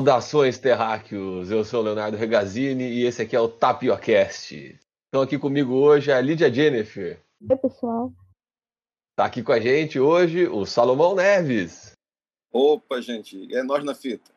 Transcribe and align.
Saudações, 0.00 0.56
terráqueos! 0.56 1.50
Eu 1.50 1.62
sou 1.62 1.80
o 1.80 1.82
Leonardo 1.82 2.16
Regazzini 2.16 2.84
e 2.84 3.04
esse 3.04 3.20
aqui 3.20 3.36
é 3.36 3.40
o 3.40 3.46
Tapiocast. 3.46 4.54
Estão 5.04 5.20
aqui 5.20 5.38
comigo 5.38 5.74
hoje 5.74 6.10
a 6.10 6.18
Lídia 6.22 6.50
Jennifer. 6.50 7.20
Oi, 7.50 7.56
pessoal. 7.58 8.10
Tá 9.14 9.26
aqui 9.26 9.42
com 9.42 9.52
a 9.52 9.60
gente 9.60 10.00
hoje 10.00 10.46
o 10.46 10.64
Salomão 10.64 11.14
Neves. 11.14 11.92
Opa, 12.50 13.02
gente, 13.02 13.54
é 13.54 13.62
nós 13.62 13.84
na 13.84 13.94
fita. 13.94 14.32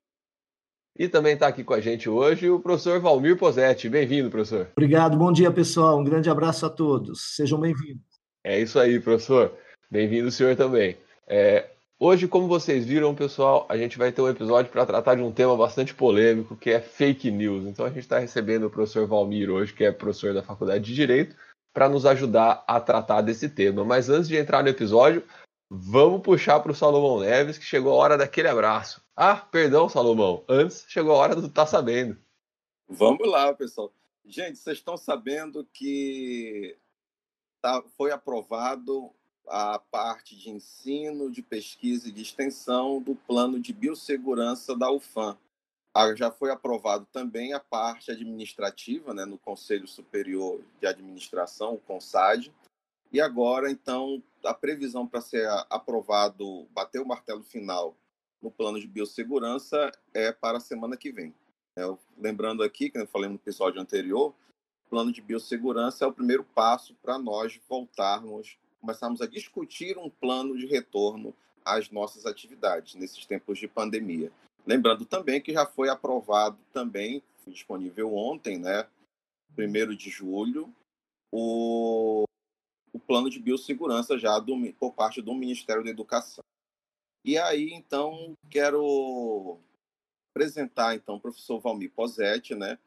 E 0.99 1.07
também 1.07 1.35
está 1.35 1.47
aqui 1.47 1.63
com 1.63 1.73
a 1.73 1.79
gente 1.79 2.09
hoje 2.09 2.49
o 2.49 2.59
professor 2.59 2.99
Valmir 2.99 3.37
Posetti. 3.37 3.87
Bem-vindo, 3.87 4.29
professor. 4.29 4.67
Obrigado, 4.75 5.17
bom 5.17 5.31
dia, 5.31 5.49
pessoal. 5.49 5.97
Um 5.97 6.03
grande 6.03 6.29
abraço 6.29 6.65
a 6.65 6.69
todos. 6.69 7.37
Sejam 7.37 7.57
bem-vindos. 7.57 8.03
É 8.43 8.59
isso 8.59 8.77
aí, 8.77 8.99
professor. 8.99 9.57
Bem-vindo, 9.89 10.29
senhor 10.29 10.57
também. 10.57 10.97
É, 11.25 11.69
hoje, 12.03 12.27
como 12.27 12.49
vocês 12.49 12.85
viram, 12.85 13.15
pessoal, 13.15 13.65
a 13.69 13.77
gente 13.77 13.97
vai 13.97 14.11
ter 14.11 14.21
um 14.21 14.27
episódio 14.27 14.69
para 14.69 14.85
tratar 14.85 15.15
de 15.15 15.21
um 15.21 15.31
tema 15.31 15.55
bastante 15.55 15.95
polêmico, 15.95 16.57
que 16.57 16.69
é 16.69 16.81
fake 16.81 17.31
news. 17.31 17.63
Então, 17.63 17.85
a 17.85 17.89
gente 17.89 17.99
está 17.99 18.19
recebendo 18.19 18.65
o 18.65 18.69
professor 18.69 19.07
Valmir 19.07 19.49
hoje, 19.49 19.73
que 19.73 19.85
é 19.85 19.91
professor 19.91 20.33
da 20.33 20.43
Faculdade 20.43 20.83
de 20.83 20.93
Direito, 20.93 21.33
para 21.73 21.87
nos 21.87 22.05
ajudar 22.05 22.61
a 22.67 22.79
tratar 22.81 23.21
desse 23.21 23.47
tema. 23.47 23.85
Mas 23.85 24.09
antes 24.09 24.27
de 24.27 24.35
entrar 24.35 24.61
no 24.61 24.69
episódio, 24.69 25.23
vamos 25.69 26.21
puxar 26.21 26.59
para 26.59 26.73
o 26.73 26.75
Salomão 26.75 27.21
Neves, 27.21 27.57
que 27.57 27.63
chegou 27.63 27.93
a 27.93 27.95
hora 27.95 28.17
daquele 28.17 28.49
abraço. 28.49 29.01
Ah, 29.15 29.37
perdão, 29.37 29.87
Salomão. 29.87 30.43
Antes 30.49 30.85
chegou 30.89 31.13
a 31.13 31.17
hora 31.17 31.35
do 31.35 31.47
Tá 31.47 31.65
Sabendo. 31.65 32.17
Vamos 32.89 33.25
lá, 33.29 33.53
pessoal. 33.53 33.93
Gente, 34.25 34.57
vocês 34.57 34.77
estão 34.77 34.97
sabendo 34.97 35.65
que 35.73 36.77
tá, 37.61 37.81
foi 37.97 38.11
aprovado 38.11 39.13
a 39.47 39.79
parte 39.79 40.35
de 40.35 40.49
ensino, 40.49 41.29
de 41.29 41.41
pesquisa 41.41 42.09
e 42.09 42.11
de 42.11 42.21
extensão 42.21 43.01
do 43.01 43.15
plano 43.15 43.59
de 43.59 43.73
biossegurança 43.73 44.75
da 44.75 44.91
UFAM. 44.91 45.37
Já 46.15 46.31
foi 46.31 46.51
aprovado 46.51 47.07
também 47.11 47.53
a 47.53 47.59
parte 47.59 48.11
administrativa, 48.11 49.13
né, 49.13 49.25
no 49.25 49.37
Conselho 49.37 49.87
Superior 49.87 50.59
de 50.79 50.87
Administração, 50.87 51.75
o 51.75 51.79
CONSAD. 51.79 52.51
E 53.11 53.21
agora, 53.21 53.69
então, 53.69 54.23
a 54.43 54.55
previsão 54.55 55.05
para 55.05 55.21
ser 55.21 55.47
aprovado, 55.69 56.65
bater 56.71 56.99
o 56.99 57.05
martelo 57.05 57.43
final 57.43 57.95
no 58.41 58.49
plano 58.49 58.79
de 58.79 58.87
biossegurança 58.87 59.91
é 60.13 60.31
para 60.31 60.57
a 60.57 60.61
semana 60.61 60.97
que 60.97 61.11
vem. 61.11 61.33
É, 61.77 61.83
lembrando 62.17 62.63
aqui, 62.63 62.89
que 62.89 62.97
eu 62.97 63.07
falei 63.07 63.29
no 63.29 63.35
episódio 63.35 63.79
anterior, 63.79 64.33
o 64.85 64.89
plano 64.89 65.11
de 65.11 65.21
biossegurança 65.21 66.05
é 66.05 66.07
o 66.07 66.13
primeiro 66.13 66.43
passo 66.43 66.95
para 67.01 67.17
nós 67.17 67.59
voltarmos, 67.69 68.57
começarmos 68.83 69.21
a 69.21 69.25
discutir 69.25 69.97
um 69.97 70.09
plano 70.09 70.57
de 70.57 70.65
retorno 70.65 71.33
às 71.63 71.89
nossas 71.89 72.25
atividades 72.25 72.95
nesses 72.95 73.25
tempos 73.25 73.57
de 73.57 73.65
pandemia. 73.65 74.29
Lembrando 74.67 75.05
também 75.05 75.41
que 75.41 75.53
já 75.53 75.65
foi 75.65 75.87
aprovado 75.87 76.57
também, 76.73 77.23
disponível 77.47 78.13
ontem, 78.13 78.57
né, 78.57 78.85
1 79.57 79.95
de 79.95 80.09
julho, 80.09 80.73
o, 81.31 82.25
o 82.91 82.99
plano 82.99 83.29
de 83.29 83.39
biossegurança 83.39 84.17
já 84.17 84.37
do, 84.37 84.53
por 84.73 84.93
parte 84.93 85.21
do 85.21 85.33
Ministério 85.33 85.83
da 85.83 85.89
Educação. 85.89 86.43
E 87.23 87.37
aí, 87.37 87.71
então, 87.71 88.33
quero 88.49 89.59
apresentar, 90.31 90.93
então, 90.93 91.15
o 91.15 91.21
professor 91.21 91.61
Valmir 91.61 91.89
Posetti, 91.91 92.53
né? 92.53 92.77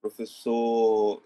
Professor 0.00 1.22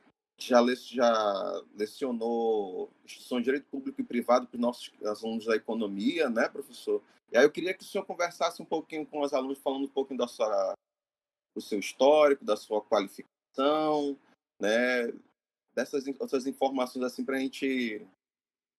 já, 0.49 0.63
já 0.75 1.63
lecionou 1.77 2.91
instituição 3.05 3.39
de 3.39 3.45
direito 3.45 3.67
público 3.71 4.01
e 4.01 4.05
privado 4.05 4.47
para 4.47 4.57
os 4.57 4.61
nossos 4.61 4.93
alunos 5.05 5.47
da 5.47 5.57
economia, 5.57 6.29
né, 6.29 6.49
professor? 6.49 7.03
E 7.31 7.37
aí 7.37 7.45
eu 7.45 7.51
queria 7.51 7.75
que 7.75 7.83
o 7.83 7.87
senhor 7.87 8.05
conversasse 8.05 8.61
um 8.61 8.65
pouquinho 8.65 9.07
com 9.07 9.21
os 9.21 9.33
alunos, 9.33 9.59
falando 9.59 9.85
um 9.85 9.89
pouquinho 9.89 10.19
da 10.19 10.29
sua, 10.29 10.75
do 11.55 11.61
seu 11.61 11.79
histórico, 11.79 12.45
da 12.45 12.57
sua 12.57 12.83
qualificação, 12.83 14.19
né, 14.61 15.13
dessas 15.75 16.07
outras 16.21 16.47
informações 16.47 17.05
assim 17.05 17.25
para 17.25 17.37
a 17.37 17.41
gente 17.41 18.07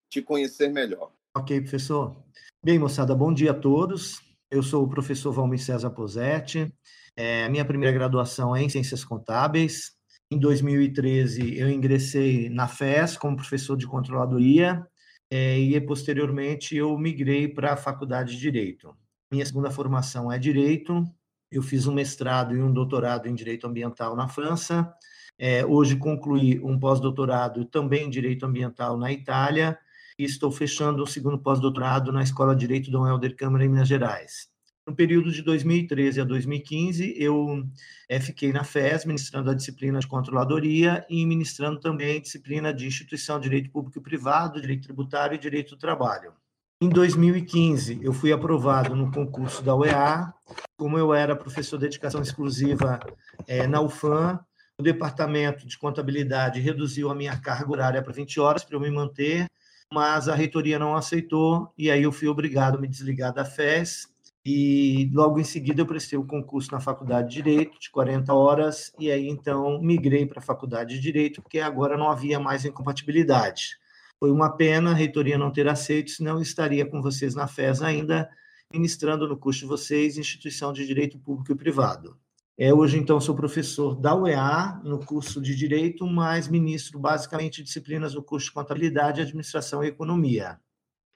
te 0.09 0.21
conhecer 0.21 0.69
melhor. 0.69 1.11
Ok, 1.35 1.59
professor. 1.61 2.15
Bem, 2.63 2.77
moçada, 2.77 3.15
bom 3.15 3.33
dia 3.33 3.51
a 3.51 3.59
todos. 3.59 4.21
Eu 4.51 4.61
sou 4.61 4.83
o 4.83 4.89
professor 4.89 5.31
Valmir 5.31 5.59
César 5.59 5.89
Posetti. 5.89 6.71
É, 7.15 7.49
minha 7.49 7.65
primeira 7.65 7.91
graduação 7.91 8.55
é 8.55 8.61
em 8.61 8.69
Ciências 8.69 9.03
Contábeis. 9.03 9.95
Em 10.33 10.39
2013, 10.39 11.59
eu 11.59 11.69
ingressei 11.69 12.49
na 12.49 12.67
FES 12.67 13.15
como 13.15 13.35
professor 13.35 13.77
de 13.77 13.85
controladoria 13.85 14.83
é, 15.29 15.59
e, 15.59 15.79
posteriormente, 15.79 16.75
eu 16.75 16.97
migrei 16.97 17.47
para 17.47 17.73
a 17.73 17.77
Faculdade 17.77 18.31
de 18.33 18.39
Direito. 18.39 18.97
Minha 19.31 19.45
segunda 19.45 19.69
formação 19.69 20.31
é 20.31 20.39
Direito. 20.39 21.05
Eu 21.51 21.61
fiz 21.61 21.85
um 21.85 21.93
mestrado 21.93 22.55
e 22.55 22.63
um 22.63 22.73
doutorado 22.73 23.27
em 23.27 23.35
Direito 23.35 23.67
Ambiental 23.67 24.15
na 24.15 24.27
França. 24.27 24.91
É, 25.37 25.63
hoje 25.63 25.97
concluí 25.97 26.59
um 26.63 26.79
pós-doutorado 26.79 27.63
também 27.65 28.07
em 28.07 28.09
Direito 28.09 28.43
Ambiental 28.43 28.97
na 28.97 29.11
Itália 29.11 29.77
e 30.17 30.23
estou 30.23 30.51
fechando 30.51 31.03
o 31.03 31.07
segundo 31.07 31.37
pós-doutorado 31.37 32.11
na 32.11 32.23
Escola 32.23 32.55
de 32.55 32.61
Direito 32.61 32.89
Dom 32.89 33.07
Helder 33.07 33.35
Câmara, 33.35 33.63
em 33.65 33.69
Minas 33.69 33.87
Gerais. 33.87 34.51
No 34.85 34.93
período 34.93 35.31
de 35.31 35.41
2013 35.41 36.19
a 36.19 36.25
2015, 36.25 37.15
eu 37.17 37.65
é, 38.09 38.19
fiquei 38.19 38.51
na 38.51 38.65
FES, 38.65 39.05
ministrando 39.05 39.49
a 39.49 39.53
disciplina 39.53 39.97
de 39.97 40.07
controladoria 40.07 41.05
e 41.09 41.25
ministrando 41.25 41.79
também 41.79 42.17
a 42.17 42.21
disciplina 42.21 42.73
de 42.73 42.85
instituição, 42.85 43.39
direito 43.39 43.71
público 43.71 43.97
e 43.97 44.01
privado, 44.01 44.59
direito 44.59 44.83
tributário 44.83 45.35
e 45.35 45.37
direito 45.37 45.69
do 45.75 45.77
trabalho. 45.77 46.33
Em 46.81 46.89
2015, 46.89 48.01
eu 48.03 48.11
fui 48.11 48.33
aprovado 48.33 48.93
no 48.93 49.09
concurso 49.09 49.63
da 49.63 49.73
UEA. 49.73 50.33
Como 50.77 50.97
eu 50.97 51.13
era 51.13 51.33
professor 51.33 51.77
de 51.77 51.83
dedicação 51.83 52.21
exclusiva 52.21 52.99
é, 53.47 53.65
na 53.65 53.79
UFAM, 53.79 54.37
o 54.77 54.83
departamento 54.83 55.65
de 55.65 55.77
contabilidade 55.77 56.59
reduziu 56.59 57.09
a 57.09 57.15
minha 57.15 57.39
carga 57.39 57.71
horária 57.71 58.01
para 58.01 58.11
20 58.11 58.37
horas 58.37 58.65
para 58.65 58.75
eu 58.75 58.81
me 58.81 58.91
manter 58.91 59.47
mas 59.93 60.27
a 60.27 60.33
reitoria 60.33 60.79
não 60.79 60.95
aceitou 60.95 61.71
e 61.77 61.91
aí 61.91 62.01
eu 62.01 62.11
fui 62.11 62.27
obrigado 62.27 62.77
a 62.77 62.81
me 62.81 62.87
desligar 62.87 63.31
da 63.31 63.45
FES 63.45 64.07
e 64.45 65.09
logo 65.13 65.39
em 65.39 65.43
seguida 65.43 65.81
eu 65.81 65.85
prestei 65.85 66.19
o 66.19 66.25
concurso 66.25 66.71
na 66.71 66.79
Faculdade 66.79 67.29
de 67.29 67.35
Direito 67.35 67.79
de 67.79 67.89
40 67.89 68.33
horas 68.33 68.91
e 68.99 69.09
aí 69.09 69.27
então 69.27 69.81
migrei 69.81 70.25
para 70.25 70.39
a 70.39 70.43
Faculdade 70.43 70.95
de 70.95 71.01
Direito 71.01 71.41
porque 71.41 71.59
agora 71.59 71.97
não 71.97 72.09
havia 72.09 72.39
mais 72.39 72.65
incompatibilidade. 72.65 73.77
Foi 74.19 74.31
uma 74.31 74.49
pena 74.55 74.91
a 74.91 74.93
reitoria 74.93 75.37
não 75.37 75.51
ter 75.51 75.67
aceito, 75.67 76.11
senão 76.11 76.41
estaria 76.41 76.85
com 76.85 77.01
vocês 77.01 77.35
na 77.35 77.47
FES 77.47 77.81
ainda 77.81 78.29
ministrando 78.71 79.27
no 79.27 79.37
curso 79.37 79.61
de 79.61 79.65
vocês 79.67 80.17
instituição 80.17 80.73
de 80.73 80.85
direito 80.85 81.19
público 81.19 81.51
e 81.51 81.55
privado. 81.55 82.17
É, 82.57 82.71
hoje, 82.71 82.99
então, 82.99 83.19
sou 83.19 83.35
professor 83.35 83.95
da 83.95 84.15
UEA 84.15 84.79
no 84.83 85.03
curso 85.03 85.41
de 85.41 85.55
Direito, 85.55 86.05
mas 86.05 86.47
ministro 86.47 86.99
basicamente 86.99 87.63
disciplinas 87.63 88.13
no 88.13 88.21
curso 88.21 88.47
de 88.47 88.53
Contabilidade, 88.53 89.21
Administração 89.21 89.83
e 89.83 89.87
Economia. 89.87 90.59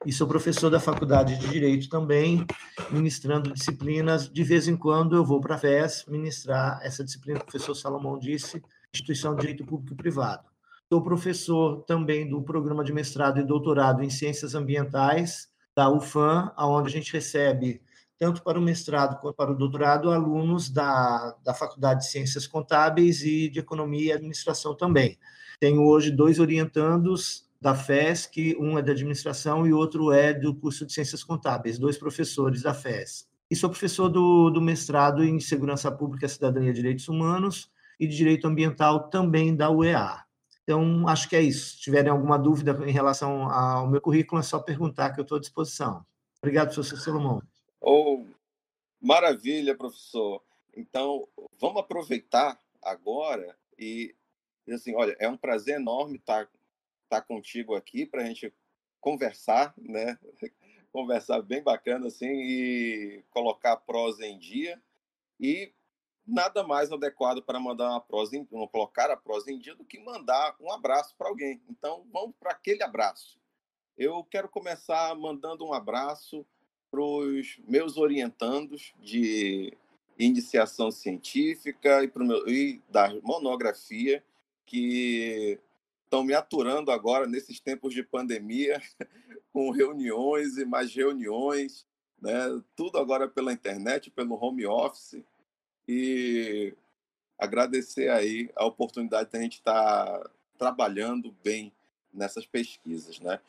E 0.06 0.12
sou 0.12 0.28
professor 0.28 0.70
da 0.70 0.80
Faculdade 0.80 1.38
de 1.38 1.48
Direito 1.50 1.90
também, 1.90 2.46
ministrando 2.92 3.52
disciplinas. 3.52 4.30
De 4.30 4.44
vez 4.44 4.68
em 4.68 4.78
quando 4.78 5.16
eu 5.16 5.26
vou 5.26 5.42
para 5.42 5.56
a 5.56 5.58
FES 5.58 6.06
ministrar 6.08 6.80
essa 6.84 7.04
disciplina 7.04 7.40
que 7.40 7.46
o 7.46 7.48
professor 7.50 7.76
Salomão 7.76 8.18
disse, 8.18 8.62
Instituição 8.94 9.36
de 9.36 9.42
Direito 9.42 9.66
Público 9.66 9.94
e 9.94 9.98
Privado. 9.98 10.44
Sou 10.88 11.02
professor 11.02 11.84
também 11.84 12.30
do 12.30 12.42
programa 12.42 12.84
de 12.84 12.94
mestrado 12.94 13.40
e 13.40 13.44
doutorado 13.44 14.04
em 14.04 14.10
Ciências 14.10 14.56
Ambientais 14.56 15.50
da 15.76 15.90
UFAM, 15.90 16.54
onde 16.58 16.88
a 16.88 16.92
gente 16.92 17.12
recebe 17.12 17.82
tanto 18.20 18.42
para 18.44 18.58
o 18.58 18.62
mestrado 18.62 19.20
quanto 19.20 19.36
para 19.36 19.52
o 19.52 19.58
doutorado, 19.58 20.12
alunos 20.12 20.70
da, 20.70 21.36
da 21.44 21.54
Faculdade 21.54 22.02
de 22.02 22.12
Ciências 22.12 22.48
Contábeis 22.48 23.22
e 23.24 23.50
de 23.50 23.60
Economia 23.60 24.14
e 24.14 24.14
Administração 24.14 24.76
também. 24.76 25.18
Tenho 25.60 25.84
hoje 25.84 26.12
dois 26.12 26.40
orientandos 26.40 27.47
da 27.60 27.76
FESC, 27.76 28.56
um 28.60 28.78
é 28.78 28.82
de 28.82 28.92
Administração 28.92 29.66
e 29.66 29.74
outro 29.74 30.12
é 30.12 30.34
do 30.34 30.56
curso 30.56 30.86
de 30.86 30.94
Ciências 30.94 31.24
Contábeis, 31.24 31.78
dois 31.80 31.98
professores 31.98 32.62
da 32.62 32.74
FESC. 32.74 33.26
E 33.50 33.56
sou 33.56 33.70
professor 33.70 34.10
do, 34.10 34.50
do 34.50 34.62
mestrado 34.62 35.24
em 35.24 35.40
Segurança 35.40 35.92
Pública, 35.92 36.28
Cidadania 36.28 36.72
e 36.72 36.74
Direitos 36.74 37.08
Humanos 37.08 37.72
e 38.00 38.06
de 38.06 38.16
Direito 38.16 38.48
Ambiental 38.48 39.10
também 39.10 39.56
da 39.56 39.72
UEA. 39.72 40.26
Então, 40.64 41.08
acho 41.08 41.30
que 41.30 41.36
é 41.36 41.42
isso. 41.42 41.78
Se 41.78 41.82
tiverem 41.82 42.12
alguma 42.12 42.38
dúvida 42.38 42.78
em 42.86 42.92
relação 42.92 43.50
ao 43.50 43.88
meu 43.88 44.02
currículo, 44.02 44.42
é 44.42 44.44
só 44.44 44.60
perguntar 44.60 45.14
que 45.14 45.20
eu 45.20 45.24
estou 45.24 45.38
à 45.38 45.40
disposição. 45.40 46.06
Obrigado, 46.40 46.74
professor 46.74 47.00
Salomão. 47.00 47.42
Oh, 47.80 48.26
maravilha, 49.02 49.78
professor. 49.78 50.44
Então, 50.76 51.26
vamos 51.58 51.80
aproveitar 51.80 52.60
agora 52.84 53.58
e, 53.80 54.14
assim, 54.70 54.94
olha, 54.94 55.16
é 55.20 55.30
um 55.30 55.38
prazer 55.38 55.76
enorme 55.76 56.18
estar, 56.18 56.50
estar 57.08 57.22
contigo 57.22 57.74
aqui 57.74 58.06
para 58.06 58.22
a 58.22 58.26
gente 58.26 58.54
conversar, 59.00 59.74
né? 59.78 60.20
conversar 60.92 61.42
bem 61.42 61.62
bacana 61.62 62.08
assim 62.08 62.28
e 62.28 63.24
colocar 63.30 63.74
a 63.74 63.78
prosa 63.78 64.26
em 64.26 64.38
dia 64.38 64.82
e 65.40 65.72
nada 66.26 66.64
mais 66.64 66.92
adequado 66.92 67.42
para 67.42 67.60
mandar 67.60 67.90
uma 67.90 68.02
prosa, 68.02 68.36
em, 68.36 68.46
colocar 68.46 69.10
a 69.10 69.18
prosa 69.18 69.52
em 69.52 69.60
dia 69.60 69.76
do 69.76 69.86
que 69.86 70.00
mandar 70.00 70.56
um 70.60 70.72
abraço 70.72 71.16
para 71.18 71.30
alguém. 71.30 71.62
Então, 71.70 72.06
vamos 72.12 72.36
para 72.40 72.52
aquele 72.52 72.84
abraço. 72.84 73.40
Eu 73.98 74.24
quero 74.26 74.50
começar 74.50 75.16
mandando 75.16 75.66
um 75.66 75.74
abraço 75.74 76.46
para 76.92 77.02
os 77.02 77.60
meus 77.66 77.98
orientandos 77.98 78.94
de 79.00 79.74
iniciação 80.20 80.92
científica 80.92 82.04
e, 82.04 82.08
pro 82.08 82.26
meu, 82.26 82.48
e 82.48 82.82
da 82.90 83.14
monografia 83.22 84.24
que 84.66 85.60
estão 86.08 86.24
me 86.24 86.34
aturando 86.34 86.90
agora 86.90 87.28
nesses 87.28 87.60
tempos 87.60 87.94
de 87.94 88.02
pandemia, 88.02 88.82
com 89.54 89.70
reuniões 89.70 90.58
e 90.58 90.66
mais 90.66 90.94
reuniões, 90.94 91.86
né? 92.20 92.62
tudo 92.76 92.98
agora 92.98 93.28
pela 93.28 93.54
internet, 93.54 94.10
pelo 94.10 94.42
home 94.42 94.66
office. 94.66 95.22
E 95.88 96.74
agradecer 97.38 98.10
aí 98.10 98.50
a 98.56 98.66
oportunidade 98.66 99.30
de 99.30 99.38
a 99.38 99.42
gente 99.42 99.56
estar 99.56 100.06
tá 100.20 100.30
trabalhando 100.58 101.36
bem 101.44 101.72
nessas 102.14 102.46
pesquisas. 102.46 103.20
Né? 103.20 103.40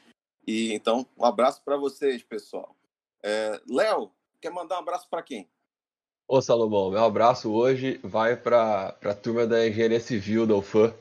E 0.47 0.73
então, 0.73 1.07
um 1.17 1.25
abraço 1.25 1.63
para 1.65 1.77
vocês, 1.77 2.23
pessoal. 2.23 2.77
É, 3.23 3.61
Léo, 3.69 4.11
quer 4.41 4.51
mandar 4.51 4.77
um 4.77 4.81
abraço 4.81 5.09
para 5.09 5.23
quem? 5.23 5.49
Ô 6.27 6.43
Salomão, 6.43 6.91
meu 6.91 7.05
abraço 7.05 7.51
hoje 7.51 7.99
vai 8.03 8.37
para 8.37 8.89
a 9.03 9.15
turma 9.15 9.47
da 9.47 9.67
Engenharia 9.67 9.99
Civil 9.99 10.47
da 10.47 10.57
UFAM. 10.57 10.93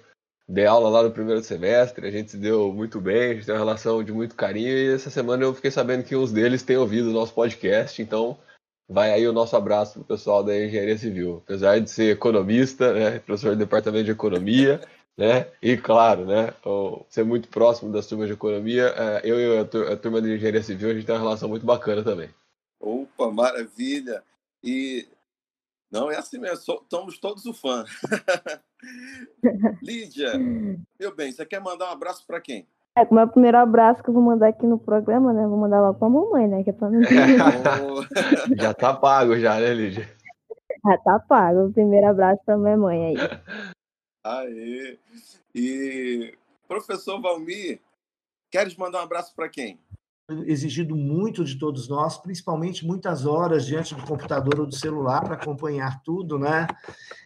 Dei 0.50 0.66
aula 0.66 0.90
lá 0.90 1.04
no 1.04 1.12
primeiro 1.12 1.44
semestre, 1.44 2.08
a 2.08 2.12
gente 2.12 2.32
se 2.32 2.38
deu 2.38 2.72
muito 2.72 3.02
bem, 3.02 3.32
a 3.32 3.34
gente 3.34 3.46
tem 3.46 3.54
uma 3.54 3.60
relação 3.60 4.02
de 4.02 4.14
muito 4.14 4.34
carinho 4.34 4.70
e 4.70 4.94
essa 4.94 5.10
semana 5.10 5.44
eu 5.44 5.54
fiquei 5.54 5.70
sabendo 5.70 6.06
que 6.06 6.16
uns 6.16 6.32
deles 6.32 6.64
têm 6.64 6.78
ouvido 6.78 7.10
o 7.10 7.14
nosso 7.14 7.34
podcast, 7.34 8.02
então 8.02 8.38
vai 8.88 9.12
aí 9.12 9.28
o 9.28 9.34
nosso 9.34 9.58
abraço 9.58 9.94
para 9.94 10.02
o 10.04 10.06
pessoal 10.06 10.42
da 10.42 10.58
Engenharia 10.58 10.98
Civil. 10.98 11.42
Apesar 11.44 11.80
de 11.80 11.90
ser 11.90 12.14
economista, 12.14 12.94
né, 12.94 13.20
professor 13.20 13.56
do 13.56 13.60
Departamento 13.60 14.06
de 14.06 14.12
Economia, 14.12 14.80
né, 15.18 15.48
e 15.62 15.76
claro, 15.76 16.26
né, 16.26 16.54
ser 17.10 17.26
muito 17.26 17.50
próximo 17.50 17.92
das 17.92 18.08
turmas 18.08 18.28
de 18.28 18.34
Economia, 18.34 18.94
é, 18.96 19.22
eu 19.26 19.38
e 19.40 19.60
a 19.60 19.98
turma 19.98 20.22
de 20.22 20.34
Engenharia 20.34 20.64
Civil, 20.64 20.92
a 20.92 20.94
gente 20.94 21.06
tem 21.06 21.16
uma 21.16 21.22
relação 21.22 21.50
muito 21.50 21.66
bacana 21.66 22.02
também. 22.04 22.30
Opa, 22.80 23.30
maravilha! 23.32 24.24
E 24.64 25.06
não, 25.92 26.12
é 26.12 26.18
assim 26.18 26.40
mesmo, 26.40 26.84
somos 26.90 27.18
todos 27.20 27.46
o 27.46 27.54
fã. 27.54 27.86
Lídia, 29.82 30.34
meu 31.00 31.16
bem, 31.16 31.32
você 31.32 31.46
quer 31.46 31.62
mandar 31.62 31.88
um 31.90 31.92
abraço 31.92 32.26
para 32.26 32.42
quem? 32.42 32.68
É, 32.98 33.06
como 33.06 33.20
é 33.20 33.26
o 33.26 33.30
primeiro 33.30 33.58
abraço 33.58 34.02
que 34.02 34.10
eu 34.10 34.14
vou 34.14 34.24
mandar 34.24 34.48
aqui 34.48 34.66
no 34.66 34.80
programa, 34.80 35.32
né? 35.32 35.46
Vou 35.46 35.58
mandar 35.58 35.82
logo 35.82 36.00
pra 36.00 36.10
mamãe, 36.10 36.48
né? 36.48 36.64
Que 36.64 36.72
é 36.72 36.74
pra 36.74 36.90
não 36.90 37.00
Já 38.58 38.74
tá 38.74 38.92
pago 38.96 39.38
já, 39.38 39.60
né, 39.60 39.72
Lídia? 39.72 40.10
Já 40.84 40.98
tá 40.98 41.20
pago. 41.20 41.68
O 41.68 41.74
primeiro 41.74 42.08
abraço 42.08 42.42
pra 42.44 42.58
minha 42.58 42.76
mãe 42.76 43.06
aí. 43.06 43.16
Aê! 44.24 44.98
E 45.54 46.36
professor 46.68 47.22
Valmir, 47.22 47.80
queres 48.50 48.76
mandar 48.76 49.00
um 49.00 49.04
abraço 49.04 49.34
para 49.36 49.48
quem? 49.48 49.80
Exigido 50.46 50.96
muito 50.96 51.44
de 51.44 51.58
todos 51.58 51.88
nós, 51.88 52.18
principalmente 52.18 52.86
muitas 52.86 53.26
horas 53.26 53.66
diante 53.66 53.96
do 53.96 54.04
computador 54.04 54.60
ou 54.60 54.66
do 54.66 54.76
celular 54.76 55.24
para 55.24 55.36
acompanhar 55.36 56.02
tudo, 56.04 56.38
né? 56.38 56.68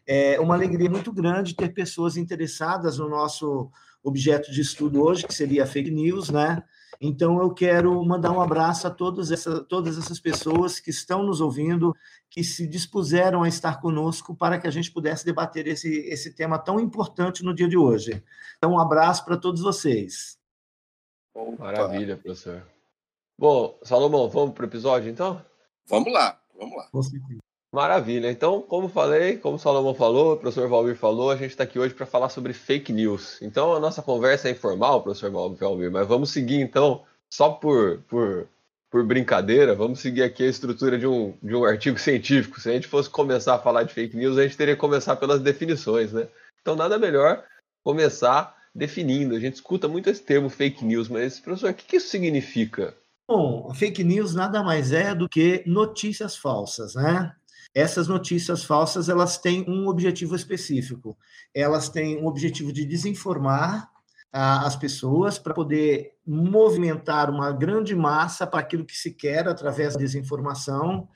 É 0.06 0.40
uma 0.40 0.54
alegria 0.54 0.90
muito 0.90 1.12
grande 1.12 1.56
ter 1.56 1.70
pessoas 1.70 2.16
interessadas 2.16 3.00
no 3.00 3.10
nosso 3.10 3.72
objeto 4.04 4.52
de 4.52 4.62
estudo 4.62 5.04
hoje, 5.04 5.26
que 5.26 5.34
seria 5.34 5.66
fake 5.66 5.90
news, 5.90 6.30
né? 6.30 6.64
Então 7.04 7.42
eu 7.42 7.52
quero 7.52 8.04
mandar 8.06 8.32
um 8.32 8.40
abraço 8.40 8.86
a 8.86 8.92
todas, 8.92 9.32
essa, 9.32 9.64
todas 9.64 9.98
essas 9.98 10.20
pessoas 10.20 10.80
que 10.80 10.92
estão 10.92 11.24
nos 11.24 11.42
ouvindo, 11.42 11.96
que 12.30 12.44
se 12.44 12.68
dispuseram 12.68 13.42
a 13.42 13.48
estar 13.48 13.82
conosco 13.82 14.36
para 14.36 14.60
que 14.60 14.68
a 14.68 14.72
gente 14.72 14.92
pudesse 14.92 15.26
debater 15.26 15.66
esse, 15.66 15.90
esse 16.08 16.36
tema 16.36 16.60
tão 16.60 16.80
importante 16.80 17.44
no 17.44 17.56
dia 17.56 17.68
de 17.68 17.76
hoje. 17.76 18.24
Então, 18.58 18.74
um 18.74 18.80
abraço 18.80 19.26
para 19.26 19.36
todos 19.36 19.62
vocês. 19.62 20.38
Maravilha, 21.58 22.16
professor. 22.18 22.71
Bom, 23.42 23.76
Salomão, 23.82 24.30
vamos 24.30 24.54
para 24.54 24.62
o 24.62 24.68
episódio 24.68 25.10
então? 25.10 25.44
Vamos 25.88 26.14
lá, 26.14 26.40
vamos 26.56 26.78
lá. 26.78 26.88
Maravilha. 27.74 28.30
Então, 28.30 28.62
como 28.62 28.88
falei, 28.88 29.36
como 29.36 29.56
o 29.56 29.60
Salomão 29.60 29.96
falou, 29.96 30.34
o 30.34 30.38
professor 30.38 30.70
Valmir 30.70 30.96
falou, 30.96 31.32
a 31.32 31.36
gente 31.36 31.50
está 31.50 31.64
aqui 31.64 31.80
hoje 31.80 31.92
para 31.92 32.06
falar 32.06 32.30
sobre 32.30 32.54
fake 32.54 32.94
news. 32.94 33.42
Então, 33.42 33.74
a 33.74 33.80
nossa 33.80 34.04
conversa 34.04 34.48
é 34.48 34.52
informal, 34.52 35.02
professor 35.02 35.32
Valmir, 35.32 35.90
mas 35.90 36.08
vamos 36.08 36.30
seguir 36.30 36.62
então, 36.62 37.04
só 37.34 37.50
por, 37.50 38.04
por, 38.08 38.48
por 38.92 39.04
brincadeira, 39.04 39.74
vamos 39.74 40.02
seguir 40.02 40.22
aqui 40.22 40.44
a 40.44 40.50
estrutura 40.50 40.96
de 41.00 41.08
um, 41.08 41.36
de 41.42 41.56
um 41.56 41.66
artigo 41.66 41.98
científico. 41.98 42.62
Se 42.62 42.70
a 42.70 42.74
gente 42.74 42.88
fosse 42.88 43.10
começar 43.10 43.56
a 43.56 43.60
falar 43.60 43.82
de 43.82 43.94
fake 43.96 44.16
news, 44.16 44.38
a 44.38 44.44
gente 44.44 44.56
teria 44.56 44.76
que 44.76 44.80
começar 44.82 45.16
pelas 45.16 45.42
definições, 45.42 46.14
né? 46.14 46.28
Então, 46.62 46.76
nada 46.76 47.00
melhor 47.00 47.44
começar 47.84 48.56
definindo. 48.76 49.36
A 49.36 49.40
gente 49.40 49.56
escuta 49.56 49.88
muito 49.88 50.12
esse 50.12 50.22
termo 50.22 50.48
fake 50.48 50.86
news, 50.86 51.10
mas, 51.10 51.40
professor, 51.40 51.72
o 51.72 51.74
que 51.74 51.98
isso 51.98 52.08
significa? 52.08 52.96
Bom, 53.28 53.74
fake 53.74 54.04
news 54.04 54.36
nada 54.36 54.64
mais 54.64 54.92
é 54.92 55.16
do 55.16 55.30
que 55.30 55.64
notícias 55.66 56.36
falsas, 56.36 56.96
né? 56.96 57.34
Essas 57.74 58.08
notícias 58.08 58.64
falsas, 58.66 59.08
elas 59.08 59.38
têm 59.38 59.64
um 59.68 59.88
objetivo 59.88 60.36
específico. 60.36 61.18
Elas 61.54 61.88
têm 61.88 62.22
um 62.22 62.28
objetivo 62.28 62.74
de 62.74 62.86
desinformar 62.86 63.90
ah, 64.32 64.66
as 64.66 64.76
pessoas 64.76 65.40
para 65.40 65.54
poder 65.54 66.14
movimentar 66.28 67.30
uma 67.30 67.52
grande 67.52 67.96
massa 67.96 68.46
para 68.46 68.60
aquilo 68.60 68.86
que 68.86 68.98
se 68.98 69.12
quer 69.12 69.48
através 69.48 69.94
da 69.94 70.00
desinformação. 70.00 71.08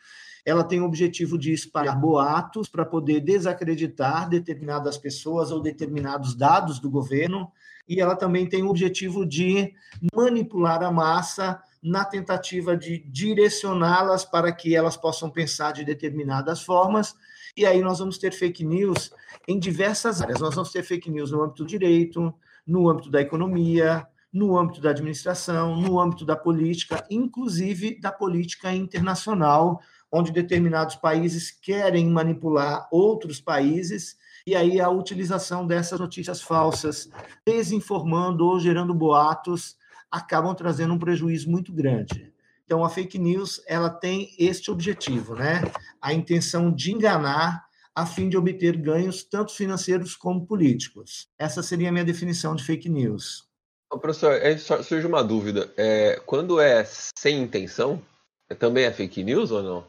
Ela 0.45 0.63
tem 0.63 0.79
o 0.79 0.85
objetivo 0.85 1.37
de 1.37 1.51
espalhar 1.51 1.99
boatos 1.99 2.69
para 2.69 2.85
poder 2.85 3.19
desacreditar 3.19 4.29
determinadas 4.29 4.97
pessoas 4.97 5.51
ou 5.51 5.59
determinados 5.59 6.35
dados 6.35 6.79
do 6.79 6.89
governo. 6.89 7.51
E 7.87 7.99
ela 7.99 8.15
também 8.15 8.47
tem 8.47 8.63
o 8.63 8.69
objetivo 8.69 9.25
de 9.25 9.73
manipular 10.13 10.83
a 10.83 10.91
massa 10.91 11.61
na 11.85 12.03
tentativa 12.03 12.75
de 12.75 12.97
direcioná-las 12.97 14.25
para 14.25 14.51
que 14.51 14.75
elas 14.75 14.97
possam 14.97 15.29
pensar 15.29 15.71
de 15.71 15.85
determinadas 15.85 16.63
formas. 16.63 17.15
E 17.55 17.63
aí 17.63 17.79
nós 17.79 17.99
vamos 17.99 18.17
ter 18.17 18.33
fake 18.33 18.65
news 18.65 19.11
em 19.47 19.59
diversas 19.59 20.19
áreas. 20.19 20.41
Nós 20.41 20.55
vamos 20.55 20.71
ter 20.71 20.81
fake 20.81 21.11
news 21.11 21.29
no 21.29 21.43
âmbito 21.43 21.63
do 21.63 21.69
direito, 21.69 22.33
no 22.65 22.89
âmbito 22.89 23.11
da 23.11 23.21
economia, 23.21 24.07
no 24.33 24.57
âmbito 24.57 24.81
da 24.81 24.89
administração, 24.89 25.79
no 25.79 25.99
âmbito 25.99 26.25
da 26.25 26.35
política, 26.35 27.05
inclusive 27.07 27.99
da 28.01 28.11
política 28.11 28.73
internacional, 28.73 29.79
onde 30.11 30.31
determinados 30.31 30.95
países 30.95 31.51
querem 31.51 32.09
manipular 32.09 32.88
outros 32.91 33.39
países 33.39 34.17
e 34.47 34.55
aí 34.55 34.81
a 34.81 34.89
utilização 34.89 35.67
dessas 35.67 35.99
notícias 35.99 36.41
falsas, 36.41 37.09
desinformando 37.45 38.43
ou 38.45 38.59
gerando 38.59 38.93
boatos 38.93 39.77
acabam 40.15 40.55
trazendo 40.55 40.93
um 40.93 41.00
prejuízo 41.00 41.50
muito 41.50 41.74
grande. 41.74 42.34
Então, 42.63 42.84
a 42.84 42.89
fake 42.89 43.19
news 43.19 43.62
ela 43.67 43.89
tem 43.89 44.34
este 44.39 44.72
objetivo, 44.72 45.36
né? 45.36 45.62
A 46.01 46.13
intenção 46.13 46.72
de 46.72 46.93
enganar 46.93 47.65
a 47.93 48.05
fim 48.05 48.29
de 48.29 48.38
obter 48.38 48.77
ganhos 48.77 49.24
tanto 49.24 49.53
financeiros 49.53 50.15
como 50.15 50.45
políticos. 50.45 51.27
Essa 51.38 51.62
seria 51.62 51.89
a 51.89 51.91
minha 51.91 52.05
definição 52.05 52.55
de 52.55 52.63
fake 52.63 52.89
news. 52.89 53.48
professor, 53.89 54.34
é, 54.34 54.57
surge 54.57 55.05
uma 55.05 55.24
dúvida. 55.24 55.72
É, 55.77 56.22
quando 56.25 56.60
é 56.60 56.86
sem 56.86 57.41
intenção, 57.41 58.01
é, 58.50 58.55
também 58.55 58.86
é 58.86 58.91
fake 58.91 59.24
news 59.24 59.51
ou 59.51 59.62
não? 59.62 59.86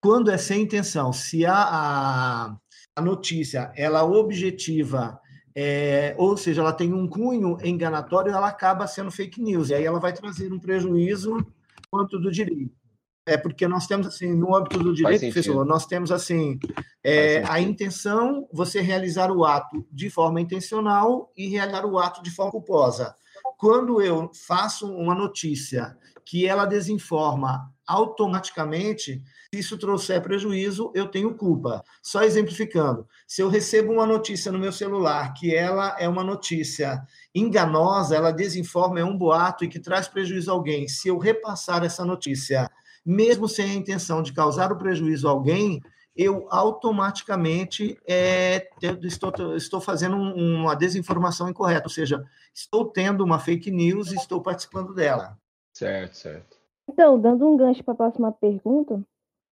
Quando 0.00 0.30
é 0.30 0.36
sem 0.36 0.62
intenção, 0.62 1.12
se 1.12 1.46
a, 1.46 1.54
a, 1.54 2.56
a 2.96 3.02
notícia 3.02 3.72
ela 3.74 4.04
objetiva 4.04 5.18
é, 5.56 6.14
ou 6.18 6.36
seja, 6.36 6.60
ela 6.60 6.72
tem 6.72 6.92
um 6.92 7.06
cunho 7.06 7.56
enganatório, 7.62 8.32
ela 8.32 8.48
acaba 8.48 8.86
sendo 8.86 9.10
fake 9.10 9.40
news, 9.40 9.70
e 9.70 9.74
aí 9.74 9.84
ela 9.84 10.00
vai 10.00 10.12
trazer 10.12 10.52
um 10.52 10.58
prejuízo 10.58 11.46
quanto 11.90 12.18
do 12.18 12.30
direito. 12.30 12.74
É 13.26 13.38
porque 13.38 13.66
nós 13.66 13.86
temos 13.86 14.06
assim, 14.06 14.34
no 14.34 14.54
âmbito 14.54 14.78
do 14.78 14.92
direito, 14.92 15.20
professor, 15.20 15.64
nós 15.64 15.86
temos 15.86 16.12
assim 16.12 16.58
é, 17.02 17.42
a 17.48 17.58
intenção, 17.58 18.46
você 18.52 18.82
realizar 18.82 19.30
o 19.30 19.44
ato 19.44 19.86
de 19.90 20.10
forma 20.10 20.40
intencional 20.40 21.32
e 21.34 21.48
realizar 21.48 21.86
o 21.86 21.98
ato 21.98 22.22
de 22.22 22.30
forma 22.30 22.52
culposa. 22.52 23.14
Quando 23.56 24.02
eu 24.02 24.30
faço 24.46 24.92
uma 24.92 25.14
notícia 25.14 25.96
que 26.26 26.46
ela 26.46 26.66
desinforma 26.66 27.72
automaticamente, 27.86 29.22
se 29.52 29.60
isso 29.60 29.78
trouxer 29.78 30.22
prejuízo, 30.22 30.90
eu 30.94 31.06
tenho 31.06 31.34
culpa. 31.34 31.82
Só 32.02 32.22
exemplificando, 32.22 33.06
se 33.26 33.42
eu 33.42 33.48
recebo 33.48 33.92
uma 33.92 34.06
notícia 34.06 34.50
no 34.50 34.58
meu 34.58 34.72
celular 34.72 35.32
que 35.34 35.54
ela 35.54 35.96
é 35.98 36.08
uma 36.08 36.24
notícia 36.24 37.06
enganosa, 37.34 38.16
ela 38.16 38.32
desinforma, 38.32 39.00
é 39.00 39.04
um 39.04 39.16
boato 39.16 39.64
e 39.64 39.68
que 39.68 39.78
traz 39.78 40.08
prejuízo 40.08 40.50
a 40.50 40.54
alguém, 40.54 40.88
se 40.88 41.08
eu 41.08 41.18
repassar 41.18 41.84
essa 41.84 42.04
notícia, 42.04 42.70
mesmo 43.04 43.48
sem 43.48 43.70
a 43.70 43.74
intenção 43.74 44.22
de 44.22 44.32
causar 44.32 44.72
o 44.72 44.78
prejuízo 44.78 45.28
a 45.28 45.30
alguém, 45.30 45.82
eu 46.16 46.46
automaticamente 46.48 47.98
é, 48.06 48.68
estou, 49.02 49.32
estou 49.56 49.80
fazendo 49.80 50.16
uma 50.16 50.74
desinformação 50.76 51.48
incorreta, 51.48 51.86
ou 51.86 51.90
seja, 51.90 52.24
estou 52.54 52.86
tendo 52.86 53.24
uma 53.24 53.38
fake 53.38 53.70
news 53.70 54.12
e 54.12 54.16
estou 54.16 54.40
participando 54.40 54.94
dela. 54.94 55.36
Certo, 55.72 56.16
certo. 56.16 56.53
Então, 56.88 57.18
dando 57.18 57.48
um 57.48 57.56
gancho 57.56 57.82
para 57.82 57.94
a 57.94 57.96
próxima 57.96 58.32
pergunta, 58.32 59.02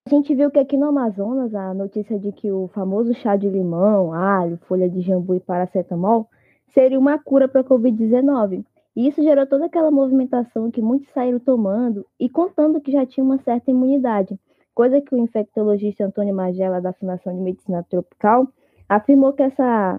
a 0.07 0.11
gente 0.11 0.35
viu 0.35 0.51
que 0.51 0.59
aqui 0.59 0.77
no 0.77 0.87
Amazonas 0.87 1.55
a 1.55 1.73
notícia 1.73 2.19
de 2.19 2.33
que 2.33 2.51
o 2.51 2.69
famoso 2.69 3.15
chá 3.15 3.37
de 3.37 3.49
limão, 3.49 4.12
alho, 4.12 4.59
folha 4.69 4.89
de 4.89 5.01
jambu 5.01 5.35
e 5.35 5.41
paracetamol 5.41 6.29
seria 6.69 6.99
uma 6.99 7.19
cura 7.19 7.49
para 7.49 7.61
a 7.61 7.65
Covid-19. 7.65 8.65
E 8.95 9.09
isso 9.09 9.23
gerou 9.23 9.47
toda 9.47 9.67
aquela 9.67 9.91
movimentação 9.91 10.71
que 10.71 10.83
muitos 10.83 11.09
saíram 11.11 11.39
tomando 11.39 12.07
e 12.21 12.29
contando 12.29 12.81
que 12.81 12.93
já 12.93 13.07
tinha 13.07 13.25
uma 13.25 13.39
certa 13.39 13.71
imunidade. 13.71 14.39
coisa 14.75 15.01
que 15.01 15.15
o 15.15 15.19
infectologista 15.19 16.05
Antônio 16.05 16.35
Magela, 16.35 16.81
da 16.81 16.93
Fundação 16.93 17.35
de 17.35 17.41
Medicina 17.41 17.83
Tropical, 17.89 18.49
afirmou 18.89 19.33
que 19.33 19.43
essa, 19.43 19.99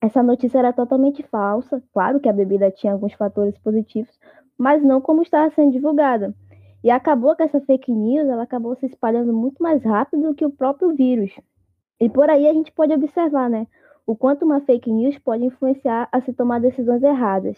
essa 0.00 0.22
notícia 0.22 0.58
era 0.58 0.72
totalmente 0.72 1.22
falsa. 1.24 1.82
Claro 1.92 2.20
que 2.20 2.28
a 2.28 2.32
bebida 2.32 2.70
tinha 2.70 2.92
alguns 2.92 3.14
fatores 3.14 3.56
positivos, 3.58 4.18
mas 4.56 4.82
não 4.82 5.00
como 5.00 5.22
estava 5.22 5.50
sendo 5.50 5.72
divulgada. 5.72 6.34
E 6.82 6.90
acabou 6.90 7.36
que 7.36 7.42
essa 7.42 7.60
fake 7.60 7.92
news 7.92 8.28
ela 8.28 8.42
acabou 8.42 8.74
se 8.76 8.86
espalhando 8.86 9.32
muito 9.32 9.62
mais 9.62 9.82
rápido 9.84 10.28
do 10.28 10.34
que 10.34 10.44
o 10.44 10.50
próprio 10.50 10.94
vírus. 10.94 11.30
E 12.00 12.08
por 12.08 12.30
aí 12.30 12.48
a 12.48 12.52
gente 12.54 12.72
pode 12.72 12.92
observar, 12.94 13.50
né? 13.50 13.66
O 14.06 14.16
quanto 14.16 14.44
uma 14.44 14.60
fake 14.62 14.90
news 14.90 15.18
pode 15.18 15.44
influenciar 15.44 16.08
a 16.10 16.20
se 16.22 16.32
tomar 16.32 16.60
decisões 16.60 17.02
erradas. 17.02 17.56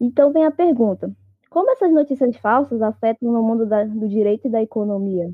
Então 0.00 0.32
vem 0.32 0.44
a 0.44 0.50
pergunta: 0.50 1.10
como 1.48 1.70
essas 1.70 1.92
notícias 1.92 2.36
falsas 2.36 2.82
afetam 2.82 3.32
no 3.32 3.42
mundo 3.42 3.66
da, 3.66 3.84
do 3.84 4.08
direito 4.08 4.48
e 4.48 4.50
da 4.50 4.60
economia? 4.60 5.32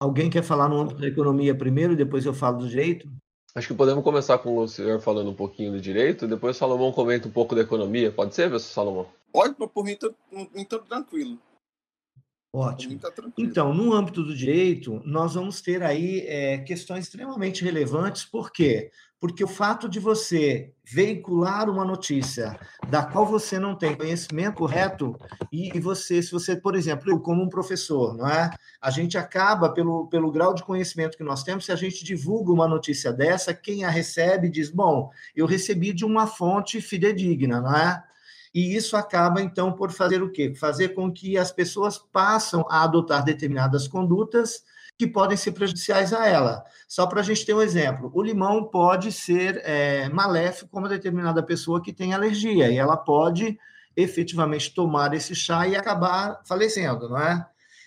Alguém 0.00 0.28
quer 0.28 0.42
falar 0.42 0.68
no 0.68 0.78
âmbito 0.78 1.00
da 1.00 1.06
economia 1.06 1.54
primeiro, 1.54 1.94
e 1.94 1.96
depois 1.96 2.26
eu 2.26 2.34
falo 2.34 2.58
do 2.58 2.68
direito? 2.68 3.08
Acho 3.54 3.68
que 3.68 3.74
podemos 3.74 4.04
começar 4.04 4.36
com 4.36 4.58
o 4.58 4.68
senhor 4.68 5.00
falando 5.00 5.30
um 5.30 5.34
pouquinho 5.34 5.72
do 5.72 5.80
direito, 5.80 6.28
depois 6.28 6.56
o 6.56 6.58
Salomão 6.58 6.92
comenta 6.92 7.26
um 7.26 7.30
pouco 7.30 7.54
da 7.54 7.62
economia. 7.62 8.12
Pode 8.12 8.34
ser, 8.34 8.50
professor 8.50 8.74
Salomão? 8.74 9.06
Pode, 9.32 9.54
por 9.54 9.82
mim, 9.82 9.96
então 10.54 10.80
tranquilo. 10.80 11.38
Ótimo. 12.52 12.98
Tá 12.98 13.12
então, 13.36 13.74
no 13.74 13.92
âmbito 13.92 14.22
do 14.22 14.34
direito, 14.34 15.02
nós 15.04 15.34
vamos 15.34 15.60
ter 15.60 15.82
aí 15.82 16.20
é, 16.26 16.58
questões 16.58 17.04
extremamente 17.04 17.62
relevantes, 17.62 18.24
por 18.24 18.50
quê? 18.50 18.90
Porque 19.20 19.44
o 19.44 19.48
fato 19.48 19.88
de 19.88 19.98
você 19.98 20.72
veicular 20.84 21.68
uma 21.68 21.84
notícia 21.84 22.58
da 22.88 23.02
qual 23.04 23.26
você 23.26 23.58
não 23.58 23.74
tem 23.74 23.94
conhecimento 23.94 24.56
correto, 24.56 25.18
e, 25.52 25.76
e 25.76 25.80
você, 25.80 26.22
se 26.22 26.30
você, 26.30 26.56
por 26.56 26.74
exemplo, 26.74 27.10
eu 27.10 27.20
como 27.20 27.42
um 27.42 27.48
professor, 27.48 28.16
não 28.16 28.28
é? 28.28 28.50
A 28.80 28.90
gente 28.90 29.18
acaba, 29.18 29.70
pelo, 29.70 30.06
pelo 30.08 30.30
grau 30.30 30.54
de 30.54 30.62
conhecimento 30.62 31.16
que 31.16 31.24
nós 31.24 31.42
temos, 31.42 31.64
se 31.64 31.72
a 31.72 31.76
gente 31.76 32.04
divulga 32.04 32.52
uma 32.52 32.68
notícia 32.68 33.12
dessa, 33.12 33.52
quem 33.52 33.84
a 33.84 33.90
recebe 33.90 34.48
diz, 34.48 34.70
bom, 34.70 35.10
eu 35.34 35.44
recebi 35.44 35.92
de 35.92 36.04
uma 36.04 36.26
fonte 36.26 36.80
fidedigna, 36.80 37.60
não 37.60 37.76
é? 37.76 38.02
E 38.56 38.74
isso 38.74 38.96
acaba, 38.96 39.42
então, 39.42 39.70
por 39.70 39.92
fazer 39.92 40.22
o 40.22 40.32
quê? 40.32 40.54
Fazer 40.54 40.94
com 40.94 41.12
que 41.12 41.36
as 41.36 41.52
pessoas 41.52 41.98
passam 41.98 42.64
a 42.70 42.84
adotar 42.84 43.22
determinadas 43.22 43.86
condutas 43.86 44.64
que 44.96 45.06
podem 45.06 45.36
ser 45.36 45.52
prejudiciais 45.52 46.10
a 46.14 46.26
ela. 46.26 46.64
Só 46.88 47.06
para 47.06 47.20
a 47.20 47.22
gente 47.22 47.44
ter 47.44 47.52
um 47.52 47.60
exemplo, 47.60 48.10
o 48.14 48.22
limão 48.22 48.64
pode 48.64 49.12
ser 49.12 49.60
é, 49.62 50.08
maléfico 50.08 50.70
com 50.70 50.78
uma 50.78 50.88
determinada 50.88 51.42
pessoa 51.42 51.82
que 51.82 51.92
tem 51.92 52.14
alergia, 52.14 52.70
e 52.70 52.78
ela 52.78 52.96
pode 52.96 53.58
efetivamente 53.94 54.72
tomar 54.72 55.12
esse 55.12 55.34
chá 55.34 55.68
e 55.68 55.76
acabar 55.76 56.40
falecendo, 56.46 57.10
não 57.10 57.18
é? 57.18 57.46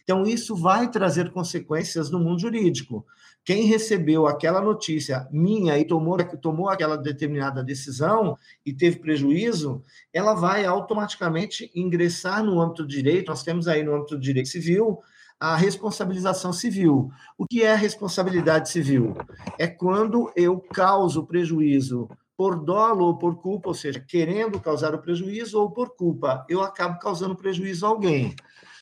Então, 0.10 0.24
isso 0.24 0.56
vai 0.56 0.90
trazer 0.90 1.30
consequências 1.30 2.10
no 2.10 2.20
mundo 2.20 2.42
jurídico. 2.42 3.06
Quem 3.46 3.66
recebeu 3.66 4.26
aquela 4.26 4.60
notícia 4.60 5.28
minha 5.32 5.78
e 5.78 5.86
tomou, 5.86 6.18
tomou 6.42 6.68
aquela 6.68 6.98
determinada 6.98 7.64
decisão 7.64 8.36
e 8.66 8.74
teve 8.74 8.98
prejuízo, 8.98 9.84
ela 10.12 10.34
vai 10.34 10.66
automaticamente 10.66 11.72
ingressar 11.76 12.44
no 12.44 12.60
âmbito 12.60 12.82
do 12.82 12.90
direito. 12.90 13.28
Nós 13.28 13.44
temos 13.44 13.68
aí 13.68 13.84
no 13.84 13.94
âmbito 13.94 14.16
do 14.16 14.20
direito 14.20 14.50
civil 14.50 14.98
a 15.40 15.56
responsabilização 15.56 16.52
civil. 16.52 17.12
O 17.38 17.46
que 17.46 17.62
é 17.62 17.76
responsabilidade 17.76 18.72
civil? 18.72 19.16
É 19.60 19.68
quando 19.68 20.32
eu 20.36 20.60
causo 20.60 21.24
prejuízo 21.24 22.10
por 22.36 22.60
dolo 22.60 23.06
ou 23.06 23.16
por 23.16 23.40
culpa, 23.40 23.70
ou 23.70 23.76
seja, 23.76 24.00
querendo 24.00 24.60
causar 24.60 24.96
o 24.96 25.02
prejuízo 25.04 25.62
ou 25.62 25.70
por 25.70 25.96
culpa, 25.96 26.44
eu 26.50 26.64
acabo 26.64 26.98
causando 26.98 27.36
prejuízo 27.36 27.86
a 27.86 27.90
alguém. 27.90 28.34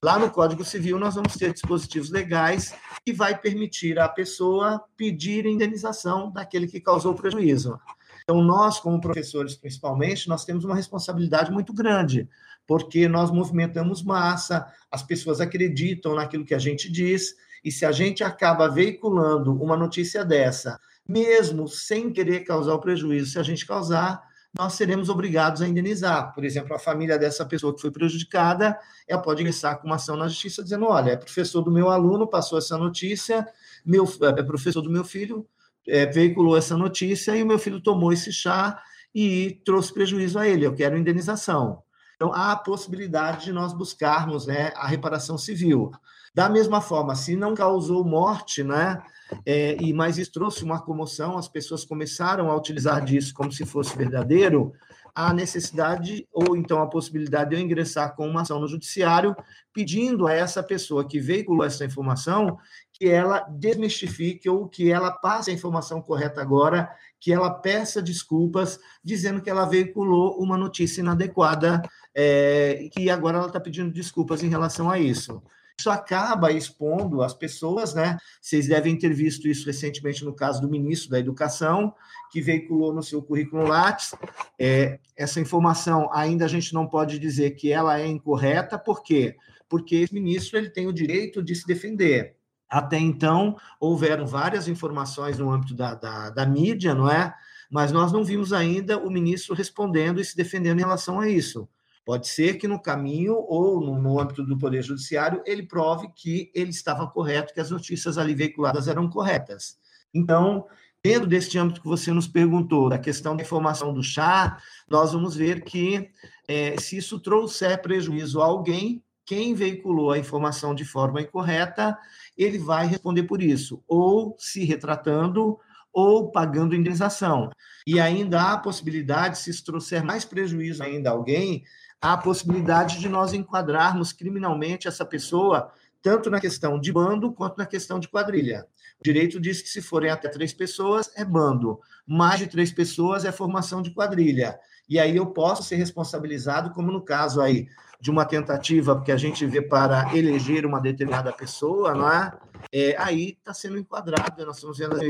Lá 0.04 0.20
no 0.20 0.30
Código 0.30 0.63
Civil, 0.63 1.00
nós 1.00 1.16
vamos 1.16 1.34
ter 1.34 1.51
dispositivos 1.51 2.12
legais 2.12 2.75
que 3.04 3.12
vai 3.12 3.36
permitir 3.36 3.98
à 3.98 4.08
pessoa 4.08 4.84
pedir 4.96 5.48
indenização 5.48 6.32
daquele 6.32 6.68
que 6.68 6.80
causou 6.80 7.13
o 7.13 7.16
prejuízo. 7.16 7.80
Então, 8.22 8.44
nós, 8.44 8.80
como 8.80 9.01
professores, 9.01 9.56
principalmente, 9.56 10.30
nós 10.30 10.46
temos 10.46 10.66
uma 10.66 10.75
responsabilidade 10.75 11.51
muito 11.51 11.74
grande, 11.74 12.30
porque 12.68 13.08
nós 13.08 13.32
movimentamos 13.32 14.04
massa, 14.04 14.68
as 14.92 15.01
pessoas 15.01 15.42
acreditam 15.42 16.13
naquilo 16.13 16.46
que 16.46 16.54
a 16.54 16.60
gente 16.60 16.92
diz, 16.92 17.36
e 17.63 17.72
se 17.72 17.84
a 17.84 17.92
gente 17.92 18.24
acaba 18.24 18.70
veiculando 18.70 19.51
uma 19.56 19.75
notícia 19.75 20.24
dessa, 20.24 20.80
mesmo 21.10 21.68
sem 21.68 22.12
querer 22.12 22.42
causar 22.42 22.75
o 22.75 22.80
prejuízo, 22.80 23.32
se 23.32 23.39
a 23.39 23.44
gente 23.44 23.66
causar, 23.66 24.26
nós 24.57 24.73
seremos 24.73 25.09
obrigados 25.09 25.61
a 25.61 25.67
indenizar. 25.67 26.33
Por 26.33 26.43
exemplo, 26.43 26.75
a 26.75 26.79
família 26.79 27.17
dessa 27.17 27.45
pessoa 27.45 27.73
que 27.73 27.81
foi 27.81 27.91
prejudicada, 27.91 28.77
ela 29.07 29.21
pode 29.21 29.41
ingressar 29.41 29.79
com 29.79 29.87
uma 29.87 29.95
ação 29.95 30.17
na 30.17 30.27
justiça 30.27 30.63
dizendo: 30.63 30.85
olha, 30.85 31.11
é 31.11 31.15
professor 31.15 31.61
do 31.61 31.71
meu 31.71 31.89
aluno, 31.89 32.27
passou 32.27 32.57
essa 32.57 32.77
notícia, 32.77 33.47
meu, 33.85 34.05
é 34.37 34.43
professor 34.43 34.81
do 34.81 34.89
meu 34.89 35.03
filho, 35.03 35.45
é, 35.87 36.05
veiculou 36.05 36.57
essa 36.57 36.75
notícia 36.75 37.35
e 37.35 37.43
o 37.43 37.45
meu 37.45 37.59
filho 37.59 37.79
tomou 37.79 38.11
esse 38.11 38.31
chá 38.31 38.81
e 39.13 39.61
trouxe 39.65 39.93
prejuízo 39.93 40.37
a 40.37 40.47
ele, 40.47 40.65
eu 40.65 40.73
quero 40.73 40.97
indenização. 40.97 41.83
Então, 42.15 42.33
há 42.33 42.51
a 42.51 42.55
possibilidade 42.55 43.45
de 43.45 43.53
nós 43.53 43.73
buscarmos 43.73 44.47
né, 44.47 44.71
a 44.75 44.87
reparação 44.87 45.37
civil. 45.37 45.91
Da 46.38 46.48
mesma 46.48 46.82
forma, 46.82 47.15
se 47.15 47.36
não 47.36 47.56
causou 47.56 48.06
morte, 48.06 48.63
né, 48.63 49.01
é, 49.44 49.75
e 49.82 49.91
mas 49.91 50.20
isso 50.20 50.32
trouxe 50.32 50.63
uma 50.63 50.79
comoção, 50.79 51.36
as 51.36 51.48
pessoas 51.48 51.84
começaram 51.84 52.51
a 52.51 52.56
utilizar 52.56 53.03
disso 53.03 53.34
como 53.34 53.51
se 53.51 53.65
fosse 53.65 53.98
verdadeiro, 53.98 54.72
a 55.15 55.34
necessidade 55.34 56.27
ou 56.32 56.56
então 56.56 56.79
a 56.79 56.86
possibilidade 56.86 57.50
de 57.50 57.56
eu 57.56 57.60
ingressar 57.60 58.15
com 58.15 58.29
uma 58.29 58.41
ação 58.41 58.60
no 58.60 58.67
judiciário 58.67 59.36
pedindo 59.74 60.27
a 60.27 60.32
essa 60.32 60.62
pessoa 60.62 61.08
que 61.08 61.20
veiculou 61.20 61.65
essa 61.65 61.84
informação 61.84 62.60
que 62.94 63.10
ela 63.10 63.39
desmistifique 63.50 64.48
ou 64.48 64.67
que 64.67 64.91
ela 64.91 65.10
passe 65.10 65.50
a 65.50 65.53
informação 65.56 66.03
correta 66.03 66.39
agora, 66.39 66.88
que 67.20 67.34
ela 67.34 67.50
peça 67.50 68.00
desculpas, 68.00 68.79
dizendo 69.03 69.41
que 69.41 69.50
ela 69.50 69.65
veiculou 69.65 70.38
uma 70.39 70.56
notícia 70.56 71.01
inadequada 71.01 71.82
é, 72.13 72.79
e 72.79 72.89
que 72.91 73.10
agora 73.10 73.39
ela 73.39 73.48
está 73.48 73.60
pedindo 73.60 73.91
desculpas 73.91 74.44
em 74.44 74.50
relação 74.50 74.88
a 74.88 75.00
isso 75.00 75.41
isso 75.79 75.91
acaba 75.91 76.51
expondo 76.51 77.22
as 77.22 77.36
pessoas, 77.36 77.93
né? 77.93 78.17
Vocês 78.41 78.67
devem 78.67 78.98
ter 78.98 79.13
visto 79.13 79.48
isso 79.48 79.67
recentemente 79.67 80.25
no 80.25 80.34
caso 80.34 80.60
do 80.60 80.67
ministro 80.67 81.12
da 81.12 81.19
Educação, 81.19 81.93
que 82.31 82.41
veiculou 82.41 82.91
no 82.91 83.03
seu 83.03 83.22
currículo 83.22 83.67
Lattes. 83.67 84.15
É, 84.57 85.00
essa 85.15 85.39
informação 85.39 86.10
ainda 86.12 86.46
a 86.46 86.48
gente 86.48 86.74
não 86.74 86.88
pode 86.88 87.19
dizer 87.19 87.51
que 87.51 87.72
ela 87.72 88.00
é 88.00 88.07
incorreta, 88.07 88.77
por 88.79 89.03
quê? 89.03 89.36
Porque 89.69 89.98
esse 89.98 90.13
ministro 90.13 90.57
ele 90.57 90.72
tem 90.72 90.88
o 90.88 90.93
direito 90.93 91.43
de 91.43 91.53
se 91.53 91.67
defender. 91.67 92.36
Até 92.67 92.98
então, 92.98 93.55
houveram 93.79 94.25
várias 94.25 94.67
informações 94.67 95.38
no 95.38 95.51
âmbito 95.51 95.75
da, 95.75 95.93
da, 95.93 96.31
da 96.31 96.46
mídia, 96.46 96.96
não 96.96 97.10
é? 97.10 97.34
Mas 97.69 97.91
nós 97.91 98.12
não 98.12 98.24
vimos 98.24 98.51
ainda 98.51 98.98
o 98.98 99.12
ministro 99.12 99.53
respondendo 99.53 100.19
e 100.19 100.25
se 100.25 100.36
defendendo 100.36 100.79
em 100.79 100.84
relação 100.84 101.19
a 101.19 101.29
isso. 101.29 101.69
Pode 102.07 102.29
ser 102.29 102.57
que 102.57 102.69
no 102.69 102.79
caminho 102.79 103.35
ou 103.35 103.81
no, 103.81 104.17
âmbito 104.17 104.41
do 104.41 104.57
Poder 104.57 104.81
Judiciário 104.81 105.41
ele 105.45 105.63
prove 105.63 106.07
que 106.15 106.49
ele 106.55 106.69
estava 106.69 107.05
correto, 107.05 107.53
que 107.53 107.59
as 107.59 107.69
notícias 107.69 108.17
ali 108.17 108.33
veiculadas 108.33 108.87
eram 108.87 109.09
corretas. 109.09 109.77
Então, 110.13 110.65
dentro 111.03 111.27
deste 111.27 111.59
âmbito 111.59 111.81
que 111.81 111.87
você 111.87 112.13
nos 112.13 112.25
perguntou, 112.25 112.87
da 112.87 112.97
questão 112.97 113.35
da 113.35 113.43
informação 113.43 113.93
do 113.93 114.01
chá, 114.01 114.57
nós 114.89 115.11
vamos 115.11 115.35
ver 115.35 115.65
que 115.65 116.09
é, 116.47 116.79
se 116.79 116.95
isso 116.95 117.19
trouxer 117.19 117.81
prejuízo 117.81 118.41
a 118.41 118.45
alguém, 118.45 119.03
quem 119.25 119.53
veiculou 119.53 120.11
a 120.13 120.17
informação 120.17 120.73
de 120.73 120.85
forma 120.85 121.21
incorreta, 121.21 121.97
ele 122.37 122.57
vai 122.57 122.87
responder 122.87 123.23
por 123.23 123.41
isso, 123.41 123.83
ou 123.85 124.33
se 124.39 124.63
retratando, 124.63 125.59
ou 125.91 126.31
pagando 126.31 126.73
indenização. 126.73 127.49
E 127.85 127.99
ainda 127.99 128.39
há 128.39 128.53
a 128.53 128.59
possibilidade, 128.59 129.39
se 129.39 129.49
isso 129.49 129.65
trouxer 129.65 130.05
mais 130.05 130.23
prejuízo 130.23 130.83
ainda 130.83 131.09
a 131.09 131.13
alguém, 131.13 131.65
a 132.01 132.16
possibilidade 132.18 133.00
de 133.00 133.10
nós 133.10 133.34
enquadrarmos 133.34 134.13
criminalmente 134.13 134.88
essa 134.88 135.06
pessoa, 135.06 135.72
tanto 136.01 136.30
na 136.30 136.39
questão 136.39 136.80
de 136.80 136.92
bando 136.92 137.32
quanto 137.32 137.58
na 137.58 137.66
questão 137.66 138.00
de 138.00 138.08
quadrilha. 138.08 138.68
O 139.00 139.04
direito 139.04 139.39
diz 139.39 139.62
que 139.62 139.70
se 139.70 139.82
forem 139.82 140.10
até 140.10 140.30
três 140.30 140.54
pessoas, 140.54 141.12
é 141.16 141.25
bando. 141.25 141.80
Mais 142.06 142.39
de 142.39 142.48
três 142.48 142.72
pessoas 142.72 143.25
é 143.25 143.32
formação 143.32 143.82
de 143.82 143.92
quadrilha. 143.92 144.60
E 144.88 145.00
aí 145.00 145.16
eu 145.16 145.25
posso 145.27 145.63
ser 145.63 145.75
responsabilizado, 145.75 146.72
como 146.72 146.92
no 146.92 147.01
caso 147.01 147.42
aí 147.42 147.68
de 148.00 148.12
uma 148.12 148.25
tentativa 148.25 149.01
que 149.01 149.12
a 149.12 149.18
gente 149.18 149.46
vê 149.46 149.62
para 149.62 150.16
eleger 150.16 150.66
uma 150.66 150.80
determinada 150.80 151.34
pessoa, 151.34 151.96
não 151.96 152.12
é? 152.12 152.32
é 152.72 152.96
aí 152.98 153.38
está 153.39 153.54
sendo 153.54 153.77
enquadrado, 153.77 154.46
nós 154.46 154.58
estamos 154.58 154.77
vendo 154.77 154.96
as 154.96 155.01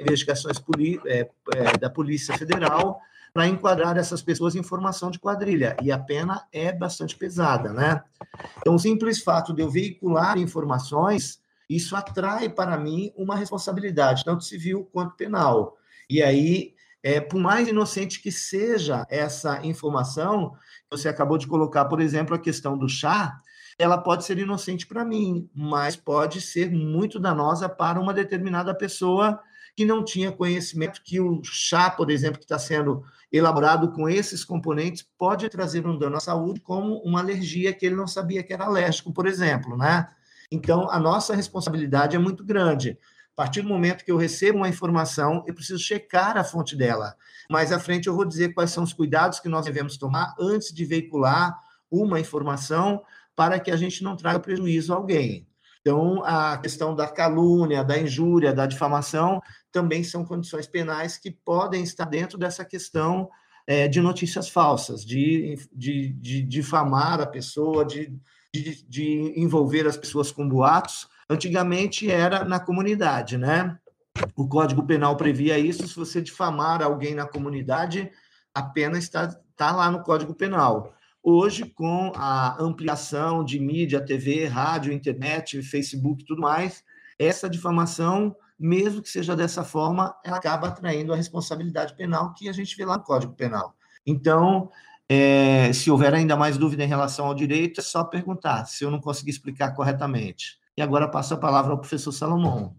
investigações 0.00 0.62
é, 1.06 1.28
é, 1.56 1.78
da 1.78 1.90
Polícia 1.90 2.38
Federal 2.38 3.00
para 3.32 3.46
enquadrar 3.46 3.96
essas 3.96 4.22
pessoas 4.22 4.54
em 4.54 4.62
formação 4.62 5.10
de 5.10 5.18
quadrilha. 5.18 5.76
E 5.82 5.92
a 5.92 5.98
pena 5.98 6.46
é 6.52 6.72
bastante 6.72 7.16
pesada, 7.16 7.72
né? 7.72 8.02
Então, 8.58 8.74
o 8.74 8.78
simples 8.78 9.22
fato 9.22 9.52
de 9.54 9.62
eu 9.62 9.70
veicular 9.70 10.38
informações, 10.38 11.40
isso 11.68 11.94
atrai 11.94 12.48
para 12.48 12.76
mim 12.76 13.12
uma 13.16 13.36
responsabilidade, 13.36 14.24
tanto 14.24 14.44
civil 14.44 14.88
quanto 14.92 15.16
penal. 15.16 15.76
E 16.08 16.22
aí, 16.22 16.74
é, 17.02 17.20
por 17.20 17.38
mais 17.38 17.68
inocente 17.68 18.20
que 18.20 18.32
seja 18.32 19.06
essa 19.10 19.64
informação, 19.64 20.54
você 20.90 21.08
acabou 21.08 21.38
de 21.38 21.46
colocar, 21.46 21.84
por 21.84 22.00
exemplo, 22.00 22.34
a 22.34 22.38
questão 22.38 22.76
do 22.76 22.88
chá, 22.88 23.38
ela 23.78 23.96
pode 23.96 24.24
ser 24.24 24.38
inocente 24.38 24.86
para 24.86 25.04
mim, 25.04 25.48
mas 25.54 25.94
pode 25.94 26.40
ser 26.40 26.70
muito 26.70 27.20
danosa 27.20 27.68
para 27.68 28.00
uma 28.00 28.12
determinada 28.12 28.74
pessoa 28.74 29.40
que 29.78 29.84
não 29.84 30.04
tinha 30.04 30.32
conhecimento 30.32 31.00
que 31.04 31.20
o 31.20 31.40
chá, 31.44 31.88
por 31.88 32.10
exemplo, 32.10 32.40
que 32.40 32.44
está 32.44 32.58
sendo 32.58 33.04
elaborado 33.30 33.92
com 33.92 34.08
esses 34.08 34.44
componentes, 34.44 35.06
pode 35.16 35.48
trazer 35.48 35.86
um 35.86 35.96
dano 35.96 36.16
à 36.16 36.20
saúde, 36.20 36.58
como 36.58 36.96
uma 37.04 37.20
alergia 37.20 37.72
que 37.72 37.86
ele 37.86 37.94
não 37.94 38.08
sabia 38.08 38.42
que 38.42 38.52
era 38.52 38.64
alérgico, 38.64 39.12
por 39.12 39.24
exemplo, 39.24 39.76
né? 39.76 40.08
Então, 40.50 40.90
a 40.90 40.98
nossa 40.98 41.32
responsabilidade 41.32 42.16
é 42.16 42.18
muito 42.18 42.44
grande. 42.44 42.98
A 43.32 43.36
partir 43.36 43.62
do 43.62 43.68
momento 43.68 44.04
que 44.04 44.10
eu 44.10 44.16
recebo 44.16 44.58
uma 44.58 44.68
informação, 44.68 45.44
eu 45.46 45.54
preciso 45.54 45.78
checar 45.78 46.36
a 46.36 46.42
fonte 46.42 46.74
dela. 46.74 47.14
Mais 47.48 47.70
à 47.70 47.78
frente, 47.78 48.08
eu 48.08 48.16
vou 48.16 48.24
dizer 48.24 48.54
quais 48.54 48.72
são 48.72 48.82
os 48.82 48.92
cuidados 48.92 49.38
que 49.38 49.48
nós 49.48 49.64
devemos 49.64 49.96
tomar 49.96 50.34
antes 50.40 50.74
de 50.74 50.84
veicular 50.84 51.56
uma 51.88 52.18
informação 52.18 53.00
para 53.36 53.60
que 53.60 53.70
a 53.70 53.76
gente 53.76 54.02
não 54.02 54.16
traga 54.16 54.40
prejuízo 54.40 54.92
a 54.92 54.96
alguém. 54.96 55.47
Então, 55.80 56.22
a 56.24 56.58
questão 56.58 56.94
da 56.94 57.06
calúnia, 57.06 57.84
da 57.84 57.98
injúria, 57.98 58.52
da 58.52 58.66
difamação 58.66 59.40
também 59.72 60.02
são 60.02 60.24
condições 60.24 60.66
penais 60.66 61.16
que 61.16 61.30
podem 61.30 61.82
estar 61.82 62.04
dentro 62.04 62.36
dessa 62.38 62.64
questão 62.64 63.28
é, 63.66 63.86
de 63.86 64.00
notícias 64.00 64.48
falsas, 64.48 65.04
de, 65.04 65.56
de, 65.72 66.08
de 66.14 66.42
difamar 66.42 67.20
a 67.20 67.26
pessoa, 67.26 67.84
de, 67.84 68.12
de, 68.54 68.82
de 68.88 69.34
envolver 69.36 69.86
as 69.86 69.96
pessoas 69.96 70.32
com 70.32 70.48
boatos. 70.48 71.06
Antigamente 71.28 72.10
era 72.10 72.44
na 72.44 72.58
comunidade, 72.58 73.36
né? 73.36 73.78
O 74.34 74.48
Código 74.48 74.84
Penal 74.84 75.16
previa 75.16 75.58
isso. 75.58 75.86
Se 75.86 75.94
você 75.94 76.20
difamar 76.20 76.82
alguém 76.82 77.14
na 77.14 77.26
comunidade, 77.26 78.10
a 78.54 78.62
pena 78.62 78.98
está, 78.98 79.24
está 79.50 79.70
lá 79.70 79.90
no 79.90 80.02
Código 80.02 80.34
Penal. 80.34 80.94
Hoje, 81.30 81.66
com 81.66 82.10
a 82.14 82.56
ampliação 82.58 83.44
de 83.44 83.60
mídia, 83.60 84.02
TV, 84.02 84.46
rádio, 84.46 84.94
internet, 84.94 85.60
Facebook 85.60 86.22
e 86.22 86.26
tudo 86.26 86.40
mais, 86.40 86.82
essa 87.18 87.50
difamação, 87.50 88.34
mesmo 88.58 89.02
que 89.02 89.10
seja 89.10 89.36
dessa 89.36 89.62
forma, 89.62 90.18
ela 90.24 90.38
acaba 90.38 90.68
atraindo 90.68 91.12
a 91.12 91.16
responsabilidade 91.16 91.94
penal 91.94 92.32
que 92.32 92.48
a 92.48 92.52
gente 92.52 92.74
vê 92.74 92.86
lá 92.86 92.96
no 92.96 93.04
Código 93.04 93.34
Penal. 93.34 93.74
Então, 94.06 94.70
é, 95.06 95.70
se 95.74 95.90
houver 95.90 96.14
ainda 96.14 96.34
mais 96.34 96.56
dúvida 96.56 96.82
em 96.82 96.88
relação 96.88 97.26
ao 97.26 97.34
direito, 97.34 97.80
é 97.80 97.84
só 97.84 98.04
perguntar, 98.04 98.64
se 98.64 98.82
eu 98.82 98.90
não 98.90 98.98
conseguir 98.98 99.32
explicar 99.32 99.74
corretamente. 99.74 100.58
E 100.78 100.80
agora 100.80 101.10
passo 101.10 101.34
a 101.34 101.36
palavra 101.36 101.72
ao 101.72 101.78
professor 101.78 102.10
Salomão. 102.10 102.74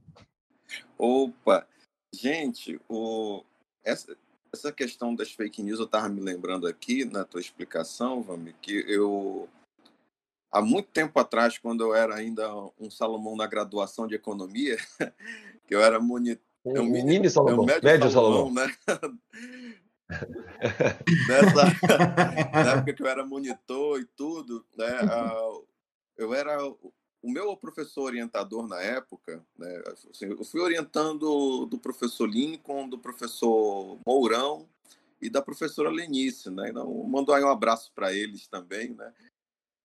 Opa! 0.98 1.68
Gente, 2.12 2.82
o... 2.90 3.44
essa, 3.86 4.18
essa 4.54 4.72
questão 4.72 5.14
das 5.14 5.32
fake 5.32 5.62
news, 5.62 5.80
eu 5.80 5.86
estava 5.86 6.10
me 6.10 6.22
lembrando 6.22 6.68
aqui 6.68 7.06
na 7.06 7.24
tua 7.24 7.40
explicação, 7.40 8.22
Vami, 8.22 8.56
que 8.62 8.84
eu 8.88 9.48
há 10.52 10.62
muito 10.62 10.90
tempo 10.90 11.20
atrás, 11.20 11.58
quando 11.58 11.84
eu 11.84 11.96
era 11.96 12.16
ainda 12.16 12.50
um 12.80 12.90
Salomão 12.90 13.36
na 13.36 13.48
graduação 13.48 14.08
de 14.08 14.16
economia, 14.16 14.78
que 15.68 15.76
eu 15.76 15.82
era 15.82 16.00
monitor. 16.00 16.44
Um 16.66 16.84
mini 16.84 17.30
Salomão, 17.30 17.66
médio, 17.66 17.84
médio 17.84 18.10
Salomão, 18.10 18.54
Salomão, 18.54 18.66
né? 18.66 18.76
Nessa, 21.28 21.64
na 22.52 22.72
época 22.72 22.94
que 22.94 23.02
eu 23.02 23.08
era 23.08 23.26
monitor 23.26 24.00
e 24.02 24.06
tudo, 24.06 24.66
né? 24.76 24.88
Eu 26.18 26.34
era 26.34 26.58
o 27.22 27.30
meu 27.30 27.56
professor 27.58 28.04
orientador 28.04 28.68
na 28.68 28.82
época, 28.82 29.46
né, 29.58 29.84
assim, 30.10 30.26
eu 30.26 30.44
fui 30.44 30.62
orientando 30.62 31.66
do 31.66 31.78
professor 31.78 32.28
Lincoln, 32.28 32.88
do 32.88 32.98
professor 32.98 34.00
Mourão 34.06 34.68
e 35.22 35.30
da 35.30 35.42
professora 35.42 35.90
Lenice, 35.90 36.50
né? 36.50 36.70
Então, 36.70 36.92
mandou 37.04 37.36
aí 37.36 37.44
um 37.44 37.50
abraço 37.50 37.92
para 37.94 38.14
eles 38.14 38.48
também, 38.48 38.94
né? 38.94 39.14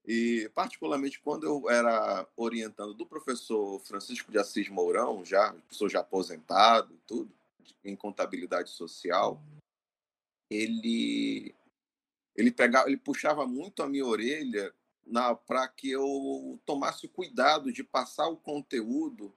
E 0.06 0.50
particularmente 0.54 1.18
quando 1.18 1.44
eu 1.44 1.68
era 1.68 2.28
orientando 2.36 2.94
do 2.94 3.06
professor 3.06 3.80
Francisco 3.80 4.30
de 4.30 4.38
Assis 4.38 4.68
Mourão, 4.68 5.24
já 5.24 5.52
professor 5.52 5.88
já 5.88 6.00
aposentado, 6.00 6.96
tudo 7.06 7.32
em 7.82 7.96
contabilidade 7.96 8.70
social, 8.70 9.42
ele 10.50 11.54
ele 12.36 12.50
pegava, 12.50 12.88
ele 12.88 12.96
puxava 12.96 13.46
muito 13.46 13.82
a 13.82 13.88
minha 13.88 14.04
orelha 14.04 14.74
para 15.46 15.68
que 15.68 15.90
eu 15.90 16.58
tomasse 16.64 17.08
cuidado 17.08 17.72
de 17.72 17.84
passar 17.84 18.28
o 18.28 18.36
conteúdo 18.36 19.34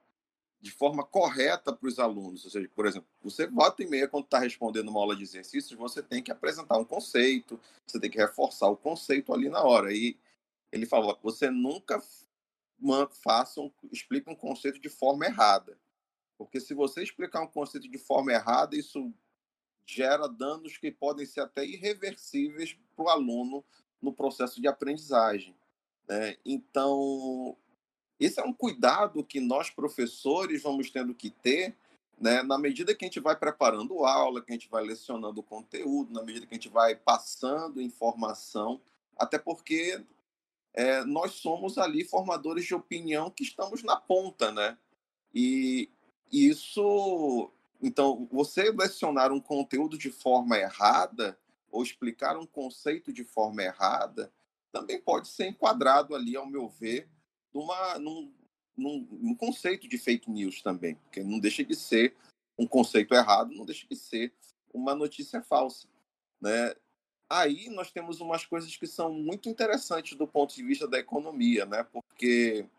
de 0.60 0.72
forma 0.72 1.04
correta 1.04 1.72
para 1.72 1.88
os 1.88 2.00
alunos. 2.00 2.46
Ou 2.46 2.52
seja, 2.52 2.70
por 2.74 2.86
exemplo, 2.86 3.08
você 3.22 3.48
volta 3.48 3.84
e 3.84 3.88
meia, 3.88 4.08
quando 4.08 4.26
está 4.26 4.40
respondendo 4.40 4.90
uma 4.90 5.00
aula 5.00 5.16
de 5.16 5.24
exercícios, 5.24 5.78
você 5.78 6.02
tem 6.02 6.24
que 6.24 6.32
apresentar 6.32 6.78
um 6.78 6.86
conceito, 6.86 7.60
você 7.86 8.00
tem 8.00 8.10
que 8.10 8.18
reforçar 8.18 8.68
o 8.68 8.78
conceito 8.78 9.34
ali 9.34 9.50
na 9.50 9.62
hora. 9.62 9.94
E 9.94 10.18
ele 10.72 10.86
falou: 10.86 11.18
você 11.22 11.50
nunca 11.50 12.02
faça 13.22 13.62
um, 13.62 13.72
explique 13.92 14.30
um 14.30 14.36
conceito 14.36 14.80
de 14.80 14.90
forma 14.90 15.26
errada. 15.26 15.78
Porque 16.38 16.60
se 16.60 16.74
você 16.74 17.02
explicar 17.02 17.42
um 17.42 17.48
conceito 17.48 17.90
de 17.90 17.98
forma 17.98 18.32
errada, 18.32 18.76
isso 18.76 19.12
gera 19.86 20.28
danos 20.28 20.78
que 20.78 20.92
podem 20.92 21.26
ser 21.26 21.42
até 21.42 21.66
irreversíveis 21.66 22.78
para 22.96 23.06
o 23.06 23.10
aluno 23.10 23.64
no 24.02 24.14
processo 24.14 24.62
de 24.62 24.68
aprendizagem. 24.68 25.56
Né? 26.08 26.38
Então, 26.46 27.56
esse 28.20 28.40
é 28.40 28.44
um 28.44 28.54
cuidado 28.54 29.24
que 29.24 29.40
nós, 29.40 29.70
professores, 29.70 30.62
vamos 30.62 30.90
tendo 30.90 31.14
que 31.14 31.30
ter 31.30 31.76
né? 32.20 32.42
na 32.42 32.58
medida 32.58 32.96
que 32.96 33.06
a 33.06 33.08
gente 33.08 33.20
vai 33.20 33.36
preparando 33.36 34.06
aula, 34.06 34.42
que 34.42 34.52
a 34.52 34.56
gente 34.56 34.70
vai 34.70 34.84
lecionando 34.84 35.40
o 35.40 35.44
conteúdo, 35.44 36.14
na 36.14 36.24
medida 36.24 36.46
que 36.46 36.54
a 36.54 36.58
gente 36.58 36.70
vai 36.70 36.96
passando 36.96 37.82
informação, 37.82 38.82
até 39.16 39.38
porque 39.38 40.02
é, 40.74 41.04
nós 41.04 41.34
somos 41.34 41.78
ali 41.78 42.04
formadores 42.04 42.66
de 42.66 42.76
opinião 42.76 43.30
que 43.30 43.44
estamos 43.44 43.84
na 43.84 43.96
ponta, 43.96 44.52
né? 44.52 44.78
E 45.34 45.90
isso, 46.32 47.52
então, 47.82 48.28
você 48.32 48.72
lecionar 48.72 49.32
um 49.32 49.40
conteúdo 49.40 49.98
de 49.98 50.10
forma 50.10 50.58
errada, 50.58 51.38
ou 51.72 51.84
explicar 51.84 52.38
um 52.38 52.46
conceito 52.46 53.12
de 53.12 53.24
forma 53.24 53.64
errada, 53.64 54.32
também 54.72 55.00
pode 55.00 55.28
ser 55.28 55.48
enquadrado 55.48 56.16
ali, 56.16 56.36
ao 56.36 56.46
meu 56.46 56.68
ver, 56.68 57.10
numa, 57.54 57.98
num, 58.00 58.34
num, 58.76 59.08
num 59.12 59.36
conceito 59.36 59.88
de 59.88 59.98
fake 59.98 60.30
news 60.30 60.62
também, 60.62 60.96
porque 60.96 61.24
não 61.24 61.40
deixa 61.40 61.64
de 61.64 61.76
ser 61.76 62.16
um 62.58 62.68
conceito 62.68 63.14
errado, 63.14 63.54
não 63.54 63.66
deixa 63.66 63.88
de 63.88 63.96
ser 63.96 64.34
uma 64.74 64.94
notícia 64.94 65.42
falsa, 65.42 65.88
né? 66.42 66.76
Aí 67.30 67.70
nós 67.70 67.92
temos 67.92 68.22
umas 68.22 68.46
coisas 68.46 68.76
que 68.78 68.88
são 68.88 69.12
muito 69.12 69.50
interessantes 69.50 70.18
do 70.18 70.28
ponto 70.28 70.56
de 70.56 70.64
vista 70.64 70.88
da 70.88 70.98
economia, 70.98 71.66
né? 71.66 71.84
Porque 71.84 72.70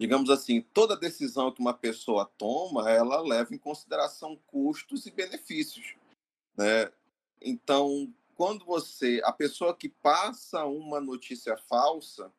digamos 0.00 0.30
assim, 0.30 0.62
toda 0.62 0.96
decisão 0.96 1.52
que 1.52 1.60
uma 1.60 1.74
pessoa 1.74 2.24
toma, 2.38 2.90
ela 2.90 3.20
leva 3.20 3.54
em 3.54 3.58
consideração 3.58 4.34
custos 4.46 5.04
e 5.04 5.10
benefícios, 5.10 5.94
né? 6.56 6.90
Então, 7.38 8.10
quando 8.40 8.64
você, 8.64 9.20
a 9.22 9.34
pessoa 9.34 9.76
que 9.76 9.86
passa 9.86 10.64
uma 10.64 10.98
notícia 10.98 11.58
falsa, 11.58 12.32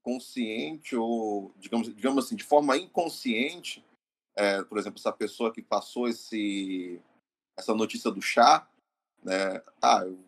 consciente 0.00 0.94
ou, 0.94 1.52
digamos, 1.56 1.92
digamos 1.92 2.24
assim, 2.24 2.36
de 2.36 2.44
forma 2.44 2.76
inconsciente, 2.76 3.84
é, 4.36 4.62
por 4.62 4.78
exemplo, 4.78 5.00
essa 5.00 5.12
pessoa 5.12 5.52
que 5.52 5.60
passou 5.60 6.06
esse, 6.06 7.02
essa 7.58 7.74
notícia 7.74 8.12
do 8.12 8.22
chá, 8.22 8.70
né? 9.24 9.60
Ah, 9.82 10.02
eu, 10.04 10.24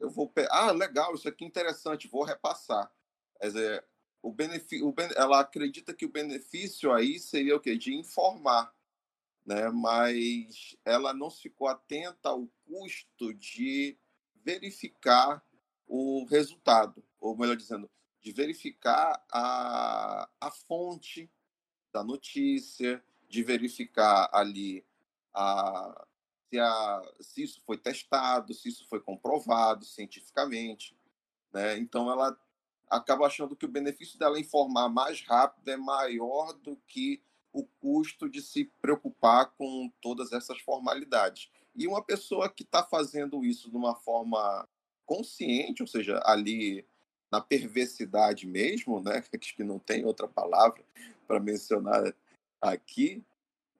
eu 0.00 0.08
vou, 0.08 0.32
ah, 0.48 0.70
legal, 0.70 1.14
isso 1.14 1.28
aqui 1.28 1.44
é 1.44 1.48
interessante, 1.48 2.08
vou 2.08 2.24
repassar. 2.24 2.90
Quer 3.38 3.48
dizer, 3.48 3.84
o 4.22 4.32
benefício, 4.32 4.94
ela 5.16 5.40
acredita 5.40 5.92
que 5.92 6.06
o 6.06 6.10
benefício 6.10 6.94
aí 6.94 7.18
seria 7.18 7.56
o 7.56 7.60
quê? 7.60 7.76
De 7.76 7.94
informar, 7.94 8.74
né? 9.44 9.68
Mas 9.68 10.74
ela 10.82 11.12
não 11.12 11.30
ficou 11.30 11.68
atenta 11.68 12.30
ao 12.30 12.48
custo 12.66 13.34
de 13.34 13.98
verificar 14.46 15.44
o 15.88 16.24
resultado, 16.26 17.02
ou 17.20 17.36
melhor 17.36 17.56
dizendo, 17.56 17.90
de 18.20 18.30
verificar 18.30 19.20
a, 19.28 20.28
a 20.40 20.50
fonte 20.52 21.28
da 21.92 22.04
notícia, 22.04 23.02
de 23.28 23.42
verificar 23.42 24.30
ali 24.32 24.86
a, 25.34 26.06
se, 26.48 26.60
a, 26.60 27.02
se 27.20 27.42
isso 27.42 27.60
foi 27.66 27.76
testado, 27.76 28.54
se 28.54 28.68
isso 28.68 28.86
foi 28.88 29.00
comprovado 29.00 29.84
cientificamente. 29.84 30.96
Né? 31.52 31.76
Então, 31.78 32.08
ela 32.08 32.38
acaba 32.88 33.26
achando 33.26 33.56
que 33.56 33.66
o 33.66 33.70
benefício 33.70 34.16
dela 34.16 34.38
informar 34.38 34.88
mais 34.88 35.20
rápido 35.22 35.68
é 35.68 35.76
maior 35.76 36.52
do 36.52 36.76
que 36.86 37.20
o 37.52 37.64
custo 37.64 38.28
de 38.28 38.40
se 38.40 38.66
preocupar 38.80 39.46
com 39.56 39.90
todas 40.00 40.32
essas 40.32 40.60
formalidades. 40.60 41.50
E 41.76 41.86
uma 41.86 42.02
pessoa 42.02 42.48
que 42.48 42.62
está 42.62 42.82
fazendo 42.82 43.44
isso 43.44 43.70
de 43.70 43.76
uma 43.76 43.94
forma 43.94 44.66
consciente, 45.04 45.82
ou 45.82 45.86
seja, 45.86 46.20
ali 46.24 46.84
na 47.30 47.40
perversidade 47.40 48.46
mesmo, 48.46 49.00
né, 49.00 49.22
que 49.38 49.62
não 49.62 49.78
tem 49.78 50.04
outra 50.04 50.26
palavra 50.26 50.82
para 51.26 51.38
mencionar 51.40 52.14
aqui, 52.60 53.22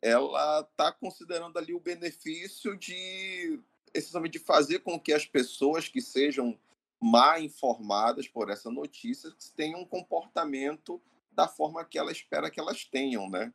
ela 0.02 0.60
está 0.60 0.92
considerando 0.92 1.58
ali 1.58 1.74
o 1.74 1.80
benefício 1.80 2.76
de 2.76 3.58
essencialmente 3.94 4.38
de 4.38 4.44
fazer 4.44 4.80
com 4.80 5.00
que 5.00 5.12
as 5.12 5.24
pessoas 5.24 5.88
que 5.88 6.02
sejam 6.02 6.58
mal 7.00 7.40
informadas 7.40 8.28
por 8.28 8.50
essa 8.50 8.70
notícia 8.70 9.30
tenham 9.56 9.80
um 9.80 9.86
comportamento 9.86 11.00
da 11.32 11.48
forma 11.48 11.84
que 11.84 11.98
ela 11.98 12.12
espera 12.12 12.50
que 12.50 12.60
elas 12.60 12.84
tenham, 12.84 13.28
né? 13.28 13.52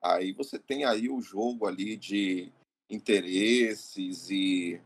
Aí 0.00 0.32
você 0.32 0.58
tem 0.58 0.84
aí 0.84 1.08
o 1.08 1.20
jogo 1.20 1.66
ali 1.66 1.96
de 1.96 2.52
interesses 2.92 4.30
e 4.30 4.80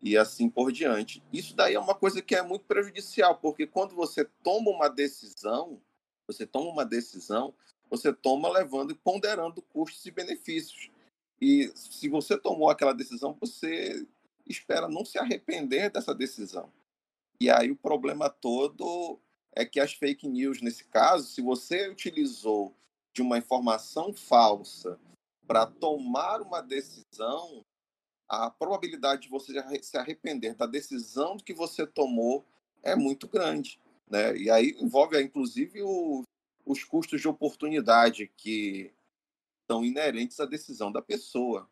e 0.00 0.16
assim 0.16 0.48
por 0.48 0.70
diante. 0.70 1.22
Isso 1.32 1.56
daí 1.56 1.74
é 1.74 1.80
uma 1.80 1.94
coisa 1.94 2.22
que 2.22 2.34
é 2.34 2.40
muito 2.40 2.64
prejudicial, 2.66 3.36
porque 3.36 3.66
quando 3.66 3.96
você 3.96 4.24
toma 4.44 4.70
uma 4.70 4.88
decisão, 4.88 5.80
você 6.24 6.46
toma 6.46 6.70
uma 6.70 6.84
decisão, 6.84 7.52
você 7.90 8.12
toma 8.12 8.48
levando 8.48 8.92
e 8.92 8.94
ponderando 8.94 9.60
custos 9.60 10.06
e 10.06 10.12
benefícios. 10.12 10.90
E 11.40 11.72
se 11.74 12.08
você 12.08 12.38
tomou 12.38 12.70
aquela 12.70 12.92
decisão, 12.92 13.36
você 13.40 14.06
espera 14.46 14.88
não 14.88 15.04
se 15.04 15.18
arrepender 15.18 15.90
dessa 15.90 16.14
decisão. 16.14 16.72
E 17.40 17.50
aí 17.50 17.70
o 17.70 17.76
problema 17.76 18.30
todo 18.30 19.18
é 19.52 19.64
que 19.64 19.80
as 19.80 19.92
fake 19.92 20.28
news, 20.28 20.60
nesse 20.60 20.84
caso, 20.84 21.28
se 21.28 21.40
você 21.42 21.88
utilizou 21.88 22.72
de 23.12 23.22
uma 23.22 23.38
informação 23.38 24.12
falsa 24.12 24.98
para 25.48 25.64
tomar 25.64 26.42
uma 26.42 26.60
decisão, 26.60 27.64
a 28.28 28.50
probabilidade 28.50 29.22
de 29.22 29.28
você 29.30 29.54
se 29.82 29.96
arrepender 29.96 30.54
da 30.54 30.66
decisão 30.66 31.38
que 31.38 31.54
você 31.54 31.86
tomou 31.86 32.44
é 32.82 32.94
muito 32.94 33.26
grande. 33.26 33.80
Né? 34.08 34.36
E 34.36 34.50
aí 34.50 34.76
envolve, 34.78 35.20
inclusive, 35.20 35.82
o, 35.82 36.22
os 36.66 36.84
custos 36.84 37.22
de 37.22 37.26
oportunidade 37.26 38.30
que 38.36 38.92
são 39.70 39.82
inerentes 39.82 40.38
à 40.38 40.44
decisão 40.44 40.92
da 40.92 41.00
pessoa. 41.00 41.66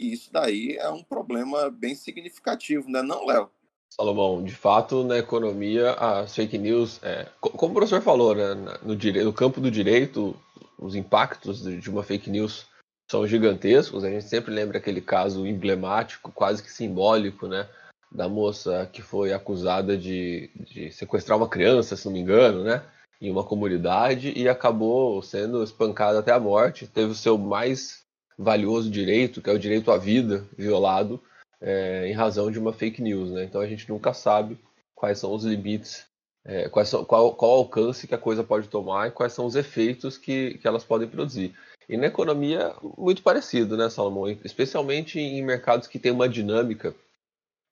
E 0.00 0.12
isso 0.12 0.32
daí 0.32 0.76
é 0.76 0.88
um 0.88 1.02
problema 1.02 1.70
bem 1.70 1.94
significativo, 1.94 2.88
né, 2.88 3.02
não, 3.02 3.26
Léo? 3.26 3.50
Salomão, 3.90 4.44
de 4.44 4.54
fato, 4.54 5.02
na 5.02 5.18
economia, 5.18 5.92
as 5.94 6.34
fake 6.34 6.56
news, 6.56 7.02
é, 7.02 7.24
como 7.40 7.72
o 7.72 7.74
professor 7.74 8.00
falou, 8.00 8.34
né, 8.34 8.54
no, 8.82 8.94
no 9.24 9.32
campo 9.32 9.60
do 9.60 9.70
direito, 9.70 10.38
os 10.78 10.94
impactos 10.94 11.62
de 11.62 11.90
uma 11.90 12.02
fake 12.02 12.30
news 12.30 12.66
são 13.10 13.26
gigantescos. 13.26 14.04
A 14.04 14.10
gente 14.10 14.24
sempre 14.24 14.52
lembra 14.52 14.78
aquele 14.78 15.00
caso 15.00 15.46
emblemático, 15.46 16.30
quase 16.32 16.62
que 16.62 16.70
simbólico, 16.70 17.46
né, 17.46 17.68
da 18.10 18.28
moça 18.28 18.88
que 18.92 19.02
foi 19.02 19.32
acusada 19.32 19.96
de, 19.96 20.50
de 20.54 20.90
sequestrar 20.92 21.38
uma 21.38 21.48
criança, 21.48 21.96
se 21.96 22.06
não 22.06 22.12
me 22.12 22.20
engano, 22.20 22.62
né, 22.62 22.82
em 23.20 23.30
uma 23.30 23.44
comunidade 23.44 24.32
e 24.36 24.48
acabou 24.48 25.20
sendo 25.22 25.62
espancada 25.62 26.18
até 26.18 26.32
a 26.32 26.40
morte. 26.40 26.86
Teve 26.86 27.12
o 27.12 27.16
seu 27.16 27.36
mais 27.36 28.02
valioso 28.38 28.90
direito, 28.90 29.42
que 29.42 29.50
é 29.50 29.52
o 29.52 29.58
direito 29.58 29.90
à 29.90 29.98
vida, 29.98 30.46
violado 30.56 31.20
é, 31.60 32.06
em 32.08 32.12
razão 32.12 32.50
de 32.50 32.58
uma 32.58 32.72
fake 32.72 33.02
news. 33.02 33.30
Né? 33.30 33.44
Então 33.44 33.60
a 33.60 33.66
gente 33.66 33.88
nunca 33.88 34.12
sabe 34.14 34.58
quais 34.94 35.18
são 35.18 35.34
os 35.34 35.44
limites, 35.44 36.06
é, 36.44 36.70
são, 36.84 37.04
qual, 37.04 37.34
qual 37.34 37.52
o 37.52 37.58
alcance 37.58 38.06
que 38.06 38.14
a 38.14 38.18
coisa 38.18 38.44
pode 38.44 38.68
tomar 38.68 39.08
e 39.08 39.12
quais 39.12 39.32
são 39.32 39.46
os 39.46 39.56
efeitos 39.56 40.16
que, 40.16 40.56
que 40.58 40.66
elas 40.68 40.84
podem 40.84 41.08
produzir. 41.08 41.54
E 41.88 41.96
na 41.96 42.06
economia, 42.06 42.74
muito 42.96 43.22
parecido, 43.22 43.76
né, 43.76 43.88
Salomão? 43.88 44.28
Especialmente 44.44 45.18
em 45.18 45.42
mercados 45.42 45.88
que 45.88 45.98
têm 45.98 46.12
uma 46.12 46.28
dinâmica 46.28 46.94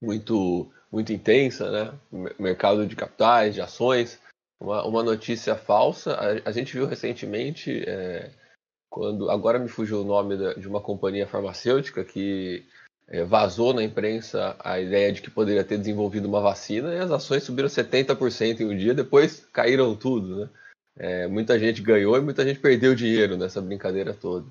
muito, 0.03 0.71
muito 0.91 1.13
intensa, 1.13 1.71
né? 1.71 2.33
Mercado 2.39 2.87
de 2.87 2.97
capitais, 2.97 3.55
de 3.55 3.61
ações 3.61 4.19
uma, 4.61 4.85
uma 4.87 5.03
notícia 5.03 5.55
falsa. 5.55 6.15
A, 6.15 6.49
a, 6.49 6.53
gente 6.53 6.73
viu 6.73 6.87
recentemente, 6.87 7.85
é, 7.87 8.31
quando 8.91 9.31
agora 9.31 9.59
me 9.59 9.69
fugiu 9.69 10.01
o 10.01 10.05
nome 10.05 10.37
da, 10.37 10.55
de 10.55 10.67
uma 10.67 10.81
companhia 10.81 11.27
farmacêutica 11.27 12.05
que 12.05 12.65
é, 13.09 13.23
vazou 13.25 13.73
na 13.73 13.83
imprensa 13.83 14.57
a 14.59 14.81
ideia 14.81 15.13
de 15.13 15.23
que 15.23 15.31
poderia 15.31 15.65
ter 15.65 15.79
desenvolvido 15.79 16.27
uma 16.27 16.41
vacina 16.41 16.95
e 16.95 16.99
as 16.99 17.11
ações 17.11 17.45
subiram 17.45 17.69
70% 17.69 18.61
em 18.61 18.65
um 18.67 18.77
dia, 18.77 18.95
depois 18.95 19.47
caíram 19.53 19.95
tudo, 19.95 20.41
né? 20.41 20.49
É, 20.99 21.27
muita 21.27 21.59
gente 21.59 21.83
ganhou 21.83 22.17
e 22.17 22.21
muita 22.21 22.45
gente 22.45 22.59
perdeu 22.59 22.95
dinheiro 22.95 23.37
nessa 23.37 23.61
brincadeira 23.61 24.15
toda. 24.15 24.47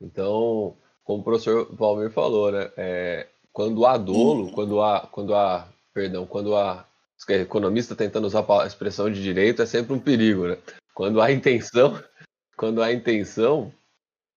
Então, 0.00 0.76
como 1.04 1.20
o 1.20 1.24
professor 1.24 1.68
Valmir 1.74 2.10
falou, 2.10 2.50
né? 2.50 2.70
É, 2.76 3.26
quando 3.52 3.84
há 3.84 3.96
dolo, 3.98 4.50
quando 4.52 4.80
há, 4.80 5.06
quando 5.12 5.34
há, 5.34 5.68
perdão, 5.92 6.26
quando 6.26 6.56
há 6.56 6.86
é 7.28 7.42
economista 7.42 7.94
tentando 7.94 8.26
usar 8.26 8.44
a 8.48 8.66
expressão 8.66 9.10
de 9.10 9.22
direito 9.22 9.60
é 9.60 9.66
sempre 9.66 9.92
um 9.92 9.98
perigo, 9.98 10.48
né? 10.48 10.56
Quando 10.94 11.20
há 11.20 11.30
intenção, 11.30 12.02
quando 12.56 12.82
há 12.82 12.92
intenção, 12.92 13.72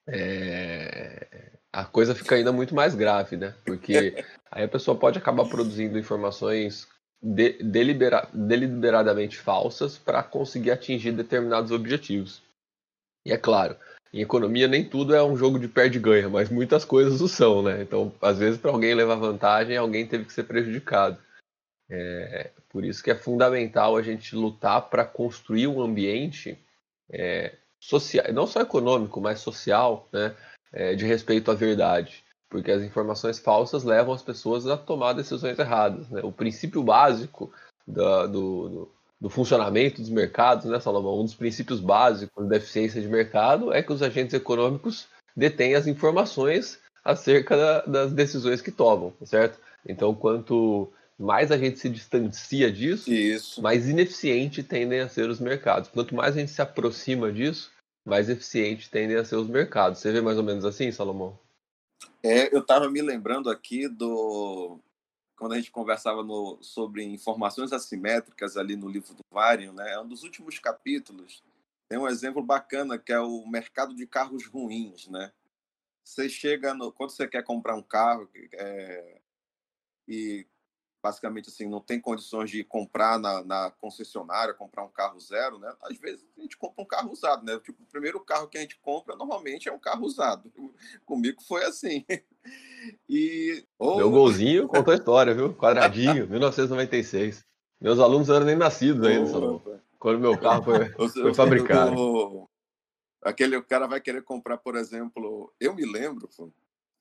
é... 0.08 1.54
a 1.72 1.86
coisa 1.86 2.14
fica 2.14 2.36
ainda 2.36 2.52
muito 2.52 2.76
mais 2.76 2.94
grave, 2.94 3.38
né? 3.38 3.56
Porque 3.66 4.26
aí 4.52 4.64
a 4.66 4.68
pessoa 4.68 4.98
pode 4.98 5.18
acabar 5.18 5.46
produzindo 5.46 5.98
informações 5.98 6.88
de, 7.24 7.54
delibera, 7.64 8.28
deliberadamente 8.34 9.38
falsas 9.38 9.98
para 9.98 10.22
conseguir 10.22 10.72
atingir 10.72 11.14
determinados 11.14 11.72
objetivos. 11.72 12.44
E 13.26 13.32
é 13.32 13.38
claro, 13.38 13.78
em 14.14 14.20
economia 14.20 14.68
nem 14.68 14.84
tudo 14.84 15.16
é 15.16 15.24
um 15.24 15.38
jogo 15.38 15.58
de 15.58 15.70
perde-ganha, 15.70 16.30
mas 16.30 16.50
muitas 16.50 16.84
coisas 16.84 17.22
o 17.22 17.30
são, 17.30 17.64
né? 17.64 17.82
Então, 17.82 18.14
às 18.22 18.38
vezes, 18.38 18.60
para 18.60 18.72
alguém 18.72 18.94
levar 18.94 19.16
vantagem, 19.16 19.78
alguém 19.78 20.06
teve 20.06 20.26
que 20.26 20.34
ser 20.34 20.44
prejudicado. 20.44 21.18
É, 21.90 22.52
por 22.70 22.84
isso 22.84 23.04
que 23.04 23.12
é 23.12 23.16
fundamental 23.16 23.96
a 23.96 24.02
gente 24.02 24.36
lutar 24.36 24.90
para 24.90 25.06
construir 25.06 25.68
um 25.68 25.82
ambiente 25.82 26.58
é, 27.10 27.56
social, 27.80 28.26
não 28.34 28.48
só 28.48 28.62
econômico, 28.62 29.22
mas 29.22 29.40
social, 29.40 30.08
né, 30.12 30.36
é, 30.72 30.96
de 30.96 31.06
respeito 31.06 31.52
à 31.52 31.54
verdade. 31.54 32.24
Porque 32.54 32.72
as 32.72 32.84
informações 32.84 33.40
falsas 33.40 33.84
levam 33.84 34.14
as 34.14 34.22
pessoas 34.22 34.68
a 34.68 34.78
tomar 34.78 35.14
decisões 35.14 35.58
erradas. 35.58 36.08
Né? 36.08 36.22
O 36.24 36.32
princípio 36.32 36.84
básico 36.84 37.52
da, 37.88 38.28
do, 38.28 38.70
do, 38.70 38.92
do, 39.22 39.28
funcionamento 39.28 40.00
dos 40.00 40.12
mercados, 40.12 40.66
né, 40.66 40.80
Salomão? 40.80 41.20
Um 41.20 41.24
dos 41.24 41.34
princípios 41.34 41.80
básicos 41.80 42.48
da 42.48 42.58
eficiência 42.58 43.02
de 43.02 43.08
mercado 43.08 43.74
é 43.74 43.82
que 43.82 43.92
os 43.92 44.04
agentes 44.04 44.36
econômicos 44.36 45.08
detêm 45.36 45.74
as 45.74 45.88
informações 45.88 46.80
acerca 47.04 47.58
da, 47.58 47.82
das 47.88 48.14
decisões 48.14 48.62
que 48.62 48.72
tomam, 48.72 49.12
certo? 49.24 49.58
Então, 49.84 50.14
quanto 50.14 50.94
mais 51.18 51.52
a 51.52 51.58
gente 51.58 51.80
se 51.80 51.90
distancia 51.90 52.72
disso, 52.72 53.12
Isso. 53.12 53.64
mais 53.64 53.90
ineficiente 53.90 54.62
tendem 54.62 55.00
a 55.00 55.10
ser 55.10 55.28
os 55.28 55.40
mercados. 55.40 55.90
Quanto 55.90 56.14
mais 56.14 56.38
a 56.38 56.40
gente 56.40 56.52
se 56.52 56.62
aproxima 56.62 57.32
disso, 57.32 57.72
mais 58.06 58.30
eficiente 58.30 58.92
tendem 58.92 59.18
a 59.18 59.26
ser 59.26 59.38
os 59.38 59.48
mercados. 59.48 59.98
Você 59.98 60.12
vê 60.12 60.22
mais 60.22 60.38
ou 60.38 60.44
menos 60.44 60.64
assim, 60.66 60.92
Salomão? 60.92 61.42
É, 62.24 62.54
eu 62.56 62.62
estava 62.62 62.90
me 62.90 63.02
lembrando 63.02 63.50
aqui 63.50 63.88
do 63.88 64.80
quando 65.38 65.54
a 65.54 65.58
gente 65.58 65.72
conversava 65.72 66.24
no, 66.24 66.58
sobre 66.62 67.04
informações 67.04 67.74
assimétricas 67.74 68.56
ali 68.56 68.78
no 68.78 68.88
livro 68.88 69.14
do 69.14 69.24
Varian, 69.30 69.74
né? 69.74 69.92
É 69.94 70.00
um 70.00 70.08
dos 70.08 70.24
últimos 70.24 70.58
capítulos 70.58 71.44
tem 71.94 72.00
um 72.00 72.08
exemplo 72.08 72.42
bacana 72.42 72.98
que 72.98 73.14
é 73.14 73.20
o 73.20 73.46
mercado 73.46 73.94
de 73.94 74.08
carros 74.08 74.48
ruins, 74.48 75.08
né? 75.08 75.32
Você 76.04 76.28
chega 76.28 76.74
no 76.74 76.92
quando 76.92 77.12
você 77.12 77.28
quer 77.28 77.44
comprar 77.44 77.76
um 77.76 77.84
carro 77.84 78.28
é, 78.52 79.22
e 80.08 80.48
basicamente 81.04 81.50
assim 81.50 81.68
não 81.68 81.82
tem 81.82 82.00
condições 82.00 82.50
de 82.50 82.64
comprar 82.64 83.20
na, 83.20 83.44
na, 83.44 83.72
concessionária, 83.72 84.54
comprar 84.54 84.86
um 84.86 84.90
carro 84.90 85.20
zero, 85.20 85.60
né? 85.60 85.70
Às 85.82 85.98
vezes 86.00 86.26
a 86.38 86.42
gente 86.42 86.56
compra 86.56 86.82
um 86.82 86.88
carro 86.88 87.12
usado, 87.12 87.44
né? 87.46 87.60
Tipo, 87.60 87.84
o 87.84 87.88
primeiro 87.88 88.22
carro 88.22 88.48
que 88.48 88.58
a 88.58 88.62
gente 88.62 88.80
compra 88.80 89.14
normalmente 89.14 89.68
é 89.68 89.74
um 89.74 89.80
carro 89.80 90.06
usado. 90.06 90.50
Comigo 91.06 91.44
foi 91.44 91.66
assim. 91.66 92.06
E 93.10 93.66
ou... 93.78 93.98
meu 93.98 94.10
golzinho 94.10 94.66
contou 94.70 94.94
a 94.94 94.96
história, 94.96 95.34
viu? 95.34 95.54
Quadradinho, 95.54 96.26
1996. 96.30 97.46
Meus 97.82 98.00
alunos 98.00 98.30
eram 98.30 98.46
nem 98.46 98.56
nascidos 98.56 99.06
ainda, 99.06 99.38
oh, 99.38 99.62
quando 100.00 100.22
meu 100.22 100.38
carro 100.38 100.64
foi, 100.64 100.90
foi 101.12 101.34
fabricado. 101.34 101.96
Do... 101.96 102.50
Aquele 103.22 103.58
o 103.58 103.64
cara 103.64 103.88
vai 103.88 104.00
querer 104.00 104.24
comprar, 104.24 104.58
por 104.58 104.78
exemplo, 104.78 105.54
eu 105.60 105.74
me 105.76 105.86
lembro, 105.86 106.30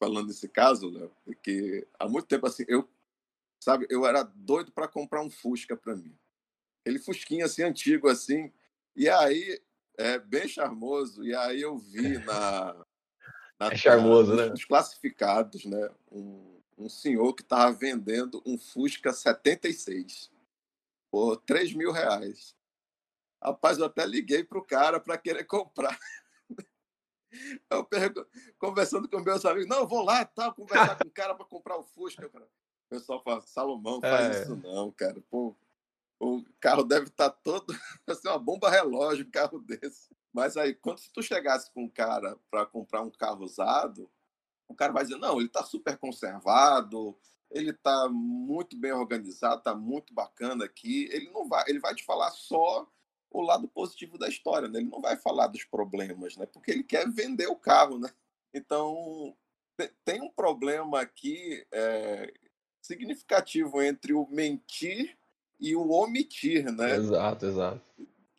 falando 0.01 0.27
nesse 0.27 0.49
caso, 0.49 0.91
Léo, 0.91 1.13
que 1.41 1.87
há 2.01 2.09
muito 2.09 2.27
tempo 2.27 2.49
assim, 2.49 2.65
eu 2.67 2.89
sabe? 3.63 3.87
Eu 3.89 4.05
era 4.05 4.25
doido 4.25 4.73
para 4.73 4.89
comprar 4.89 5.23
um 5.23 5.31
Fusca 5.31 5.77
para 5.77 5.95
mim. 5.95 6.19
Aquele 6.81 6.99
Fusquinha 6.99 7.45
assim 7.45 7.63
antigo 7.63 8.09
assim. 8.09 8.53
E 8.97 9.09
aí 9.09 9.63
é 9.97 10.19
bem 10.19 10.49
charmoso. 10.49 11.25
E 11.25 11.33
aí 11.33 11.63
eu 11.63 11.79
vi 11.79 12.19
na, 12.19 12.75
na 13.61 13.69
é 13.69 13.77
charmoso, 13.77 14.35
na, 14.35 14.45
né? 14.45 14.49
Nos 14.51 14.65
classificados, 14.65 15.65
né? 15.65 15.89
Um, 16.11 16.61
um 16.77 16.89
senhor 16.89 17.35
que 17.35 17.43
estava 17.43 17.71
vendendo 17.73 18.43
um 18.45 18.59
Fusca 18.59 19.13
76 19.13 20.33
por 21.09 21.37
3 21.37 21.73
mil 21.73 21.93
reais. 21.93 22.57
Rapaz, 23.41 23.79
eu 23.79 23.85
até 23.85 24.05
liguei 24.05 24.43
para 24.43 24.59
o 24.59 24.65
cara 24.65 24.99
para 24.99 25.17
querer 25.17 25.45
comprar. 25.45 25.97
Eu 27.71 27.83
pergunto, 27.83 28.29
conversando 28.59 29.09
com 29.09 29.19
meus 29.21 29.43
amigos, 29.47 29.67
não, 29.67 29.79
eu 29.79 29.87
vou 29.87 30.03
lá, 30.05 30.23
tal, 30.23 30.55
conversar 30.55 30.99
com 30.99 31.09
o 31.09 31.11
cara 31.11 31.35
para 31.35 31.47
comprar 31.47 31.79
o 31.79 31.83
Fusca. 31.83 32.29
Cara. 32.29 32.47
O 32.93 32.95
pessoal 32.95 33.23
fala, 33.23 33.41
Salomão, 33.41 34.03
faz 34.03 34.37
é. 34.37 34.43
isso 34.43 34.55
não, 34.57 34.91
cara. 34.93 35.19
Pô, 35.31 35.57
o 36.21 36.45
carro 36.61 36.85
deve 36.85 37.07
estar 37.07 37.31
tá 37.31 37.39
todo. 37.43 37.75
Vai 38.07 38.15
ser 38.17 38.29
uma 38.29 38.39
bomba 38.39 38.69
relógio, 38.69 39.27
um 39.27 39.31
carro 39.31 39.59
desse. 39.61 40.15
Mas 40.31 40.59
aí, 40.59 40.75
quando 40.75 40.99
se 40.99 41.11
tu 41.11 41.23
chegasse 41.23 41.71
com 41.73 41.85
um 41.85 41.89
cara 41.89 42.39
para 42.51 42.67
comprar 42.67 43.01
um 43.01 43.11
carro 43.11 43.45
usado, 43.45 44.11
o 44.69 44.75
cara 44.75 44.93
vai 44.93 45.05
dizer, 45.05 45.17
não, 45.17 45.39
ele 45.39 45.47
está 45.47 45.65
super 45.65 45.97
conservado, 45.97 47.17
ele 47.51 47.71
está 47.71 48.11
muito 48.11 48.77
bem 48.77 48.93
organizado, 48.93 49.57
está 49.57 49.75
muito 49.75 50.13
bacana 50.13 50.67
aqui. 50.67 51.09
Ele 51.11 51.31
não 51.31 51.49
vai, 51.49 51.65
ele 51.69 51.81
vai 51.81 51.95
te 51.95 52.05
falar 52.05 52.31
só 52.33 52.87
o 53.31 53.41
lado 53.41 53.67
positivo 53.69 54.19
da 54.19 54.29
história, 54.29 54.69
né? 54.69 54.81
Ele 54.81 54.91
não 54.91 55.01
vai 55.01 55.17
falar 55.17 55.47
dos 55.47 55.65
problemas, 55.65 56.37
né? 56.37 56.45
Porque 56.45 56.71
ele 56.71 56.85
quer 56.85 57.11
vender 57.11 57.47
o 57.47 57.57
carro, 57.57 57.99
né? 57.99 58.11
Então 58.53 59.35
tem 60.05 60.21
um 60.21 60.31
problema 60.31 61.01
aqui 61.01 61.67
é, 61.73 62.33
significativo 62.83 63.81
entre 63.81 64.13
o 64.13 64.27
mentir 64.29 65.17
e 65.61 65.77
o 65.77 65.91
omitir, 65.91 66.71
né? 66.73 66.97
Exato, 66.97 67.47
exato. 67.47 67.81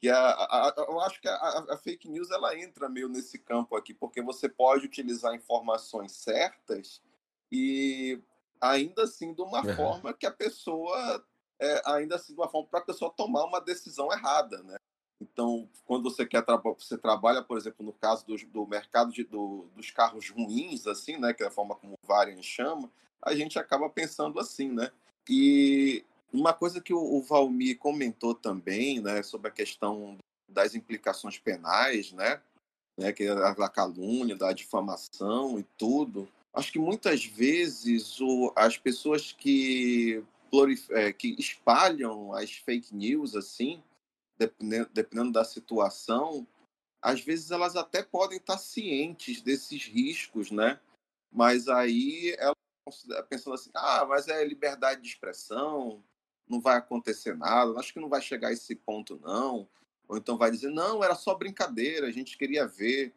Que 0.01 0.09
a, 0.09 0.19
a, 0.19 0.73
eu 0.77 0.99
acho 0.99 1.21
que 1.21 1.29
a, 1.29 1.65
a, 1.69 1.77
fake 1.77 2.09
news 2.09 2.29
ela 2.29 2.59
entra 2.59 2.89
meio 2.89 3.07
nesse 3.07 3.39
campo 3.39 3.77
aqui, 3.77 3.93
porque 3.93 4.21
você 4.21 4.49
pode 4.49 4.85
utilizar 4.85 5.33
informações 5.33 6.11
certas 6.11 7.01
e 7.49 8.21
ainda 8.59 9.03
assim 9.03 9.33
de 9.33 9.41
uma 9.41 9.65
uhum. 9.65 9.75
forma 9.75 10.13
que 10.13 10.25
a 10.25 10.31
pessoa 10.31 11.25
é, 11.61 11.81
ainda 11.85 12.17
assim 12.17 12.33
de 12.33 12.39
uma 12.39 12.49
forma 12.49 12.67
para 12.67 12.81
a 12.81 12.85
pessoa 12.85 13.13
tomar 13.15 13.45
uma 13.45 13.61
decisão 13.61 14.11
errada, 14.11 14.61
né? 14.63 14.75
Então, 15.21 15.69
quando 15.85 16.03
você 16.03 16.25
quer 16.25 16.43
você 16.77 16.97
trabalha, 16.97 17.41
por 17.41 17.57
exemplo, 17.57 17.85
no 17.85 17.93
caso 17.93 18.25
do, 18.25 18.35
do 18.47 18.67
mercado 18.67 19.09
de, 19.13 19.23
do, 19.23 19.69
dos 19.73 19.89
carros 19.89 20.29
ruins, 20.29 20.85
assim, 20.85 21.17
né, 21.17 21.33
que 21.33 21.43
é 21.43 21.47
a 21.47 21.51
forma 21.51 21.75
como 21.75 21.93
o 21.93 22.07
Varian 22.07 22.41
chama, 22.41 22.91
a 23.23 23.35
gente 23.35 23.57
acaba 23.57 23.89
pensando 23.89 24.39
assim, 24.39 24.69
né? 24.69 24.91
E 25.29 26.03
uma 26.31 26.53
coisa 26.53 26.81
que 26.81 26.93
o, 26.93 27.21
Valmir 27.21 27.77
comentou 27.77 28.33
também, 28.33 28.99
né, 28.99 29.21
sobre 29.23 29.47
a 29.47 29.53
questão 29.53 30.17
das 30.49 30.75
implicações 30.75 31.37
penais, 31.37 32.11
né, 32.11 32.41
né, 32.97 33.13
que 33.13 33.23
é 33.23 33.31
a 33.31 33.69
calúnia, 33.69 34.35
da 34.35 34.51
difamação 34.51 35.59
e 35.59 35.63
tudo. 35.77 36.27
Acho 36.53 36.71
que 36.71 36.79
muitas 36.79 37.25
vezes 37.25 38.19
o, 38.19 38.51
as 38.55 38.77
pessoas 38.77 39.31
que 39.31 40.23
é, 40.91 41.11
que 41.11 41.35
espalham 41.39 42.31
as 42.33 42.51
fake 42.51 42.95
news 42.95 43.35
assim, 43.35 43.81
dependendo, 44.37 44.89
dependendo 44.93 45.31
da 45.31 45.43
situação, 45.43 46.45
às 47.01 47.21
vezes 47.21 47.49
elas 47.49 47.75
até 47.75 48.03
podem 48.03 48.37
estar 48.37 48.59
cientes 48.59 49.41
desses 49.41 49.85
riscos, 49.85 50.51
né? 50.51 50.79
Mas 51.31 51.67
aí 51.67 52.35
pensando 53.29 53.53
assim, 53.53 53.71
ah, 53.73 54.05
mas 54.05 54.27
é 54.27 54.43
liberdade 54.43 55.01
de 55.01 55.07
expressão, 55.07 56.03
não 56.47 56.59
vai 56.59 56.77
acontecer 56.77 57.35
nada, 57.35 57.79
acho 57.79 57.93
que 57.93 57.99
não 57.99 58.09
vai 58.09 58.21
chegar 58.21 58.49
a 58.49 58.53
esse 58.53 58.75
ponto 58.75 59.19
não. 59.23 59.67
Ou 60.07 60.17
então 60.17 60.37
vai 60.37 60.51
dizer, 60.51 60.69
não, 60.69 61.03
era 61.03 61.15
só 61.15 61.33
brincadeira, 61.33 62.07
a 62.07 62.11
gente 62.11 62.37
queria 62.37 62.67
ver 62.67 63.13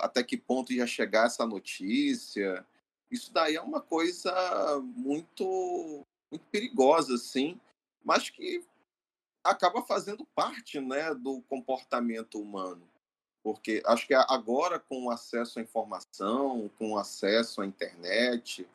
até 0.00 0.22
que 0.22 0.36
ponto 0.36 0.72
ia 0.72 0.86
chegar 0.86 1.26
essa 1.26 1.46
notícia. 1.46 2.66
Isso 3.10 3.32
daí 3.32 3.56
é 3.56 3.60
uma 3.60 3.80
coisa 3.80 4.32
muito, 4.82 6.06
muito 6.30 6.44
perigosa, 6.50 7.14
assim, 7.14 7.58
mas 8.04 8.28
que 8.28 8.62
acaba 9.42 9.82
fazendo 9.82 10.26
parte 10.34 10.80
né, 10.80 11.14
do 11.14 11.40
comportamento 11.42 12.40
humano. 12.40 12.86
Porque 13.42 13.82
acho 13.84 14.06
que 14.06 14.14
agora, 14.14 14.78
com 14.78 15.04
o 15.04 15.10
acesso 15.10 15.58
à 15.58 15.62
informação, 15.62 16.70
com 16.78 16.92
o 16.92 16.98
acesso 16.98 17.60
à 17.60 17.66
internet, 17.66 18.66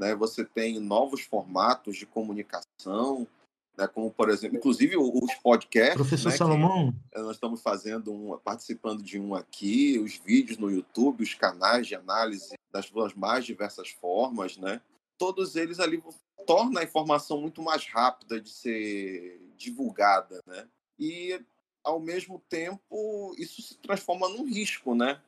né, 0.00 0.14
você 0.14 0.42
tem 0.42 0.80
novos 0.80 1.20
formatos 1.20 1.94
de 1.94 2.06
comunicação, 2.06 3.28
né, 3.76 3.86
como, 3.86 4.10
por 4.10 4.30
exemplo, 4.30 4.56
inclusive 4.56 4.96
os 4.96 5.34
podcasts. 5.42 5.94
Professor 5.94 6.30
né, 6.30 6.36
Salomão. 6.36 6.94
Nós 7.14 7.32
estamos 7.32 7.60
fazendo 7.60 8.10
um, 8.10 8.38
participando 8.38 9.02
de 9.02 9.20
um 9.20 9.34
aqui, 9.34 9.98
os 9.98 10.16
vídeos 10.16 10.56
no 10.56 10.70
YouTube, 10.70 11.22
os 11.22 11.34
canais 11.34 11.86
de 11.86 11.94
análise 11.94 12.54
das 12.72 12.90
mais 13.14 13.44
diversas 13.44 13.90
formas, 13.90 14.56
né? 14.56 14.80
Todos 15.18 15.54
eles 15.54 15.78
ali 15.78 16.02
torna 16.46 16.80
a 16.80 16.84
informação 16.84 17.38
muito 17.38 17.60
mais 17.60 17.84
rápida 17.86 18.40
de 18.40 18.48
ser 18.48 19.38
divulgada, 19.54 20.40
né? 20.46 20.66
E 20.98 21.38
ao 21.84 22.00
mesmo 22.00 22.42
tempo 22.48 23.34
isso 23.36 23.60
se 23.60 23.76
transforma 23.76 24.30
num 24.30 24.46
risco, 24.46 24.94
né? 24.94 25.20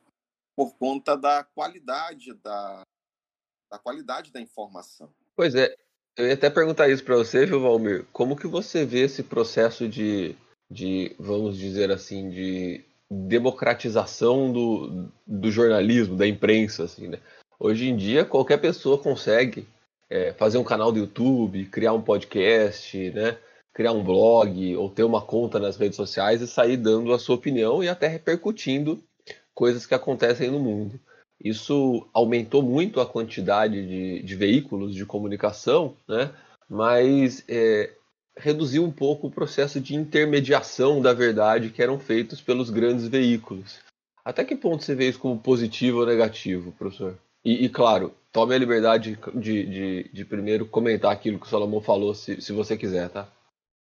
Por 0.55 0.73
conta 0.75 1.15
da 1.15 1.43
qualidade 1.43 2.33
da, 2.35 2.83
da 3.73 3.79
qualidade 3.79 4.31
da 4.31 4.39
informação. 4.39 5.09
Pois 5.35 5.55
é, 5.55 5.75
eu 6.15 6.27
ia 6.27 6.35
até 6.35 6.47
perguntar 6.47 6.89
isso 6.89 7.03
para 7.03 7.15
você, 7.15 7.43
viu, 7.43 7.59
Valmir? 7.59 8.05
Como 8.13 8.35
que 8.35 8.45
você 8.45 8.85
vê 8.85 8.99
esse 8.99 9.23
processo 9.23 9.89
de, 9.89 10.35
de 10.69 11.15
vamos 11.17 11.57
dizer 11.57 11.91
assim, 11.91 12.29
de 12.29 12.85
democratização 13.09 14.51
do, 14.51 15.09
do 15.25 15.49
jornalismo, 15.49 16.15
da 16.15 16.27
imprensa, 16.27 16.83
assim, 16.83 17.07
né? 17.07 17.19
Hoje 17.59 17.89
em 17.89 17.97
dia, 17.97 18.23
qualquer 18.23 18.57
pessoa 18.57 18.99
consegue 18.99 19.67
é, 20.07 20.33
fazer 20.33 20.59
um 20.59 20.63
canal 20.63 20.91
do 20.91 20.99
YouTube, 20.99 21.65
criar 21.65 21.93
um 21.93 22.01
podcast, 22.01 23.09
né? 23.09 23.39
criar 23.73 23.91
um 23.91 24.03
blog 24.03 24.75
ou 24.75 24.87
ter 24.87 25.03
uma 25.03 25.21
conta 25.21 25.57
nas 25.57 25.77
redes 25.77 25.95
sociais 25.95 26.41
e 26.41 26.47
sair 26.47 26.77
dando 26.77 27.11
a 27.11 27.17
sua 27.17 27.35
opinião 27.35 27.83
e 27.83 27.89
até 27.89 28.07
repercutindo 28.07 29.03
coisas 29.51 29.87
que 29.87 29.95
acontecem 29.95 30.51
no 30.51 30.59
mundo. 30.59 30.99
Isso 31.43 32.07
aumentou 32.13 32.63
muito 32.63 33.01
a 33.01 33.05
quantidade 33.05 33.85
de, 33.85 34.23
de 34.23 34.35
veículos 34.35 34.95
de 34.95 35.05
comunicação, 35.05 35.95
né? 36.07 36.31
mas 36.69 37.43
é, 37.47 37.91
reduziu 38.37 38.83
um 38.83 38.91
pouco 38.91 39.27
o 39.27 39.31
processo 39.31 39.79
de 39.79 39.95
intermediação 39.95 41.01
da 41.01 41.13
verdade 41.13 41.69
que 41.69 41.81
eram 41.81 41.99
feitos 41.99 42.41
pelos 42.41 42.69
grandes 42.69 43.07
veículos. 43.07 43.79
Até 44.23 44.45
que 44.45 44.55
ponto 44.55 44.83
você 44.83 44.95
vê 44.95 45.09
isso 45.09 45.19
como 45.19 45.37
positivo 45.37 45.99
ou 45.99 46.05
negativo, 46.05 46.71
professor? 46.71 47.17
E, 47.43 47.65
e 47.65 47.69
claro, 47.69 48.13
tome 48.31 48.55
a 48.55 48.57
liberdade 48.57 49.19
de, 49.35 49.65
de, 49.65 50.09
de, 50.13 50.25
primeiro 50.25 50.65
comentar 50.65 51.11
aquilo 51.11 51.37
que 51.37 51.45
o 51.45 51.49
Salomão 51.49 51.81
falou, 51.81 52.15
se, 52.15 52.41
se 52.41 52.53
você 52.53 52.77
quiser, 52.77 53.09
tá? 53.09 53.27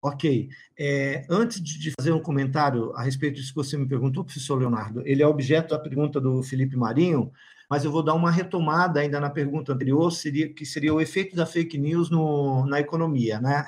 Ok. 0.03 0.49
É, 0.77 1.25
antes 1.31 1.63
de 1.63 1.93
fazer 1.97 2.11
um 2.11 2.21
comentário 2.21 2.93
a 2.97 3.05
respeito 3.05 3.37
disso 3.37 3.51
que 3.51 3.57
você 3.57 3.77
me 3.79 3.87
perguntou, 3.87 4.25
professor 4.25 4.59
Leonardo, 4.59 5.01
ele 5.07 5.23
é 5.23 5.27
objeto 5.27 5.71
da 5.71 5.79
pergunta 5.79 6.21
do 6.21 6.43
Felipe 6.43 6.77
Marinho, 6.77 7.33
mas 7.73 7.87
eu 7.87 7.91
vou 7.91 8.03
dar 8.03 8.13
uma 8.13 8.31
retomada 8.31 9.01
ainda 9.01 9.19
na 9.19 9.31
pergunta 9.31 9.73
anterior, 9.73 10.13
seria, 10.13 10.53
que 10.53 10.67
seria 10.67 10.93
o 10.93 11.01
efeito 11.01 11.35
da 11.35 11.47
fake 11.47 11.79
news 11.79 12.11
no, 12.11 12.67
na 12.67 12.79
economia, 12.79 13.41
né? 13.41 13.65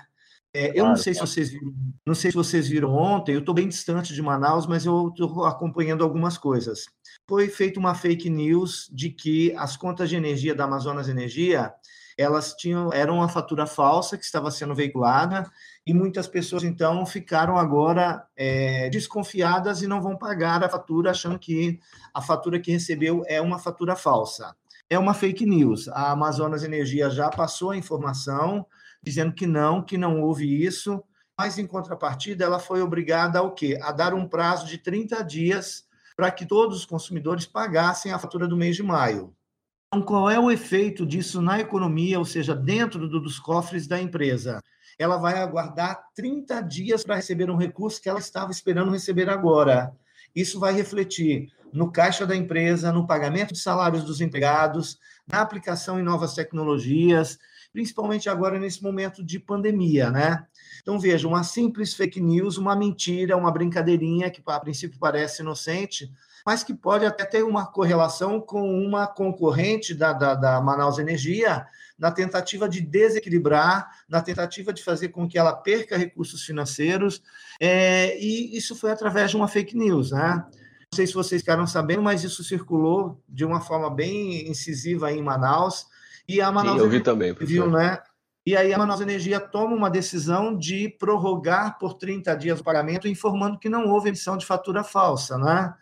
É, 0.52 0.78
eu 0.78 0.84
não 0.84 0.94
sei 0.94 1.14
se 1.14 1.20
vocês 1.20 1.50
viram, 1.50 1.72
não 2.06 2.14
sei 2.14 2.30
se 2.30 2.36
vocês 2.36 2.68
viram 2.68 2.94
ontem, 2.94 3.32
eu 3.32 3.38
estou 3.38 3.54
bem 3.54 3.66
distante 3.66 4.12
de 4.12 4.20
Manaus, 4.20 4.66
mas 4.66 4.84
eu 4.84 5.08
estou 5.08 5.46
acompanhando 5.46 6.04
algumas 6.04 6.36
coisas. 6.36 6.84
Foi 7.26 7.48
feita 7.48 7.80
uma 7.80 7.94
fake 7.94 8.28
news 8.28 8.90
de 8.92 9.08
que 9.08 9.54
as 9.56 9.74
contas 9.74 10.10
de 10.10 10.16
energia 10.16 10.54
da 10.54 10.64
Amazonas 10.64 11.08
Energia 11.08 11.72
elas 12.16 12.54
tinham 12.54 12.92
eram 12.92 13.16
uma 13.16 13.28
fatura 13.28 13.66
falsa 13.66 14.16
que 14.16 14.24
estava 14.24 14.50
sendo 14.50 14.74
veiculada 14.74 15.50
e 15.86 15.92
muitas 15.92 16.26
pessoas 16.26 16.62
então 16.64 17.04
ficaram 17.04 17.56
agora 17.56 18.26
é, 18.36 18.88
desconfiadas 18.90 19.82
e 19.82 19.86
não 19.86 20.00
vão 20.00 20.16
pagar 20.16 20.62
a 20.62 20.68
fatura 20.68 21.10
achando 21.10 21.38
que 21.38 21.78
a 22.12 22.22
fatura 22.22 22.60
que 22.60 22.72
recebeu 22.72 23.22
é 23.26 23.40
uma 23.40 23.58
fatura 23.58 23.96
falsa. 23.96 24.54
É 24.88 24.98
uma 24.98 25.14
fake 25.14 25.46
news. 25.46 25.88
A 25.88 26.12
Amazonas 26.12 26.62
Energia 26.62 27.10
já 27.10 27.30
passou 27.30 27.70
a 27.70 27.76
informação 27.76 28.66
dizendo 29.02 29.32
que 29.32 29.46
não, 29.46 29.82
que 29.82 29.98
não 29.98 30.22
houve 30.22 30.64
isso, 30.64 31.02
mas 31.36 31.58
em 31.58 31.66
contrapartida 31.66 32.44
ela 32.44 32.58
foi 32.58 32.80
obrigada 32.80 33.38
ao 33.38 33.52
quê? 33.52 33.78
A 33.82 33.92
dar 33.92 34.14
um 34.14 34.26
prazo 34.26 34.66
de 34.66 34.78
30 34.78 35.22
dias 35.22 35.84
para 36.16 36.30
que 36.30 36.46
todos 36.46 36.78
os 36.78 36.86
consumidores 36.86 37.44
pagassem 37.44 38.12
a 38.12 38.18
fatura 38.18 38.46
do 38.46 38.56
mês 38.56 38.76
de 38.76 38.82
maio. 38.82 39.34
Então, 39.94 40.04
qual 40.04 40.28
é 40.28 40.40
o 40.40 40.50
efeito 40.50 41.06
disso 41.06 41.40
na 41.40 41.60
economia, 41.60 42.18
ou 42.18 42.24
seja, 42.24 42.52
dentro 42.52 43.08
do, 43.08 43.20
dos 43.20 43.38
cofres 43.38 43.86
da 43.86 44.00
empresa? 44.02 44.60
ela 44.98 45.16
vai 45.16 45.38
aguardar 45.38 46.04
30 46.14 46.60
dias 46.62 47.04
para 47.04 47.16
receber 47.16 47.48
um 47.50 47.56
recurso 47.56 48.00
que 48.00 48.08
ela 48.08 48.18
estava 48.18 48.50
esperando 48.50 48.90
receber 48.90 49.28
agora. 49.28 49.92
Isso 50.34 50.58
vai 50.58 50.72
refletir 50.72 51.52
no 51.72 51.90
caixa 51.90 52.26
da 52.26 52.34
empresa, 52.34 52.92
no 52.92 53.06
pagamento 53.06 53.52
de 53.52 53.60
salários 53.60 54.04
dos 54.04 54.20
empregados, 54.20 54.98
na 55.26 55.40
aplicação 55.40 55.98
em 55.98 56.02
novas 56.02 56.34
tecnologias, 56.34 57.38
principalmente 57.72 58.28
agora 58.28 58.58
nesse 58.58 58.82
momento 58.82 59.24
de 59.24 59.38
pandemia, 59.38 60.10
né? 60.10 60.44
Então, 60.80 60.98
veja, 60.98 61.26
uma 61.26 61.42
simples 61.42 61.94
fake 61.94 62.20
news, 62.20 62.56
uma 62.56 62.76
mentira, 62.76 63.36
uma 63.36 63.50
brincadeirinha 63.50 64.30
que 64.30 64.42
a 64.46 64.60
princípio 64.60 64.98
parece 64.98 65.42
inocente, 65.42 66.12
mas 66.44 66.62
que 66.62 66.74
pode 66.74 67.06
até 67.06 67.24
ter 67.24 67.42
uma 67.42 67.66
correlação 67.66 68.40
com 68.40 68.62
uma 68.62 69.06
concorrente 69.06 69.94
da, 69.94 70.12
da, 70.12 70.34
da 70.34 70.60
Manaus 70.60 70.98
Energia, 70.98 71.66
na 71.98 72.10
tentativa 72.10 72.68
de 72.68 72.80
desequilibrar, 72.80 73.88
na 74.08 74.20
tentativa 74.20 74.72
de 74.72 74.82
fazer 74.82 75.08
com 75.08 75.26
que 75.26 75.38
ela 75.38 75.54
perca 75.54 75.96
recursos 75.96 76.42
financeiros, 76.42 77.22
é, 77.58 78.18
e 78.18 78.56
isso 78.56 78.76
foi 78.76 78.90
através 78.90 79.30
de 79.30 79.36
uma 79.36 79.48
fake 79.48 79.76
news, 79.76 80.10
né? 80.10 80.44
Não 80.92 80.96
sei 80.96 81.06
se 81.06 81.14
vocês 81.14 81.40
ficaram 81.40 81.66
sabendo, 81.66 82.02
mas 82.02 82.22
isso 82.22 82.44
circulou 82.44 83.20
de 83.28 83.44
uma 83.44 83.60
forma 83.60 83.88
bem 83.88 84.48
incisiva 84.48 85.10
em 85.10 85.22
Manaus, 85.22 85.86
e 86.28 86.40
a 86.40 86.52
Manaus 86.52 86.78
Sim, 86.78 86.84
eu 86.84 86.90
vi 86.90 87.00
também, 87.00 87.32
viu, 87.32 87.70
né? 87.70 88.00
E 88.46 88.54
aí 88.54 88.74
a 88.74 88.78
Manaus 88.78 89.00
Energia 89.00 89.40
toma 89.40 89.74
uma 89.74 89.88
decisão 89.88 90.54
de 90.54 90.90
prorrogar 90.98 91.78
por 91.78 91.94
30 91.94 92.34
dias 92.34 92.60
o 92.60 92.64
pagamento, 92.64 93.08
informando 93.08 93.58
que 93.58 93.70
não 93.70 93.88
houve 93.88 94.10
emissão 94.10 94.36
de 94.36 94.44
fatura 94.44 94.84
falsa, 94.84 95.38
né? 95.38 95.72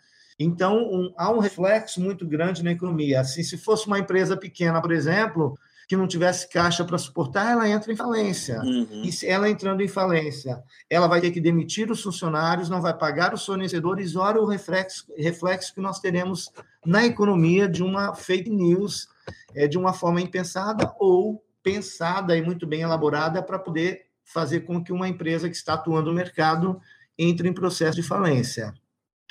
Então, 0.43 0.77
um, 0.77 1.13
há 1.17 1.31
um 1.31 1.39
reflexo 1.39 2.01
muito 2.01 2.25
grande 2.27 2.63
na 2.63 2.71
economia. 2.71 3.21
Assim, 3.21 3.43
se 3.43 3.57
fosse 3.57 3.87
uma 3.87 3.99
empresa 3.99 4.35
pequena, 4.35 4.81
por 4.81 4.91
exemplo, 4.91 5.57
que 5.87 5.95
não 5.95 6.07
tivesse 6.07 6.49
caixa 6.49 6.83
para 6.83 6.97
suportar, 6.97 7.51
ela 7.51 7.69
entra 7.69 7.91
em 7.91 7.95
falência. 7.95 8.59
Uhum. 8.61 9.03
E 9.03 9.11
se 9.11 9.27
ela 9.27 9.49
entrando 9.49 9.81
em 9.81 9.87
falência, 9.87 10.63
ela 10.89 11.07
vai 11.07 11.21
ter 11.21 11.31
que 11.31 11.41
demitir 11.41 11.91
os 11.91 12.01
funcionários, 12.01 12.69
não 12.69 12.81
vai 12.81 12.93
pagar 12.93 13.33
os 13.33 13.45
fornecedores, 13.45 14.15
olha 14.15 14.41
o 14.41 14.45
reflexo, 14.45 15.05
reflexo 15.17 15.73
que 15.73 15.81
nós 15.81 15.99
teremos 15.99 16.49
na 16.85 17.05
economia 17.05 17.67
de 17.67 17.83
uma 17.83 18.15
fake 18.15 18.49
news, 18.49 19.07
é, 19.53 19.67
de 19.67 19.77
uma 19.77 19.93
forma 19.93 20.21
impensada 20.21 20.93
ou 20.99 21.43
pensada 21.61 22.35
e 22.35 22.41
muito 22.41 22.67
bem 22.67 22.81
elaborada 22.81 23.41
para 23.41 23.59
poder 23.59 24.07
fazer 24.23 24.61
com 24.61 24.83
que 24.83 24.91
uma 24.91 25.07
empresa 25.07 25.49
que 25.49 25.55
está 25.55 25.73
atuando 25.73 26.09
no 26.09 26.15
mercado 26.15 26.79
entre 27.17 27.47
em 27.47 27.53
processo 27.53 27.95
de 27.95 28.03
falência. 28.03 28.73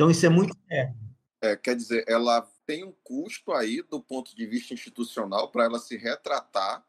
Então, 0.03 0.11
isso 0.11 0.27
é 0.27 0.29
muito. 0.29 0.57
É. 0.69 0.93
É, 1.41 1.57
quer 1.57 1.77
dizer, 1.77 2.05
ela 2.09 2.45
tem 2.67 2.83
um 2.83 2.93
custo 3.05 3.53
aí 3.53 3.81
do 3.89 4.01
ponto 4.01 4.35
de 4.35 4.45
vista 4.47 4.75
institucional 4.75 5.49
para 5.49 5.65
ela 5.65 5.79
se 5.79 5.97
retratar 5.97 6.85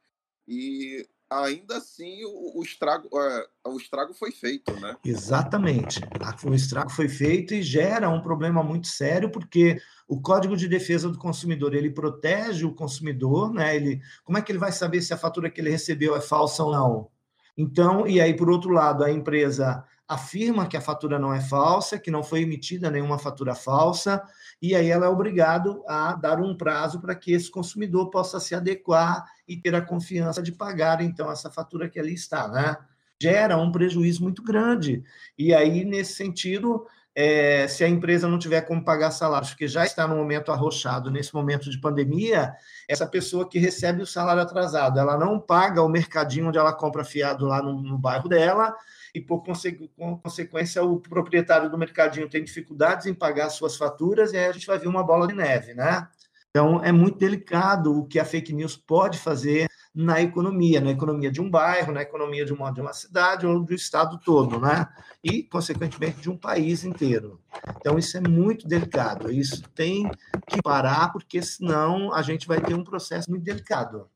e 0.47 1.07
ainda 1.29 1.77
assim 1.77 2.23
o, 2.25 2.59
o 2.59 2.63
estrago 2.63 3.07
é, 3.15 3.47
o 3.67 3.77
estrago 3.77 4.15
foi 4.15 4.31
feito, 4.31 4.71
né? 4.79 4.97
Exatamente. 5.05 6.01
O 6.43 6.55
estrago 6.55 6.91
foi 6.91 7.07
feito 7.07 7.53
e 7.53 7.61
gera 7.61 8.09
um 8.09 8.21
problema 8.21 8.63
muito 8.63 8.87
sério 8.87 9.29
porque 9.29 9.79
o 10.07 10.19
Código 10.19 10.57
de 10.57 10.67
Defesa 10.67 11.07
do 11.07 11.19
Consumidor 11.19 11.75
ele 11.75 11.91
protege 11.91 12.65
o 12.65 12.73
consumidor, 12.73 13.53
né? 13.53 13.75
Ele, 13.75 14.01
como 14.23 14.39
é 14.39 14.41
que 14.41 14.51
ele 14.51 14.59
vai 14.59 14.71
saber 14.71 15.03
se 15.03 15.13
a 15.13 15.17
fatura 15.17 15.51
que 15.51 15.61
ele 15.61 15.69
recebeu 15.69 16.15
é 16.15 16.21
falsa 16.21 16.63
ou 16.63 16.71
não? 16.71 17.11
Então, 17.55 18.07
e 18.07 18.19
aí 18.19 18.35
por 18.35 18.49
outro 18.49 18.71
lado 18.71 19.03
a 19.03 19.11
empresa 19.11 19.85
afirma 20.13 20.67
que 20.67 20.77
a 20.77 20.81
fatura 20.81 21.19
não 21.19 21.33
é 21.33 21.41
falsa, 21.41 21.99
que 21.99 22.11
não 22.11 22.23
foi 22.23 22.41
emitida 22.41 22.89
nenhuma 22.89 23.19
fatura 23.19 23.53
falsa, 23.53 24.21
e 24.61 24.75
aí 24.75 24.89
ela 24.89 25.05
é 25.05 25.09
obrigado 25.09 25.83
a 25.87 26.13
dar 26.13 26.39
um 26.39 26.55
prazo 26.55 26.99
para 27.01 27.15
que 27.15 27.33
esse 27.33 27.51
consumidor 27.51 28.09
possa 28.09 28.39
se 28.39 28.55
adequar 28.55 29.25
e 29.47 29.57
ter 29.57 29.75
a 29.75 29.81
confiança 29.81 30.41
de 30.41 30.51
pagar 30.51 31.01
então 31.01 31.31
essa 31.31 31.51
fatura 31.51 31.89
que 31.89 31.99
ali 31.99 32.13
está, 32.13 32.47
né? 32.47 32.77
Gera 33.21 33.57
um 33.57 33.71
prejuízo 33.71 34.23
muito 34.23 34.43
grande. 34.43 35.03
E 35.37 35.53
aí 35.53 35.83
nesse 35.83 36.13
sentido, 36.13 36.85
é, 37.15 37.67
se 37.67 37.83
a 37.83 37.87
empresa 37.87 38.27
não 38.27 38.39
tiver 38.39 38.61
como 38.61 38.83
pagar 38.83 39.11
salários, 39.11 39.51
porque 39.51 39.67
já 39.67 39.85
está 39.85 40.07
no 40.07 40.15
momento 40.15 40.51
arrochado, 40.51 41.11
nesse 41.11 41.33
momento 41.33 41.69
de 41.69 41.79
pandemia, 41.79 42.53
essa 42.87 43.05
pessoa 43.05 43.47
que 43.47 43.59
recebe 43.59 44.01
o 44.01 44.07
salário 44.07 44.41
atrasado, 44.41 44.99
ela 44.99 45.17
não 45.17 45.39
paga 45.39 45.81
o 45.81 45.89
mercadinho 45.89 46.47
onde 46.47 46.57
ela 46.57 46.73
compra 46.73 47.03
fiado 47.03 47.45
lá 47.45 47.61
no, 47.61 47.81
no 47.81 47.97
bairro 47.97 48.27
dela, 48.27 48.75
e, 49.13 49.21
por 49.21 49.43
consequência, 49.43 50.83
o 50.83 50.99
proprietário 50.99 51.69
do 51.69 51.77
mercadinho 51.77 52.29
tem 52.29 52.43
dificuldades 52.43 53.05
em 53.05 53.13
pagar 53.13 53.49
suas 53.49 53.77
faturas, 53.77 54.33
e 54.33 54.37
aí 54.37 54.45
a 54.45 54.51
gente 54.51 54.65
vai 54.65 54.79
ver 54.79 54.87
uma 54.87 55.03
bola 55.03 55.27
de 55.27 55.35
neve, 55.35 55.73
né? 55.73 56.07
Então, 56.49 56.83
é 56.83 56.91
muito 56.91 57.17
delicado 57.17 57.97
o 57.97 58.05
que 58.05 58.19
a 58.19 58.25
fake 58.25 58.53
news 58.53 58.77
pode 58.77 59.17
fazer 59.17 59.67
na 59.93 60.21
economia, 60.21 60.81
na 60.81 60.91
economia 60.91 61.31
de 61.31 61.41
um 61.41 61.49
bairro, 61.49 61.91
na 61.91 62.01
economia 62.01 62.45
de 62.45 62.53
uma, 62.53 62.71
de 62.71 62.81
uma 62.81 62.93
cidade 62.93 63.45
ou 63.45 63.59
do 63.59 63.73
estado 63.73 64.19
todo, 64.19 64.59
né? 64.59 64.87
E, 65.23 65.43
consequentemente, 65.43 66.21
de 66.21 66.29
um 66.29 66.37
país 66.37 66.83
inteiro. 66.83 67.39
Então, 67.77 67.97
isso 67.97 68.17
é 68.17 68.21
muito 68.21 68.67
delicado. 68.67 69.31
Isso 69.31 69.63
tem 69.75 70.09
que 70.47 70.61
parar, 70.61 71.11
porque 71.11 71.41
senão 71.41 72.13
a 72.13 72.21
gente 72.21 72.47
vai 72.47 72.61
ter 72.61 72.73
um 72.73 72.83
processo 72.83 73.29
muito 73.29 73.43
delicado. 73.43 74.07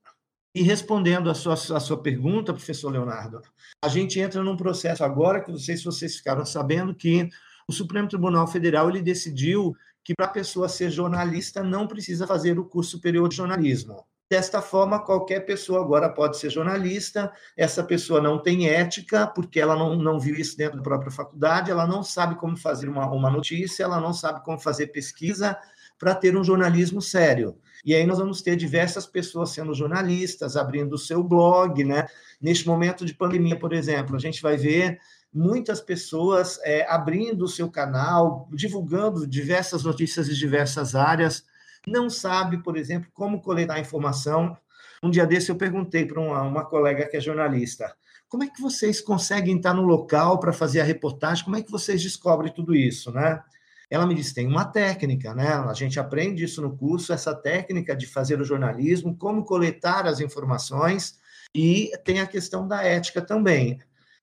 E 0.58 0.64
respondendo 0.64 1.30
a 1.30 1.36
sua, 1.36 1.54
a 1.54 1.80
sua 1.80 2.02
pergunta, 2.02 2.52
professor 2.52 2.90
Leonardo, 2.90 3.44
a 3.80 3.88
gente 3.88 4.20
entra 4.20 4.42
num 4.42 4.58
processo 4.58 5.04
agora 5.04 5.40
que 5.40 5.52
não 5.52 5.60
sei 5.60 5.78
se 5.78 5.86
vocês 5.86 6.16
ficaram 6.16 6.44
sabendo 6.48 6.96
que 6.96 7.30
o 7.68 7.72
Supremo 7.72 8.08
Tribunal 8.08 8.48
Federal 8.48 8.90
ele 8.90 9.04
decidiu 9.04 9.76
que 10.04 10.16
para 10.16 10.26
a 10.26 10.30
pessoa 10.30 10.68
ser 10.68 10.90
jornalista 10.90 11.62
não 11.62 11.86
precisa 11.86 12.26
fazer 12.26 12.58
o 12.58 12.66
curso 12.66 12.90
superior 12.90 13.30
de 13.30 13.36
jornalismo. 13.36 14.04
Desta 14.28 14.60
forma, 14.60 14.98
qualquer 15.06 15.42
pessoa 15.42 15.80
agora 15.80 16.10
pode 16.10 16.40
ser 16.40 16.50
jornalista, 16.50 17.32
essa 17.56 17.84
pessoa 17.84 18.20
não 18.20 18.42
tem 18.42 18.68
ética, 18.68 19.28
porque 19.28 19.60
ela 19.60 19.76
não, 19.76 19.96
não 19.96 20.20
viu 20.20 20.34
isso 20.34 20.58
dentro 20.58 20.78
da 20.78 20.84
própria 20.84 21.12
faculdade, 21.12 21.70
ela 21.70 21.86
não 21.86 22.02
sabe 22.02 22.34
como 22.34 22.58
fazer 22.58 22.90
uma, 22.90 23.06
uma 23.12 23.30
notícia, 23.30 23.84
ela 23.84 24.02
não 24.02 24.12
sabe 24.12 24.44
como 24.44 24.58
fazer 24.58 24.88
pesquisa 24.88 25.56
para 26.00 26.16
ter 26.16 26.36
um 26.36 26.44
jornalismo 26.44 27.00
sério. 27.00 27.60
E 27.88 27.96
aí 27.96 28.06
nós 28.06 28.18
vamos 28.18 28.42
ter 28.42 28.58
diversas 28.58 29.08
pessoas 29.08 29.52
sendo 29.52 29.74
jornalistas, 29.74 30.58
abrindo 30.58 30.92
o 30.92 30.98
seu 30.98 31.24
blog, 31.24 31.86
né? 31.86 32.06
Neste 32.42 32.68
momento 32.68 33.06
de 33.06 33.14
pandemia, 33.14 33.58
por 33.58 33.72
exemplo, 33.72 34.14
a 34.14 34.20
gente 34.20 34.42
vai 34.42 34.58
ver 34.58 35.00
muitas 35.34 35.80
pessoas 35.80 36.60
é, 36.66 36.86
abrindo 36.90 37.46
o 37.46 37.48
seu 37.48 37.72
canal, 37.72 38.50
divulgando 38.52 39.26
diversas 39.26 39.86
notícias 39.86 40.28
de 40.28 40.38
diversas 40.38 40.96
áreas, 40.96 41.46
não 41.88 42.10
sabe, 42.10 42.62
por 42.62 42.76
exemplo, 42.76 43.10
como 43.14 43.42
coletar 43.42 43.80
informação. 43.80 44.58
Um 45.02 45.10
dia 45.10 45.26
desse 45.26 45.50
eu 45.50 45.56
perguntei 45.56 46.06
para 46.06 46.20
uma, 46.20 46.42
uma 46.42 46.66
colega 46.66 47.08
que 47.08 47.16
é 47.16 47.22
jornalista, 47.22 47.96
como 48.28 48.44
é 48.44 48.48
que 48.48 48.62
vocês 48.62 49.00
conseguem 49.00 49.56
estar 49.56 49.74
no 49.74 49.84
local 49.84 50.42
para 50.42 50.52
fazer 50.52 50.82
a 50.82 50.84
reportagem? 50.84 51.46
Como 51.46 51.56
é 51.56 51.64
que 51.64 51.72
vocês 51.72 52.04
descobrem 52.04 52.52
tudo 52.52 52.76
isso, 52.76 53.14
né? 53.14 53.42
Ela 53.90 54.06
me 54.06 54.16
disse: 54.16 54.34
tem 54.34 54.48
uma 54.48 54.66
técnica, 54.66 55.34
né? 55.34 55.48
A 55.48 55.74
gente 55.74 56.00
aprende 56.00 56.44
isso 56.44 56.62
no 56.62 56.76
curso, 56.76 57.14
essa 57.14 57.34
técnica 57.34 57.96
de 57.96 58.06
fazer 58.06 58.40
o 58.42 58.46
jornalismo, 58.46 59.16
como 59.16 59.46
coletar 59.46 60.06
as 60.06 60.20
informações, 60.20 61.20
e 61.56 61.92
tem 62.04 62.20
a 62.20 62.28
questão 62.28 62.68
da 62.68 62.84
ética 62.84 63.22
também. 63.22 63.80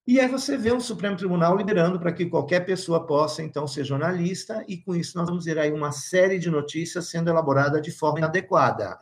E 0.07 0.21
aí 0.21 0.29
você 0.29 0.59
vê 0.59 0.71
o 0.71 0.81
Supremo 0.81 1.17
Tribunal 1.17 1.57
liberando 1.57 1.99
para 1.99 2.13
que 2.13 2.27
qualquer 2.27 2.61
pessoa 2.61 3.07
possa, 3.07 3.43
então, 3.43 3.67
ser 3.67 3.85
jornalista, 3.85 4.63
e 4.69 4.77
com 4.77 4.95
isso 4.95 5.17
nós 5.17 5.27
vamos 5.27 5.47
ver 5.47 5.59
aí 5.59 5.73
uma 5.73 5.93
série 5.93 6.39
de 6.39 6.51
notícias 6.51 7.09
sendo 7.09 7.31
elaborada 7.31 7.81
de 7.81 7.91
forma 7.91 8.19
inadequada. 8.19 8.99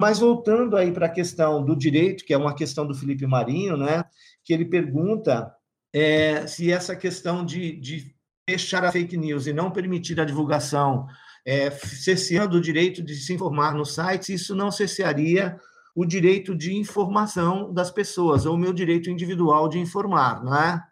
Mas 0.00 0.20
voltando 0.20 0.76
aí 0.76 0.90
para 0.90 1.06
a 1.06 1.10
questão 1.10 1.62
do 1.62 1.76
direito, 1.76 2.24
que 2.24 2.32
é 2.32 2.38
uma 2.38 2.54
questão 2.54 2.86
do 2.86 2.94
Felipe 2.94 3.26
Marinho, 3.26 3.76
né? 3.76 4.04
Que 4.42 4.54
ele 4.54 4.64
pergunta 4.64 5.52
é, 5.92 6.46
se 6.46 6.72
essa 6.72 6.96
questão 6.96 7.44
de, 7.44 7.76
de 7.78 8.14
fechar 8.48 8.82
a 8.82 8.90
fake 8.90 9.14
news 9.14 9.46
e 9.46 9.52
não 9.52 9.70
permitir 9.70 10.18
a 10.18 10.24
divulgação, 10.24 11.06
é, 11.44 11.70
cesseando 11.70 12.56
o 12.56 12.60
direito 12.62 13.02
de 13.02 13.14
se 13.14 13.34
informar 13.34 13.74
nos 13.74 13.94
sites, 13.94 14.30
isso 14.30 14.54
não 14.54 14.70
cessearia 14.70 15.60
o 15.94 16.02
direito 16.06 16.56
de 16.56 16.74
informação 16.74 17.74
das 17.74 17.90
pessoas, 17.90 18.46
ou 18.46 18.54
o 18.54 18.58
meu 18.58 18.72
direito 18.72 19.10
individual 19.10 19.68
de 19.68 19.78
informar, 19.78 20.42
não 20.42 20.54
é? 20.54 20.82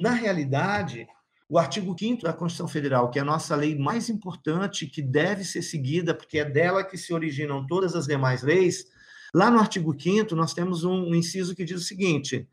Na 0.00 0.10
realidade, 0.10 1.06
o 1.48 1.60
artigo 1.60 1.94
5 1.96 2.24
da 2.24 2.32
Constituição 2.32 2.66
Federal, 2.66 3.08
que 3.08 3.20
é 3.20 3.22
a 3.22 3.24
nossa 3.24 3.54
lei 3.54 3.78
mais 3.78 4.08
importante, 4.08 4.88
que 4.88 5.00
deve 5.00 5.44
ser 5.44 5.62
seguida, 5.62 6.12
porque 6.12 6.40
é 6.40 6.44
dela 6.44 6.82
que 6.82 6.98
se 6.98 7.14
originam 7.14 7.64
todas 7.68 7.94
as 7.94 8.06
demais 8.06 8.42
leis, 8.42 8.84
lá 9.32 9.48
no 9.48 9.60
artigo 9.60 9.94
5 9.96 10.34
nós 10.34 10.52
temos 10.52 10.82
um 10.82 11.14
inciso 11.14 11.54
que 11.54 11.64
diz 11.64 11.80
o 11.80 11.84
seguinte: 11.84 12.48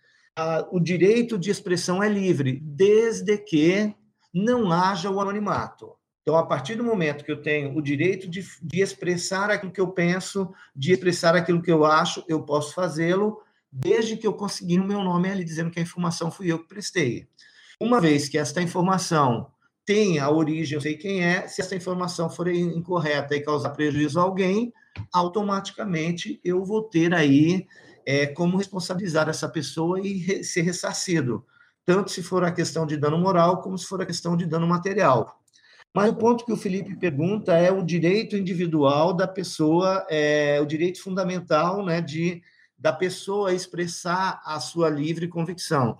o 0.71 0.79
direito 0.79 1.39
de 1.39 1.49
expressão 1.49 2.03
é 2.03 2.09
livre, 2.09 2.59
desde 2.61 3.35
que 3.37 3.95
não 4.33 4.71
haja 4.71 5.09
o 5.09 5.19
anonimato. 5.21 5.91
Então, 6.23 6.37
a 6.37 6.45
partir 6.45 6.75
do 6.75 6.83
momento 6.83 7.23
que 7.23 7.31
eu 7.31 7.41
tenho 7.41 7.77
o 7.77 7.81
direito 7.81 8.29
de, 8.29 8.45
de 8.61 8.81
expressar 8.81 9.51
aquilo 9.51 9.71
que 9.71 9.81
eu 9.81 9.89
penso, 9.89 10.53
de 10.73 10.93
expressar 10.93 11.35
aquilo 11.35 11.61
que 11.61 11.71
eu 11.71 11.85
acho, 11.85 12.23
eu 12.29 12.41
posso 12.43 12.73
fazê-lo, 12.73 13.41
desde 13.69 14.15
que 14.15 14.25
eu 14.25 14.33
conseguir 14.33 14.79
o 14.79 14.87
meu 14.87 15.03
nome 15.03 15.29
ali 15.29 15.43
dizendo 15.43 15.69
que 15.69 15.79
a 15.79 15.83
informação 15.83 16.31
fui 16.31 16.51
eu 16.51 16.59
que 16.59 16.67
prestei. 16.67 17.27
Uma 17.79 17.99
vez 17.99 18.29
que 18.29 18.37
esta 18.37 18.61
informação 18.61 19.47
tem 19.85 20.19
a 20.19 20.29
origem, 20.29 20.75
eu 20.75 20.81
sei 20.81 20.95
quem 20.95 21.21
é, 21.21 21.45
se 21.47 21.59
essa 21.59 21.75
informação 21.75 22.29
for 22.29 22.47
incorreta 22.47 23.35
e 23.35 23.41
causar 23.41 23.71
prejuízo 23.71 24.17
a 24.17 24.23
alguém, 24.23 24.71
automaticamente 25.11 26.39
eu 26.41 26.63
vou 26.63 26.83
ter 26.83 27.13
aí 27.13 27.67
é, 28.05 28.27
como 28.27 28.57
responsabilizar 28.57 29.27
essa 29.27 29.49
pessoa 29.49 29.99
e 29.99 30.41
ser 30.43 30.61
ressarcido 30.61 31.45
tanto 31.85 32.11
se 32.11 32.23
for 32.23 32.43
a 32.43 32.51
questão 32.51 32.85
de 32.85 32.97
dano 32.97 33.17
moral, 33.17 33.61
como 33.61 33.77
se 33.77 33.85
for 33.85 34.01
a 34.01 34.05
questão 34.05 34.37
de 34.37 34.45
dano 34.45 34.67
material. 34.67 35.39
Mas 35.93 36.09
o 36.09 36.15
ponto 36.15 36.45
que 36.45 36.51
o 36.51 36.57
Felipe 36.57 36.95
pergunta 36.95 37.55
é 37.55 37.71
o 37.71 37.83
direito 37.83 38.35
individual 38.35 39.13
da 39.13 39.27
pessoa, 39.27 40.05
é, 40.09 40.59
o 40.59 40.65
direito 40.65 41.01
fundamental 41.01 41.85
né, 41.85 42.01
de, 42.01 42.41
da 42.77 42.91
pessoa 42.91 43.53
expressar 43.53 44.41
a 44.43 44.59
sua 44.59 44.89
livre 44.89 45.27
convicção. 45.27 45.97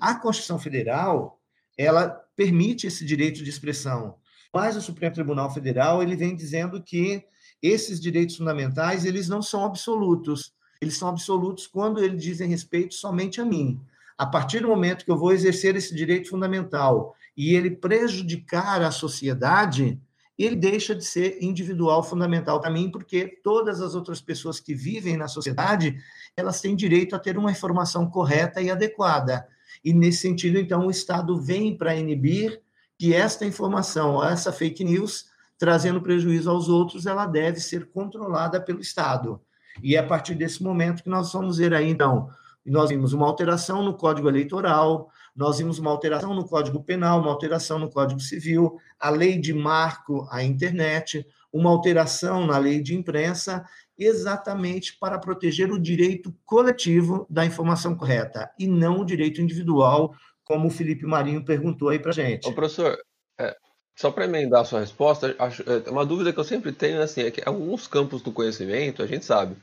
A 0.00 0.14
Constituição 0.14 0.58
Federal, 0.58 1.40
ela 1.76 2.08
permite 2.36 2.86
esse 2.86 3.04
direito 3.04 3.42
de 3.42 3.50
expressão, 3.50 4.14
mas 4.54 4.76
o 4.76 4.80
Supremo 4.80 5.14
Tribunal 5.14 5.52
Federal 5.52 6.02
ele 6.02 6.14
vem 6.14 6.36
dizendo 6.36 6.80
que 6.82 7.24
esses 7.60 8.00
direitos 8.00 8.36
fundamentais 8.36 9.04
eles 9.04 9.28
não 9.28 9.42
são 9.42 9.64
absolutos. 9.64 10.52
Eles 10.80 10.96
são 10.96 11.08
absolutos 11.08 11.66
quando 11.66 12.02
eles 12.02 12.22
dizem 12.22 12.48
respeito 12.48 12.94
somente 12.94 13.40
a 13.40 13.44
mim. 13.44 13.80
A 14.18 14.26
partir 14.26 14.60
do 14.60 14.68
momento 14.68 15.04
que 15.04 15.10
eu 15.10 15.16
vou 15.16 15.32
exercer 15.32 15.76
esse 15.76 15.94
direito 15.94 16.28
fundamental 16.28 17.14
e 17.36 17.54
ele 17.54 17.70
prejudicar 17.70 18.82
a 18.82 18.90
sociedade, 18.90 20.00
ele 20.36 20.56
deixa 20.56 20.92
de 20.92 21.04
ser 21.04 21.38
individual 21.40 22.02
fundamental 22.02 22.60
para 22.60 22.70
mim, 22.70 22.90
porque 22.90 23.40
todas 23.44 23.80
as 23.80 23.94
outras 23.94 24.20
pessoas 24.20 24.58
que 24.58 24.74
vivem 24.74 25.16
na 25.16 25.28
sociedade, 25.28 25.96
elas 26.36 26.60
têm 26.60 26.74
direito 26.74 27.14
a 27.14 27.18
ter 27.18 27.38
uma 27.38 27.52
informação 27.52 28.10
correta 28.10 28.60
e 28.60 28.70
adequada. 28.70 29.46
E 29.84 29.92
nesse 29.92 30.18
sentido, 30.18 30.58
então, 30.58 30.86
o 30.86 30.90
Estado 30.90 31.40
vem 31.40 31.76
para 31.76 31.94
inibir 31.94 32.60
que 32.98 33.14
esta 33.14 33.44
informação, 33.44 34.24
essa 34.24 34.52
fake 34.52 34.82
news, 34.82 35.26
trazendo 35.56 36.00
prejuízo 36.00 36.50
aos 36.50 36.68
outros, 36.68 37.06
ela 37.06 37.26
deve 37.26 37.60
ser 37.60 37.86
controlada 37.90 38.60
pelo 38.60 38.80
Estado. 38.80 39.40
E 39.80 39.94
é 39.94 39.98
a 39.98 40.06
partir 40.06 40.34
desse 40.34 40.62
momento 40.62 41.04
que 41.04 41.08
nós 41.08 41.32
vamos 41.32 41.58
ver 41.58 41.72
aí, 41.72 41.88
então, 41.88 42.30
nós 42.70 42.90
vimos 42.90 43.12
uma 43.12 43.26
alteração 43.26 43.82
no 43.82 43.94
Código 43.94 44.28
Eleitoral, 44.28 45.10
nós 45.34 45.58
vimos 45.58 45.78
uma 45.78 45.90
alteração 45.90 46.34
no 46.34 46.46
Código 46.46 46.82
Penal, 46.82 47.20
uma 47.20 47.30
alteração 47.30 47.78
no 47.78 47.90
Código 47.90 48.20
Civil, 48.20 48.78
a 48.98 49.10
lei 49.10 49.38
de 49.38 49.54
marco 49.54 50.26
à 50.30 50.42
internet, 50.42 51.26
uma 51.52 51.70
alteração 51.70 52.46
na 52.46 52.58
lei 52.58 52.82
de 52.82 52.94
imprensa, 52.94 53.64
exatamente 53.96 54.96
para 54.98 55.18
proteger 55.18 55.72
o 55.72 55.78
direito 55.78 56.34
coletivo 56.44 57.26
da 57.28 57.44
informação 57.44 57.96
correta 57.96 58.50
e 58.58 58.66
não 58.66 59.00
o 59.00 59.04
direito 59.04 59.40
individual, 59.40 60.14
como 60.44 60.68
o 60.68 60.70
Felipe 60.70 61.06
Marinho 61.06 61.44
perguntou 61.44 61.88
aí 61.88 61.98
para 61.98 62.12
gente. 62.12 62.48
Ô, 62.48 62.52
professor, 62.52 62.96
é, 63.38 63.56
só 63.96 64.10
para 64.10 64.24
emendar 64.24 64.62
a 64.62 64.64
sua 64.64 64.80
resposta, 64.80 65.34
acho, 65.38 65.62
é, 65.62 65.90
uma 65.90 66.06
dúvida 66.06 66.32
que 66.32 66.38
eu 66.38 66.44
sempre 66.44 66.72
tenho 66.72 67.02
assim, 67.02 67.22
é 67.22 67.30
que 67.30 67.42
alguns 67.44 67.86
campos 67.86 68.22
do 68.22 68.32
conhecimento, 68.32 69.02
a 69.02 69.06
gente 69.06 69.24
sabe, 69.24 69.56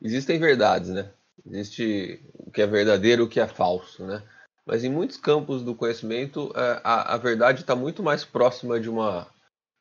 existem 0.00 0.38
verdades, 0.38 0.90
né? 0.90 1.10
Existe 1.46 2.22
o 2.34 2.50
que 2.50 2.62
é 2.62 2.66
verdadeiro 2.66 3.22
e 3.22 3.24
o 3.24 3.28
que 3.28 3.40
é 3.40 3.46
falso, 3.46 4.04
né? 4.04 4.22
Mas 4.64 4.84
em 4.84 4.90
muitos 4.90 5.16
campos 5.16 5.62
do 5.62 5.74
conhecimento, 5.74 6.52
é, 6.54 6.80
a, 6.84 7.14
a 7.14 7.16
verdade 7.16 7.62
está 7.62 7.74
muito 7.74 8.02
mais 8.02 8.24
próxima 8.24 8.78
de 8.78 8.88
uma, 8.88 9.26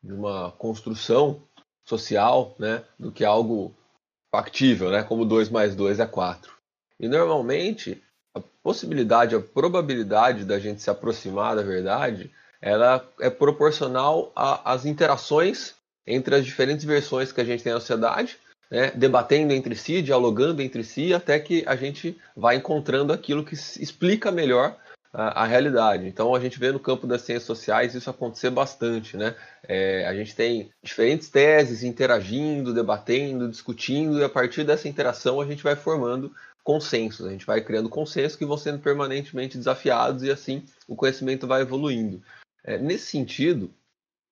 de 0.04 0.12
uma 0.12 0.52
construção 0.54 1.42
social, 1.86 2.56
né? 2.58 2.84
Do 3.00 3.12
que 3.12 3.24
algo 3.24 3.76
factível, 4.34 4.90
né? 4.90 5.04
Como 5.04 5.26
2 5.26 5.50
mais 5.50 5.76
2 5.76 6.00
é 6.00 6.06
4. 6.06 6.52
E 7.00 7.08
normalmente, 7.08 8.02
a 8.36 8.42
possibilidade, 8.64 9.36
a 9.36 9.40
probabilidade 9.40 10.46
da 10.46 10.60
gente 10.60 10.82
se 10.82 10.90
aproximar 10.90 11.56
da 11.56 11.62
verdade, 11.62 12.32
ela 12.62 13.08
é 13.20 13.30
proporcional 13.30 14.32
às 14.36 14.86
interações 14.86 15.76
entre 16.06 16.36
as 16.36 16.46
diferentes 16.46 16.86
versões 16.86 17.32
que 17.32 17.42
a 17.42 17.44
gente 17.44 17.64
tem 17.64 17.74
na 17.74 17.80
sociedade 17.80 18.40
né, 18.72 18.90
debatendo 18.92 19.52
entre 19.52 19.76
si, 19.76 20.02
dialogando 20.02 20.62
entre 20.62 20.82
si, 20.82 21.14
até 21.14 21.38
que 21.38 21.64
a 21.68 21.76
gente 21.76 22.18
vai 22.36 22.56
encontrando 22.56 23.12
aquilo 23.12 23.44
que 23.44 23.54
explica 23.54 24.32
melhor 24.32 24.78
a, 25.12 25.44
a, 25.44 25.46
realidade. 25.46 26.08
Então 26.08 26.34
a 26.34 26.40
gente 26.40 26.58
vê 26.58 26.72
no 26.72 26.80
campo 26.80 27.06
das 27.06 27.24
ciências 27.24 27.44
sociais 27.44 27.94
isso 27.94 28.10
acontecer 28.10 28.50
bastante, 28.50 29.18
né? 29.18 29.36
É, 29.68 30.08
a 30.08 30.16
gente 30.16 30.34
tem 30.34 30.72
diferentes 30.82 31.30
teses 31.30 31.84
interagindo, 31.84 32.74
debatendo, 32.74 33.50
discutindo, 33.50 34.20
e 34.20 34.24
a 34.24 34.30
partir 34.30 34.64
dessa 34.64 34.88
interação 34.88 35.42
a 35.42 35.46
gente 35.46 35.62
vai 35.62 35.76
formando 35.76 36.34
consensos, 36.64 37.26
a 37.26 37.32
gente 37.32 37.46
vai 37.46 37.60
criando 37.60 37.90
consensos 37.90 38.38
que 38.38 38.46
vão 38.46 38.56
sendo 38.56 38.80
permanentemente 38.80 39.58
desafiados 39.58 40.24
e 40.24 40.32
assim 40.32 40.64
o 40.88 40.96
conhecimento 40.96 41.46
vai 41.46 41.62
evoluindo. 41.62 42.22
É, 42.64 42.78
nesse 42.78 43.08
sentido, 43.08 43.70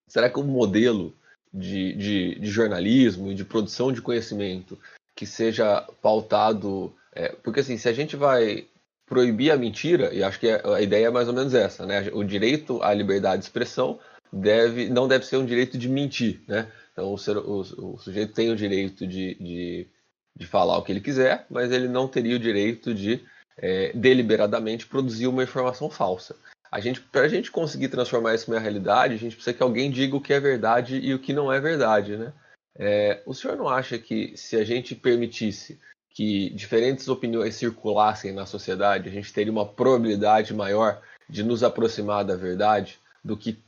será 0.07 0.29
que 0.29 0.39
o 0.39 0.43
modelo 0.43 1.13
de, 1.53 1.93
de, 1.93 2.39
de 2.39 2.47
jornalismo 2.47 3.31
e 3.31 3.35
de 3.35 3.43
produção 3.43 3.91
de 3.91 4.01
conhecimento 4.01 4.77
que 5.15 5.25
seja 5.25 5.81
pautado. 6.01 6.93
É, 7.13 7.29
porque 7.43 7.59
assim, 7.61 7.77
se 7.77 7.89
a 7.89 7.93
gente 7.93 8.15
vai 8.15 8.65
proibir 9.05 9.51
a 9.51 9.57
mentira, 9.57 10.13
e 10.13 10.23
acho 10.23 10.39
que 10.39 10.47
a 10.47 10.81
ideia 10.81 11.07
é 11.07 11.09
mais 11.09 11.27
ou 11.27 11.33
menos 11.33 11.53
essa, 11.53 11.85
né? 11.85 12.09
O 12.13 12.23
direito 12.23 12.81
à 12.83 12.93
liberdade 12.93 13.41
de 13.41 13.45
expressão 13.45 13.99
deve, 14.31 14.87
não 14.87 15.07
deve 15.07 15.25
ser 15.25 15.37
um 15.37 15.45
direito 15.45 15.77
de 15.77 15.89
mentir, 15.89 16.41
né? 16.47 16.71
Então 16.93 17.11
o, 17.11 17.17
ser, 17.17 17.37
o, 17.37 17.61
o 17.61 17.97
sujeito 17.97 18.33
tem 18.33 18.51
o 18.51 18.55
direito 18.55 19.07
de, 19.07 19.33
de, 19.35 19.87
de, 20.35 20.45
falar 20.45 20.77
o 20.77 20.83
que 20.83 20.91
ele 20.91 21.01
quiser, 21.01 21.47
mas 21.49 21.71
ele 21.71 21.87
não 21.87 22.07
teria 22.07 22.35
o 22.35 22.39
direito 22.39 22.93
de 22.93 23.19
é, 23.57 23.91
deliberadamente 23.95 24.85
produzir 24.85 25.25
uma 25.25 25.43
informação 25.43 25.89
falsa 25.89 26.35
a 26.71 26.79
gente, 26.79 27.01
para 27.01 27.21
a 27.21 27.27
gente 27.27 27.51
conseguir 27.51 27.89
transformar 27.89 28.35
isso 28.35 28.53
em 28.53 28.59
realidade, 28.59 29.15
a 29.15 29.17
gente 29.17 29.35
precisa 29.35 29.55
que 29.55 29.63
alguém 29.63 29.89
diga 29.89 30.15
o 30.15 30.21
que 30.21 30.33
é 30.33 30.39
verdade 30.39 30.99
e 30.99 31.13
o 31.13 31.19
que 31.19 31.33
não 31.33 31.51
é 31.51 31.59
verdade, 31.59 32.15
né? 32.15 32.31
É, 32.77 33.21
o 33.25 33.33
senhor 33.33 33.57
não 33.57 33.67
acha 33.67 33.97
que 33.97 34.33
se 34.37 34.55
a 34.55 34.63
gente 34.63 34.95
permitisse 34.95 35.79
que 36.11 36.49
diferentes 36.51 37.07
opiniões 37.07 37.55
circulassem 37.55 38.31
na 38.31 38.45
sociedade, 38.45 39.09
a 39.09 39.11
gente 39.11 39.33
teria 39.33 39.51
uma 39.51 39.65
probabilidade 39.65 40.53
maior 40.53 41.01
de 41.27 41.43
nos 41.43 41.63
aproximar 41.63 42.23
da 42.23 42.35
verdade 42.35 42.99
do 43.23 43.35
que 43.35 43.59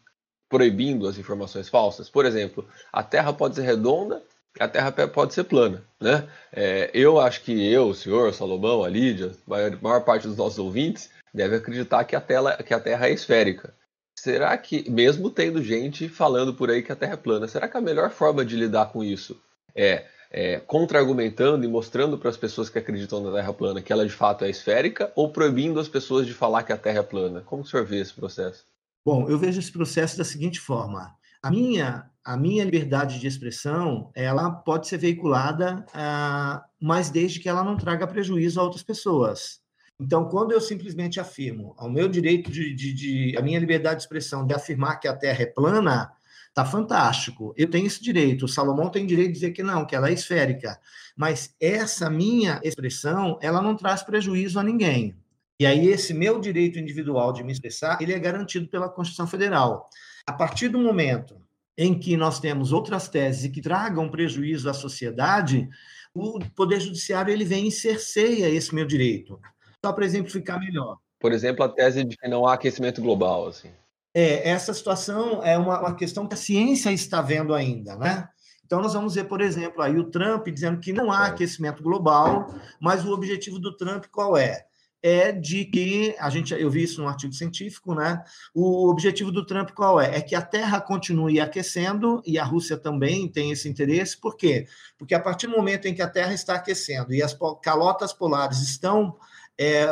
proibindo 0.50 1.08
as 1.08 1.18
informações 1.18 1.70
falsas? 1.70 2.10
Por 2.10 2.26
exemplo, 2.26 2.68
a 2.92 3.04
Terra 3.04 3.34
pode 3.34 3.56
ser 3.56 3.64
redonda, 3.64 4.22
a 4.60 4.68
Terra 4.68 4.92
pode 4.92 5.34
ser 5.34 5.46
plana, 5.46 5.84
né? 6.00 6.28
É, 6.52 6.92
eu 6.94 7.20
acho 7.20 7.42
que 7.42 7.52
eu, 7.72 7.88
o 7.88 7.96
senhor, 7.96 8.30
o 8.30 8.34
Salomão, 8.34 8.84
a 8.84 8.90
Lídia, 8.90 9.32
a 9.48 9.50
maior, 9.50 9.74
a 9.74 9.78
maior 9.82 10.02
parte 10.04 10.28
dos 10.28 10.38
nossos 10.38 10.60
ouvintes 10.60 11.10
deve 11.34 11.56
acreditar 11.56 12.04
que 12.04 12.16
a, 12.16 12.22
tela, 12.22 12.56
que 12.58 12.74
a 12.74 12.80
Terra 12.80 13.08
é 13.08 13.14
esférica. 13.14 13.74
Será 14.16 14.56
que, 14.58 14.90
mesmo 14.90 15.30
tendo 15.30 15.64
gente 15.64 16.08
falando 16.08 16.54
por 16.54 16.70
aí 16.70 16.84
que 16.84 16.92
a 16.92 16.96
Terra 16.96 17.14
é 17.14 17.18
plana, 17.18 17.48
será 17.48 17.68
que 17.68 17.78
a 17.78 17.82
melhor 17.82 18.12
forma 18.12 18.46
de 18.46 18.56
lidar 18.56 18.92
com 18.92 19.04
isso 19.04 19.42
é, 19.74 20.06
é 20.30 20.60
contra-argumentando 20.60 21.66
e 21.66 21.68
mostrando 21.68 22.18
para 22.18 22.30
as 22.30 22.38
pessoas 22.38 22.70
que 22.70 22.78
acreditam 22.78 23.22
na 23.22 23.32
Terra 23.32 23.54
plana 23.54 23.82
que 23.82 23.92
ela 23.92 24.06
de 24.06 24.12
fato 24.12 24.46
é 24.46 24.50
esférica 24.50 25.12
ou 25.16 25.32
proibindo 25.32 25.80
as 25.80 25.88
pessoas 25.88 26.28
de 26.28 26.34
falar 26.34 26.64
que 26.64 26.74
a 26.74 26.78
Terra 26.78 27.00
é 27.00 27.04
plana? 27.04 27.42
Como 27.42 27.64
o 27.64 27.66
senhor 27.66 27.86
vê 27.86 28.00
esse 28.00 28.14
processo? 28.14 28.66
Bom, 29.04 29.28
eu 29.28 29.40
vejo 29.40 29.60
esse 29.60 29.72
processo 29.72 30.18
da 30.18 30.24
seguinte 30.24 30.60
forma. 30.60 31.16
A 31.42 31.50
minha, 31.50 32.08
a 32.24 32.38
minha 32.38 32.64
liberdade 32.64 33.20
de 33.20 33.26
expressão, 33.26 34.12
ela 34.14 34.52
pode 34.52 34.88
ser 34.88 35.00
veiculada, 35.00 35.84
ah, 35.94 36.64
mas 36.80 37.10
desde 37.10 37.40
que 37.40 37.50
ela 37.50 37.64
não 37.64 37.76
traga 37.76 38.06
prejuízo 38.06 38.60
a 38.60 38.64
outras 38.64 38.84
pessoas. 38.84 39.60
Então, 40.02 40.26
quando 40.26 40.52
eu 40.52 40.60
simplesmente 40.60 41.20
afirmo 41.20 41.76
ao 41.78 41.88
meu 41.88 42.08
direito 42.08 42.50
de, 42.50 42.74
de, 42.74 42.92
de, 42.92 43.38
a 43.38 43.42
minha 43.44 43.60
liberdade 43.60 43.98
de 43.98 44.02
expressão 44.02 44.44
de 44.48 44.52
afirmar 44.52 45.00
que 45.00 45.08
a 45.08 45.16
Terra 45.16 45.44
é 45.44 45.46
plana, 45.46 46.12
tá 46.56 46.66
fantástico. 46.66 47.54
Eu 47.56 47.70
tenho 47.70 47.86
esse 47.86 48.02
direito. 48.02 48.46
O 48.46 48.48
Salomão 48.48 48.90
tem 48.90 49.06
direito 49.06 49.28
de 49.28 49.34
dizer 49.36 49.52
que 49.52 49.62
não, 49.62 49.86
que 49.86 49.96
ela 49.96 50.10
é 50.10 50.14
esférica. 50.14 50.80
Mas 51.16 51.56
essa 51.62 52.10
minha 52.10 52.60
expressão, 52.64 53.38
ela 53.44 53.62
não 53.62 53.76
traz 53.76 54.02
prejuízo 54.02 54.60
a 54.60 54.64
ninguém. 54.64 55.16
E 55.60 55.68
aí 55.68 55.90
esse 55.90 56.16
meu 56.16 56.40
direito 56.40 56.80
individual 56.80 57.32
de 57.32 57.44
me 57.44 57.52
expressar, 57.52 58.02
ele 58.02 58.12
é 58.12 58.18
garantido 58.18 58.68
pela 58.68 58.90
Constituição 58.90 59.28
Federal. 59.28 59.88
A 60.26 60.34
partir 60.34 60.70
do 60.70 60.80
momento 60.80 61.40
em 61.78 61.94
que 61.94 62.18
nós 62.18 62.40
temos 62.40 62.72
outras 62.72 63.08
teses 63.08 63.52
que 63.52 63.62
tragam 63.62 64.10
prejuízo 64.10 64.68
à 64.68 64.74
sociedade, 64.74 65.70
o 66.12 66.40
Poder 66.56 66.80
Judiciário 66.80 67.32
ele 67.32 67.46
vem 67.46 67.68
e 67.68 67.72
cerceia 67.72 68.50
esse 68.50 68.74
meu 68.74 68.86
direito. 68.88 69.40
Só 69.84 69.92
para 69.94 70.06
exemplificar 70.06 70.60
melhor. 70.60 70.98
Por 71.20 71.32
exemplo, 71.32 71.64
a 71.64 71.70
tese 71.70 72.04
de 72.04 72.18
que 72.18 72.28
não 72.28 72.48
há 72.48 72.54
aquecimento 72.54 73.02
global, 73.02 73.48
assim. 73.48 73.70
É, 74.14 74.50
essa 74.50 74.74
situação 74.74 75.44
é 75.44 75.58
uma, 75.58 75.80
uma 75.80 75.96
questão 75.96 76.28
que 76.28 76.34
a 76.34 76.38
ciência 76.38 76.92
está 76.92 77.22
vendo 77.22 77.54
ainda, 77.54 77.96
né? 77.96 78.28
Então, 78.66 78.82
nós 78.82 78.94
vamos 78.94 79.16
ver, 79.16 79.26
por 79.26 79.42
exemplo, 79.42 79.82
aí 79.82 79.98
o 79.98 80.10
Trump 80.10 80.48
dizendo 80.48 80.80
que 80.80 80.94
não 80.94 81.12
há 81.12 81.26
aquecimento 81.26 81.84
global, 81.84 82.54
mas 82.80 83.06
o 83.06 83.12
objetivo 83.12 83.60
do 83.60 83.76
Trump 83.76 84.06
qual 84.12 84.38
é? 84.38 84.66
É 85.04 85.32
de 85.32 85.66
que, 85.66 86.16
a 86.20 86.30
gente, 86.30 86.54
eu 86.54 86.70
vi 86.70 86.84
isso 86.84 87.02
num 87.02 87.08
artigo 87.08 87.34
científico, 87.34 87.94
né? 87.94 88.24
O 88.54 88.90
objetivo 88.90 89.32
do 89.32 89.46
Trump 89.46 89.72
qual 89.72 90.00
é? 90.00 90.16
É 90.16 90.22
que 90.22 90.36
a 90.36 90.42
Terra 90.42 90.80
continue 90.80 91.40
aquecendo 91.40 92.22
e 92.26 92.38
a 92.38 92.44
Rússia 92.44 92.78
também 92.78 93.28
tem 93.28 93.52
esse 93.52 93.68
interesse. 93.68 94.18
Por 94.18 94.38
quê? 94.38 94.66
Porque 94.98 95.16
a 95.16 95.20
partir 95.20 95.48
do 95.48 95.54
momento 95.58 95.88
em 95.88 95.94
que 95.94 96.02
a 96.02 96.10
Terra 96.10 96.34
está 96.34 96.56
aquecendo 96.56 97.14
e 97.14 97.22
as 97.22 97.38
calotas 97.62 98.14
polares 98.14 98.62
estão 98.62 99.18
é, 99.62 99.86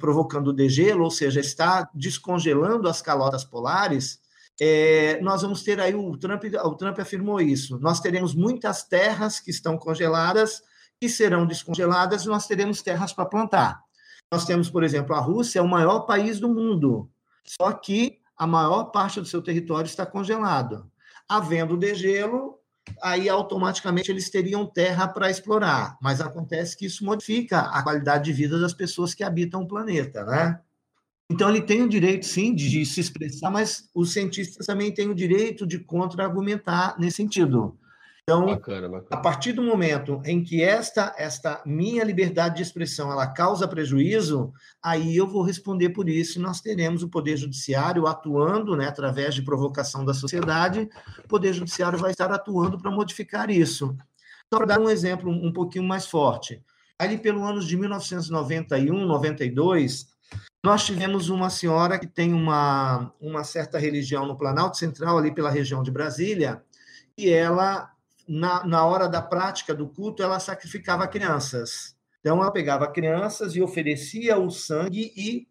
provocando 0.00 0.52
degelo, 0.52 1.04
ou 1.04 1.10
seja, 1.10 1.38
está 1.38 1.88
descongelando 1.94 2.88
as 2.88 3.00
calotas 3.00 3.44
polares, 3.44 4.18
é, 4.60 5.20
nós 5.20 5.42
vamos 5.42 5.62
ter 5.62 5.78
aí, 5.78 5.94
o 5.94 6.16
Trump, 6.16 6.42
o 6.64 6.74
Trump 6.74 6.98
afirmou 6.98 7.40
isso, 7.40 7.78
nós 7.78 8.00
teremos 8.00 8.34
muitas 8.34 8.82
terras 8.82 9.38
que 9.38 9.52
estão 9.52 9.78
congeladas 9.78 10.60
e 11.00 11.08
serão 11.08 11.46
descongeladas, 11.46 12.24
e 12.24 12.28
nós 12.28 12.48
teremos 12.48 12.82
terras 12.82 13.12
para 13.12 13.24
plantar. 13.24 13.80
Nós 14.30 14.44
temos, 14.44 14.68
por 14.68 14.82
exemplo, 14.82 15.14
a 15.14 15.20
Rússia 15.20 15.60
é 15.60 15.62
o 15.62 15.68
maior 15.68 16.00
país 16.00 16.40
do 16.40 16.48
mundo, 16.48 17.08
só 17.44 17.72
que 17.72 18.18
a 18.36 18.44
maior 18.44 18.86
parte 18.86 19.20
do 19.20 19.26
seu 19.26 19.40
território 19.40 19.86
está 19.86 20.04
congelado. 20.04 20.90
Havendo 21.28 21.76
degelo, 21.76 22.58
aí 23.02 23.28
automaticamente 23.28 24.10
eles 24.10 24.30
teriam 24.30 24.66
terra 24.66 25.08
para 25.08 25.30
explorar. 25.30 25.96
Mas 26.00 26.20
acontece 26.20 26.76
que 26.76 26.86
isso 26.86 27.04
modifica 27.04 27.60
a 27.60 27.82
qualidade 27.82 28.24
de 28.24 28.32
vida 28.32 28.58
das 28.58 28.72
pessoas 28.72 29.14
que 29.14 29.24
habitam 29.24 29.62
o 29.62 29.68
planeta, 29.68 30.24
né? 30.24 30.60
Então 31.30 31.48
ele 31.48 31.62
tem 31.62 31.82
o 31.82 31.88
direito, 31.88 32.26
sim, 32.26 32.54
de 32.54 32.84
se 32.84 33.00
expressar, 33.00 33.50
mas 33.50 33.88
os 33.94 34.12
cientistas 34.12 34.66
também 34.66 34.92
têm 34.92 35.08
o 35.08 35.14
direito 35.14 35.66
de 35.66 35.78
contra-argumentar 35.78 36.96
nesse 36.98 37.16
sentido. 37.16 37.78
Então, 38.24 38.46
bacana, 38.46 38.88
bacana. 38.88 39.08
a 39.10 39.16
partir 39.16 39.52
do 39.52 39.62
momento 39.62 40.22
em 40.24 40.44
que 40.44 40.62
esta, 40.62 41.12
esta 41.18 41.60
minha 41.66 42.04
liberdade 42.04 42.56
de 42.56 42.62
expressão 42.62 43.10
ela 43.10 43.26
causa 43.26 43.66
prejuízo, 43.66 44.52
aí 44.80 45.16
eu 45.16 45.26
vou 45.26 45.42
responder 45.42 45.88
por 45.88 46.08
isso 46.08 46.38
e 46.38 46.42
nós 46.42 46.60
teremos 46.60 47.02
o 47.02 47.08
Poder 47.08 47.36
Judiciário 47.36 48.06
atuando, 48.06 48.76
né, 48.76 48.86
através 48.86 49.34
de 49.34 49.42
provocação 49.42 50.04
da 50.04 50.14
sociedade, 50.14 50.88
o 51.24 51.26
Poder 51.26 51.52
Judiciário 51.52 51.98
vai 51.98 52.12
estar 52.12 52.30
atuando 52.30 52.78
para 52.78 52.92
modificar 52.92 53.50
isso. 53.50 53.96
Só 54.48 54.58
para 54.58 54.66
dar 54.66 54.80
um 54.80 54.88
exemplo 54.88 55.28
um 55.28 55.52
pouquinho 55.52 55.84
mais 55.84 56.06
forte. 56.06 56.62
Ali 56.96 57.18
pelo 57.18 57.44
ano 57.44 57.58
de 57.58 57.76
1991, 57.76 59.04
92, 59.04 60.06
nós 60.64 60.86
tivemos 60.86 61.28
uma 61.28 61.50
senhora 61.50 61.98
que 61.98 62.06
tem 62.06 62.32
uma, 62.32 63.12
uma 63.20 63.42
certa 63.42 63.80
religião 63.80 64.26
no 64.26 64.38
Planalto 64.38 64.76
Central, 64.76 65.18
ali 65.18 65.34
pela 65.34 65.50
região 65.50 65.82
de 65.82 65.90
Brasília, 65.90 66.62
e 67.18 67.28
ela 67.28 67.90
na, 68.28 68.64
na 68.66 68.84
hora 68.84 69.08
da 69.08 69.20
prática 69.20 69.74
do 69.74 69.88
culto, 69.88 70.22
ela 70.22 70.40
sacrificava 70.40 71.06
crianças. 71.06 71.96
Então, 72.20 72.40
ela 72.40 72.50
pegava 72.52 72.86
crianças 72.86 73.56
e 73.56 73.62
oferecia 73.62 74.38
o 74.38 74.50
sangue 74.50 75.12
e 75.16 75.48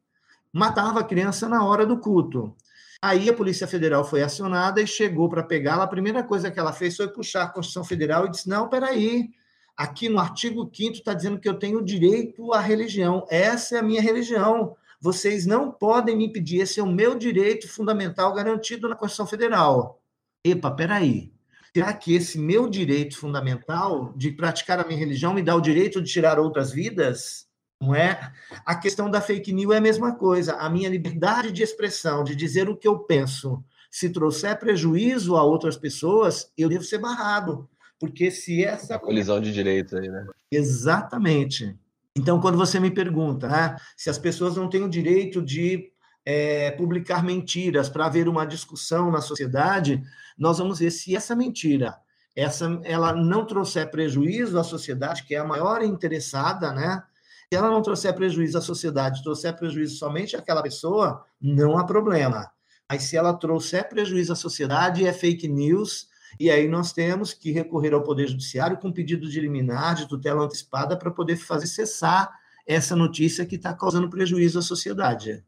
matava 0.54 1.02
a 1.02 1.04
criança 1.04 1.48
na 1.48 1.66
hora 1.66 1.86
do 1.86 2.00
culto. 2.00 2.56
Aí 3.02 3.28
a 3.28 3.34
Polícia 3.34 3.68
Federal 3.68 4.06
foi 4.06 4.22
acionada 4.22 4.80
e 4.80 4.86
chegou 4.86 5.28
para 5.28 5.42
pegá-la. 5.42 5.86
A 5.86 5.88
primeira 5.88 6.24
coisa 6.24 6.52
que 6.52 6.60
ela 6.60 6.72
fez 6.72 6.96
foi 6.96 7.08
puxar 7.08 7.44
a 7.44 7.48
Constituição 7.48 7.84
Federal 7.84 8.26
e 8.26 8.30
disse: 8.30 8.48
não, 8.48 8.70
peraí, 8.70 9.32
aqui 9.76 10.08
no 10.08 10.20
artigo 10.20 10.70
5 10.72 10.98
está 10.98 11.14
dizendo 11.14 11.40
que 11.40 11.50
eu 11.50 11.58
tenho 11.58 11.84
direito 11.84 12.54
à 12.54 12.60
religião. 12.60 13.26
Essa 13.30 13.78
é 13.78 13.80
a 13.80 13.84
minha 13.84 14.02
religião. 14.02 14.76
Vocês 15.00 15.48
não 15.48 15.72
podem 15.72 16.16
me 16.16 16.26
impedir. 16.26 16.62
Esse 16.62 16.80
é 16.80 16.84
o 16.84 16.88
meu 16.88 17.16
direito 17.16 17.68
fundamental 17.68 18.34
garantido 18.36 18.88
na 18.88 18.96
Constituição 18.96 19.26
Federal. 19.26 20.00
Epa, 20.44 20.70
peraí. 20.70 21.34
Será 21.76 21.94
que 21.94 22.14
esse 22.14 22.38
meu 22.38 22.70
direito 22.70 23.18
fundamental 23.18 24.14
de 24.16 24.32
praticar 24.32 24.80
a 24.80 24.86
minha 24.86 25.00
religião 25.00 25.34
me 25.34 25.42
dá 25.42 25.56
o 25.56 25.62
direito 25.62 26.02
de 26.02 26.12
tirar 26.12 26.38
outras 26.38 26.72
vidas? 26.72 27.48
Não 27.80 27.96
é? 27.96 28.32
A 28.66 28.76
questão 28.76 29.10
da 29.10 29.22
fake 29.22 29.54
news 29.54 29.74
é 29.74 29.78
a 29.78 29.82
mesma 29.82 30.16
coisa. 30.16 30.56
A 30.56 30.70
minha 30.70 30.90
liberdade 30.90 31.52
de 31.52 31.64
expressão, 31.64 32.24
de 32.24 32.36
dizer 32.36 32.70
o 32.70 32.76
que 32.76 32.88
eu 32.88 33.00
penso, 33.00 33.64
se 33.90 34.10
trouxer 34.10 34.60
prejuízo 34.60 35.36
a 35.36 35.44
outras 35.44 35.78
pessoas, 35.78 36.52
eu 36.58 36.70
devo 36.70 36.84
ser 36.84 37.00
barrado. 37.00 37.70
Porque 38.00 38.30
se 38.32 38.64
essa. 38.64 38.96
A 38.96 39.00
colisão 39.00 39.40
de 39.40 39.54
direitos 39.54 39.94
aí, 39.94 40.10
né? 40.10 40.28
Exatamente. 40.52 41.76
Então, 42.16 42.42
quando 42.42 42.58
você 42.58 42.80
me 42.80 42.92
pergunta 42.92 43.48
né, 43.48 43.78
se 43.96 44.10
as 44.10 44.18
pessoas 44.18 44.56
não 44.58 44.70
têm 44.70 44.84
o 44.84 44.90
direito 44.90 45.42
de 45.42 45.92
é, 46.26 46.72
publicar 46.72 47.24
mentiras 47.24 47.90
para 47.90 48.06
haver 48.06 48.28
uma 48.28 48.46
discussão 48.46 49.12
na 49.12 49.22
sociedade, 49.22 50.02
nós 50.38 50.58
vamos 50.58 50.80
ver 50.80 50.92
se 50.92 51.16
essa 51.16 51.36
mentira 51.36 51.98
essa, 52.36 52.80
ela 52.84 53.14
não 53.14 53.46
trouxer 53.46 53.90
prejuízo 53.90 54.58
à 54.58 54.64
sociedade, 54.64 55.24
que 55.24 55.36
é 55.36 55.40
a 55.40 55.46
maior 55.46 55.84
interessada, 55.84 56.72
né? 56.72 57.04
Se 57.52 57.58
ela 57.58 57.70
não 57.70 57.82
trouxer 57.82 58.14
prejuízo 58.14 58.58
à 58.58 58.62
sociedade, 58.62 59.24
trouxer 59.24 59.56
prejuízo 59.56 59.98
somente 59.98 60.38
àquela 60.38 60.64
pessoa, 60.64 61.26
não 61.42 61.78
há 61.78 61.84
problema. 61.84 62.50
Mas 62.90 63.04
se 63.04 63.18
ela 63.18 63.34
trouxer 63.34 63.90
prejuízo 63.90 64.32
à 64.32 64.36
sociedade, 64.36 65.06
é 65.06 65.12
fake 65.12 65.48
news, 65.50 66.08
e 66.40 66.50
aí 66.50 66.68
nós 66.70 66.94
temos 66.94 67.34
que 67.34 67.52
recorrer 67.52 67.94
ao 67.94 68.04
Poder 68.04 68.28
Judiciário 68.28 68.78
com 68.78 68.92
pedido 68.92 69.30
de 69.30 69.40
liminar, 69.42 69.96
de 69.96 70.08
tutela 70.08 70.44
antecipada, 70.44 70.98
para 70.98 71.12
poder 71.12 71.36
fazer 71.36 71.68
cessar 71.68 72.32
essa 72.66 72.96
notícia 72.96 73.46
que 73.46 73.56
está 73.56 73.74
causando 73.74 74.10
prejuízo 74.10 74.60
à 74.60 74.62
sociedade. 74.62 75.44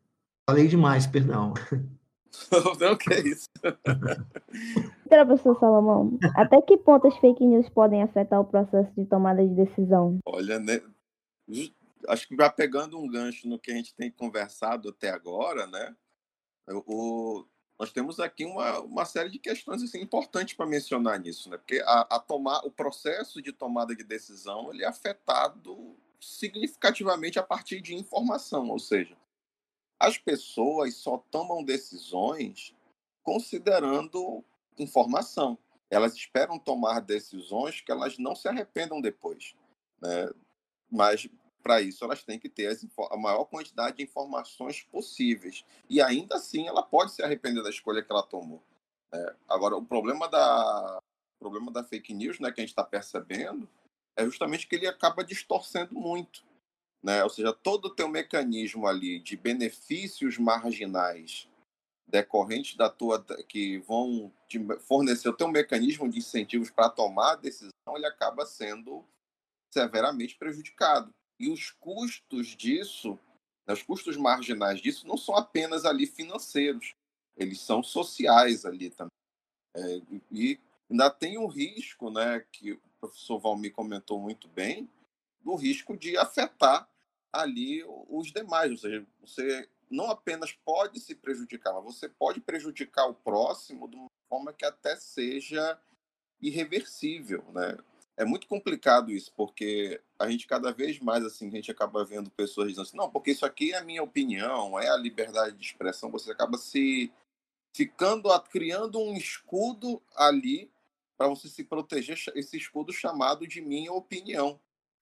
Falei 0.49 0.67
demais, 0.67 1.07
perdão. 1.07 1.53
Não, 2.79 2.97
que 2.97 3.13
é 3.13 3.19
isso. 3.21 3.47
Professor 5.07 5.57
Salomão, 5.59 6.17
até 6.35 6.61
que 6.61 6.77
ponto 6.77 7.07
as 7.07 7.17
fake 7.17 7.45
news 7.45 7.69
podem 7.69 8.01
afetar 8.01 8.39
o 8.41 8.45
processo 8.45 8.91
de 8.95 9.05
tomada 9.05 9.45
de 9.45 9.53
decisão? 9.53 10.17
Olha, 10.25 10.59
né, 10.59 10.81
acho 12.07 12.27
que 12.27 12.35
vai 12.35 12.51
pegando 12.51 12.97
um 12.97 13.07
gancho 13.07 13.47
no 13.47 13.59
que 13.59 13.71
a 13.71 13.75
gente 13.75 13.93
tem 13.93 14.11
conversado 14.11 14.89
até 14.89 15.09
agora, 15.09 15.67
né? 15.67 15.95
O, 16.85 17.45
nós 17.79 17.91
temos 17.91 18.19
aqui 18.19 18.45
uma, 18.45 18.79
uma 18.79 19.05
série 19.05 19.29
de 19.29 19.39
questões 19.39 19.83
assim, 19.83 20.01
importantes 20.01 20.55
para 20.55 20.65
mencionar 20.65 21.19
nisso, 21.19 21.49
né? 21.49 21.57
Porque 21.57 21.81
a, 21.85 22.07
a 22.15 22.19
tomar, 22.19 22.65
o 22.65 22.71
processo 22.71 23.41
de 23.41 23.51
tomada 23.51 23.95
de 23.95 24.03
decisão 24.03 24.73
ele 24.73 24.83
é 24.83 24.87
afetado 24.87 25.95
significativamente 26.19 27.37
a 27.37 27.43
partir 27.43 27.81
de 27.81 27.93
informação, 27.93 28.69
ou 28.69 28.79
seja, 28.79 29.17
as 30.03 30.17
pessoas 30.17 30.95
só 30.95 31.17
tomam 31.31 31.63
decisões 31.63 32.75
considerando 33.23 34.43
informação. 34.77 35.57
Elas 35.89 36.13
esperam 36.13 36.59
tomar 36.59 36.99
decisões 36.99 37.79
que 37.79 37.89
elas 37.89 38.17
não 38.17 38.35
se 38.35 38.49
arrependam 38.49 38.99
depois. 38.99 39.55
Né? 40.01 40.29
Mas 40.91 41.29
para 41.61 41.81
isso 41.81 42.03
elas 42.03 42.21
têm 42.21 42.37
que 42.37 42.49
ter 42.49 42.77
a 43.09 43.17
maior 43.17 43.45
quantidade 43.45 43.95
de 43.97 44.03
informações 44.03 44.83
possíveis. 44.83 45.63
E 45.89 46.01
ainda 46.01 46.35
assim 46.35 46.67
ela 46.67 46.83
pode 46.83 47.13
se 47.13 47.23
arrepender 47.23 47.63
da 47.63 47.69
escolha 47.69 48.03
que 48.03 48.11
ela 48.11 48.23
tomou. 48.23 48.61
É, 49.13 49.35
agora, 49.47 49.77
o 49.77 49.85
problema 49.85 50.27
da, 50.27 50.99
problema 51.39 51.71
da 51.71 51.81
fake 51.81 52.13
news 52.13 52.41
né, 52.41 52.51
que 52.51 52.59
a 52.59 52.63
gente 52.63 52.71
está 52.71 52.83
percebendo 52.83 53.69
é 54.17 54.25
justamente 54.25 54.67
que 54.67 54.75
ele 54.75 54.87
acaba 54.87 55.23
distorcendo 55.23 55.95
muito. 55.95 56.43
Né? 57.03 57.21
Ou 57.23 57.29
seja, 57.29 57.51
todo 57.51 57.85
o 57.85 57.93
teu 57.93 58.07
mecanismo 58.07 58.87
ali 58.87 59.19
de 59.19 59.35
benefícios 59.35 60.37
marginais 60.37 61.49
decorrentes 62.07 62.75
da 62.75 62.89
tua 62.89 63.23
que 63.47 63.79
vão 63.79 64.31
te 64.47 64.59
fornecer 64.81 65.27
o 65.27 65.35
teu 65.35 65.47
mecanismo 65.47 66.09
de 66.09 66.19
incentivos 66.19 66.69
para 66.69 66.89
tomar 66.89 67.33
a 67.33 67.35
decisão, 67.35 67.71
ele 67.95 68.05
acaba 68.05 68.45
sendo 68.45 69.03
severamente 69.73 70.35
prejudicado. 70.35 71.09
E 71.39 71.49
os 71.49 71.71
custos 71.71 72.47
disso, 72.49 73.19
né, 73.67 73.73
os 73.73 73.81
custos 73.81 74.15
marginais 74.15 74.79
disso, 74.79 75.07
não 75.07 75.17
são 75.17 75.35
apenas 75.35 75.85
ali 75.85 76.05
financeiros, 76.05 76.93
eles 77.35 77.59
são 77.59 77.81
sociais 77.81 78.63
ali 78.65 78.91
também. 78.91 79.09
É, 79.75 80.01
e 80.31 80.59
ainda 80.89 81.09
tem 81.09 81.37
um 81.39 81.47
risco, 81.47 82.11
né, 82.11 82.45
que 82.51 82.73
o 82.73 82.81
professor 83.01 83.39
Valmir 83.39 83.73
comentou 83.73 84.19
muito 84.19 84.47
bem, 84.47 84.87
do 85.41 85.55
risco 85.55 85.97
de 85.97 86.15
afetar 86.15 86.87
ali 87.33 87.83
os 87.87 88.31
demais. 88.31 88.71
Ou 88.71 88.77
seja, 88.77 89.05
você 89.19 89.67
não 89.89 90.09
apenas 90.09 90.53
pode 90.53 90.99
se 90.99 91.15
prejudicar, 91.15 91.73
mas 91.73 91.83
você 91.83 92.07
pode 92.07 92.39
prejudicar 92.39 93.07
o 93.07 93.15
próximo 93.15 93.89
de 93.89 93.95
uma 93.95 94.07
forma 94.29 94.53
que 94.53 94.65
até 94.65 94.95
seja 94.95 95.77
irreversível, 96.39 97.43
né? 97.51 97.77
é 98.15 98.23
muito 98.23 98.47
complicado 98.47 99.11
isso, 99.11 99.31
porque 99.35 99.99
a 100.19 100.29
gente 100.29 100.45
cada 100.45 100.71
vez 100.71 100.99
mais 100.99 101.25
assim, 101.25 101.47
a 101.47 101.51
gente 101.51 101.71
acaba 101.71 102.05
vendo 102.05 102.29
pessoas 102.29 102.67
dizendo 102.67 102.83
assim, 102.83 102.97
não, 102.97 103.09
porque 103.09 103.31
isso 103.31 103.45
aqui 103.45 103.73
é 103.73 103.77
a 103.77 103.83
minha 103.83 104.03
opinião, 104.03 104.79
é 104.79 104.87
a 104.89 104.97
liberdade 104.97 105.57
de 105.57 105.65
expressão, 105.65 106.11
você 106.11 106.31
acaba 106.31 106.57
se 106.57 107.11
ficando 107.75 108.29
criando 108.51 108.99
um 108.99 109.15
escudo 109.15 110.01
ali 110.15 110.71
para 111.17 111.27
você 111.27 111.47
se 111.47 111.63
proteger, 111.63 112.17
esse 112.35 112.57
escudo 112.57 112.93
chamado 112.93 113.47
de 113.47 113.61
minha 113.61 113.91
opinião. 113.91 114.59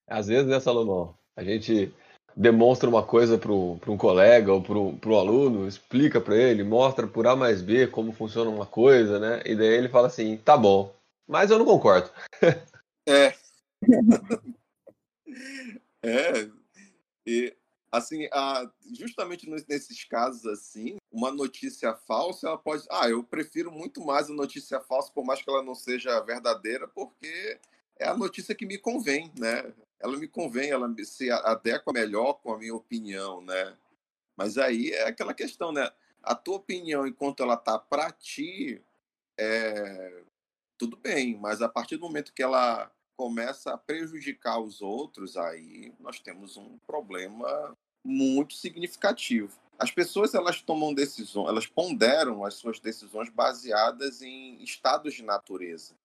Às 0.08 0.28
vezes, 0.28 0.48
né, 0.48 0.60
Salomão? 0.60 1.18
A 1.36 1.44
gente 1.44 1.94
demonstra 2.36 2.90
uma 2.90 3.04
coisa 3.04 3.38
para 3.38 3.52
um 3.52 3.98
colega 3.98 4.54
ou 4.54 4.62
para 4.62 5.10
o 5.10 5.18
aluno, 5.18 5.68
explica 5.68 6.20
para 6.20 6.36
ele, 6.36 6.64
mostra 6.64 7.08
por 7.08 7.28
A 7.28 7.36
mais 7.36 7.62
B 7.62 7.88
como 7.88 8.12
funciona 8.12 8.50
uma 8.50 8.66
coisa, 8.66 9.20
né? 9.20 9.42
E 9.46 9.56
daí 9.56 9.68
ele 9.68 9.90
fala 9.90 10.08
assim, 10.08 10.38
tá 10.38 10.58
bom, 10.58 10.94
mas 11.28 11.52
eu 11.52 11.58
não 11.58 11.66
concordo. 11.66 12.10
É. 13.08 13.34
é. 16.04 16.50
E, 17.26 17.56
assim, 17.92 18.28
a, 18.32 18.70
justamente 18.94 19.50
nesses 19.68 20.04
casos 20.04 20.46
assim, 20.46 20.98
uma 21.12 21.32
notícia 21.32 21.94
falsa, 22.08 22.48
ela 22.48 22.58
pode. 22.58 22.86
Ah, 22.90 23.10
eu 23.10 23.24
prefiro 23.24 23.72
muito 23.72 24.04
mais 24.04 24.30
a 24.30 24.34
notícia 24.34 24.80
falsa, 24.80 25.12
por 25.14 25.26
mais 25.26 25.42
que 25.42 25.50
ela 25.50 25.64
não 25.64 25.76
seja 25.76 26.20
verdadeira, 26.22 26.88
porque 26.88 27.60
é 28.00 28.08
a 28.08 28.18
notícia 28.18 28.56
que 28.56 28.66
me 28.66 28.78
convém, 28.78 29.32
né? 29.38 29.72
Ela 30.02 30.18
me 30.18 30.28
convém, 30.28 30.72
ela 30.72 30.94
se 31.04 31.30
adequa 31.32 31.94
melhor 31.94 32.34
com 32.34 32.54
a 32.54 32.58
minha 32.58 32.76
opinião, 32.76 33.42
né? 33.42 33.76
Mas 34.36 34.58
aí 34.58 34.92
é 34.92 35.08
aquela 35.08 35.34
questão, 35.34 35.72
né? 35.72 35.90
A 36.24 36.36
tua 36.36 36.58
opinião, 36.58 37.06
enquanto 37.06 37.44
ela 37.44 37.56
tá 37.56 37.78
para 37.78 38.12
ti, 38.12 38.82
é, 39.38 40.24
tudo 40.78 40.98
bem, 40.98 41.38
mas 41.38 41.62
a 41.62 41.70
partir 41.70 41.98
do 41.98 42.02
momento 42.02 42.34
que 42.34 42.44
ela 42.44 42.92
começa 43.16 43.74
a 43.74 43.78
prejudicar 43.78 44.60
os 44.60 44.82
outros, 44.82 45.38
aí 45.38 45.94
nós 46.00 46.20
temos 46.20 46.58
um 46.58 46.78
problema 46.88 47.78
muito 48.04 48.56
significativo. 48.56 49.60
As 49.78 49.92
pessoas 49.92 50.34
elas 50.34 50.62
tomam 50.62 50.94
decisões, 50.94 51.48
elas 51.48 51.68
ponderam 51.68 52.44
as 52.44 52.56
suas 52.56 52.80
decisões 52.80 53.30
baseadas 53.30 54.22
em 54.22 54.62
estados 54.64 55.14
de 55.14 55.24
natureza. 55.24 55.96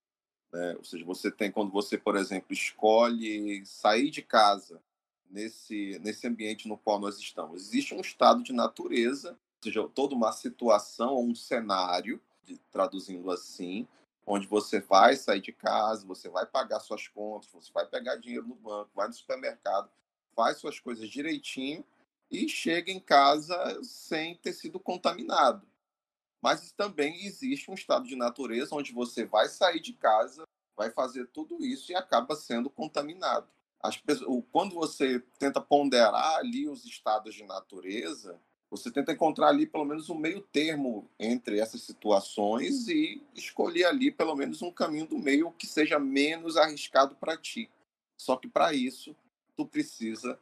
Né? 0.57 0.75
Ou 0.79 0.85
seja, 0.85 1.05
você 1.05 1.31
tem 1.31 1.53
quando 1.53 1.71
você, 1.71 1.99
por 1.99 2.17
exemplo, 2.17 2.51
escolhe 2.51 3.65
sair 3.67 4.09
de 4.09 4.23
casa 4.23 4.81
nesse 5.31 5.99
nesse 6.03 6.27
ambiente 6.27 6.67
no 6.67 6.79
qual 6.79 6.99
nós 6.99 7.19
estamos, 7.19 7.61
existe 7.61 7.95
um 7.95 8.01
estado 8.01 8.43
de 8.43 8.55
natureza, 8.55 9.33
ou 9.33 9.63
seja, 9.63 9.87
toda 9.89 10.15
uma 10.15 10.33
situação, 10.33 11.21
um 11.21 11.35
cenário, 11.35 12.19
traduzindo 12.71 13.31
assim, 13.31 13.87
onde 14.25 14.47
você 14.47 14.81
vai 14.81 15.15
sair 15.15 15.43
de 15.43 15.53
casa, 15.53 16.07
você 16.07 16.27
vai 16.27 16.47
pagar 16.47 16.81
suas 16.81 17.07
contas, 17.07 17.51
você 17.53 17.71
vai 17.71 17.85
pegar 17.85 18.17
dinheiro 18.17 18.47
no 18.47 18.55
banco, 18.55 18.91
vai 18.95 19.09
no 19.09 19.13
supermercado, 19.13 19.91
faz 20.35 20.57
suas 20.57 20.81
coisas 20.81 21.07
direitinho 21.11 21.85
e 22.31 22.49
chega 22.49 22.91
em 22.91 23.01
casa 23.01 23.79
sem 23.83 24.35
ter 24.37 24.55
sido 24.55 24.81
contaminado. 24.81 25.67
Mas 26.43 26.73
também 26.73 27.25
existe 27.25 27.71
um 27.71 27.75
estado 27.75 28.07
de 28.07 28.17
natureza 28.17 28.75
onde 28.75 28.93
você 28.93 29.25
vai 29.25 29.49
sair 29.49 29.81
de 29.81 29.93
casa, 29.93 30.45
vai 30.77 30.91
fazer 30.91 31.27
tudo 31.29 31.65
isso 31.65 31.91
e 31.91 31.95
acaba 31.95 32.37
sendo 32.37 32.69
contaminado. 32.71 33.49
Pessoas, 34.05 34.45
quando 34.51 34.75
você 34.75 35.21
tenta 35.39 35.61
ponderar 35.61 36.37
ali 36.37 36.69
os 36.69 36.85
estados 36.85 37.35
de 37.35 37.45
natureza, 37.45 38.41
Você 38.71 38.91
tenta 38.91 39.13
encontrar 39.13 39.49
ali 39.49 39.65
pelo 39.65 39.85
menos 39.85 40.11
um 40.11 40.19
meio 40.19 40.41
termo 40.41 41.09
entre 41.19 41.61
essas 41.61 41.83
situações 41.83 42.89
e 42.89 43.23
escolher 43.35 43.85
ali 43.85 44.11
pelo 44.11 44.35
menos 44.35 44.61
um 44.61 44.73
caminho 44.73 45.07
do 45.07 45.19
meio 45.19 45.53
que 45.53 45.67
seja 45.67 45.99
menos 46.01 46.57
arriscado 46.57 47.15
para 47.15 47.37
ti. 47.37 47.71
Só 48.17 48.37
que 48.37 48.49
para 48.49 48.75
isso, 48.75 49.15
tu 49.57 49.65
precisa 49.67 50.39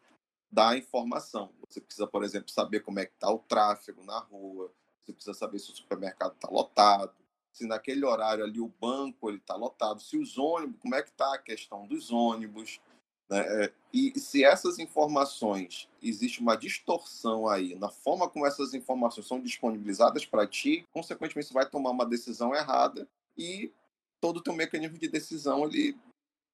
dar 0.51 0.79
informação. 0.79 1.53
Você 1.69 1.81
precisa, 1.81 2.07
por 2.07 2.25
exemplo, 2.25 2.51
saber 2.51 2.81
como 2.81 2.99
é 2.99 3.05
que 3.05 3.13
está 3.13 3.31
o 3.31 3.41
tráfego 3.41 4.03
na 4.05 4.19
rua, 4.21 4.73
você 5.05 5.13
precisa 5.13 5.35
saber 5.35 5.59
se 5.59 5.71
o 5.71 5.77
supermercado 5.77 6.35
está 6.35 6.49
lotado, 6.49 7.13
se 7.53 7.67
naquele 7.67 8.05
horário 8.05 8.45
ali 8.45 8.61
o 8.61 8.73
banco 8.81 9.29
ele 9.29 9.39
está 9.39 9.55
lotado, 9.55 10.01
se 10.01 10.17
os 10.17 10.39
ônibus, 10.39 10.81
como 10.81 10.95
é 10.95 11.03
que 11.03 11.11
está 11.11 11.35
a 11.35 11.39
questão 11.39 11.87
dos 11.87 12.11
ônibus, 12.11 12.81
né? 13.29 13.65
É, 13.65 13.73
e 13.93 14.19
se 14.19 14.45
essas 14.45 14.79
informações, 14.79 15.89
existe 16.03 16.41
uma 16.41 16.57
distorção 16.57 17.49
aí 17.49 17.75
na 17.77 17.89
forma 17.89 18.29
como 18.29 18.47
essas 18.47 18.75
informações 18.75 19.27
são 19.27 19.41
disponibilizadas 19.41 20.27
para 20.27 20.47
ti, 20.47 20.87
consequentemente 20.93 21.49
você 21.49 21.55
vai 21.55 21.69
tomar 21.69 21.91
uma 21.91 22.05
decisão 22.05 22.55
errada 22.55 23.09
e 23.37 23.73
todo 24.21 24.39
o 24.39 24.43
teu 24.43 24.53
mecanismo 24.53 24.99
de 24.99 25.09
decisão 25.09 25.65
ele 25.65 25.97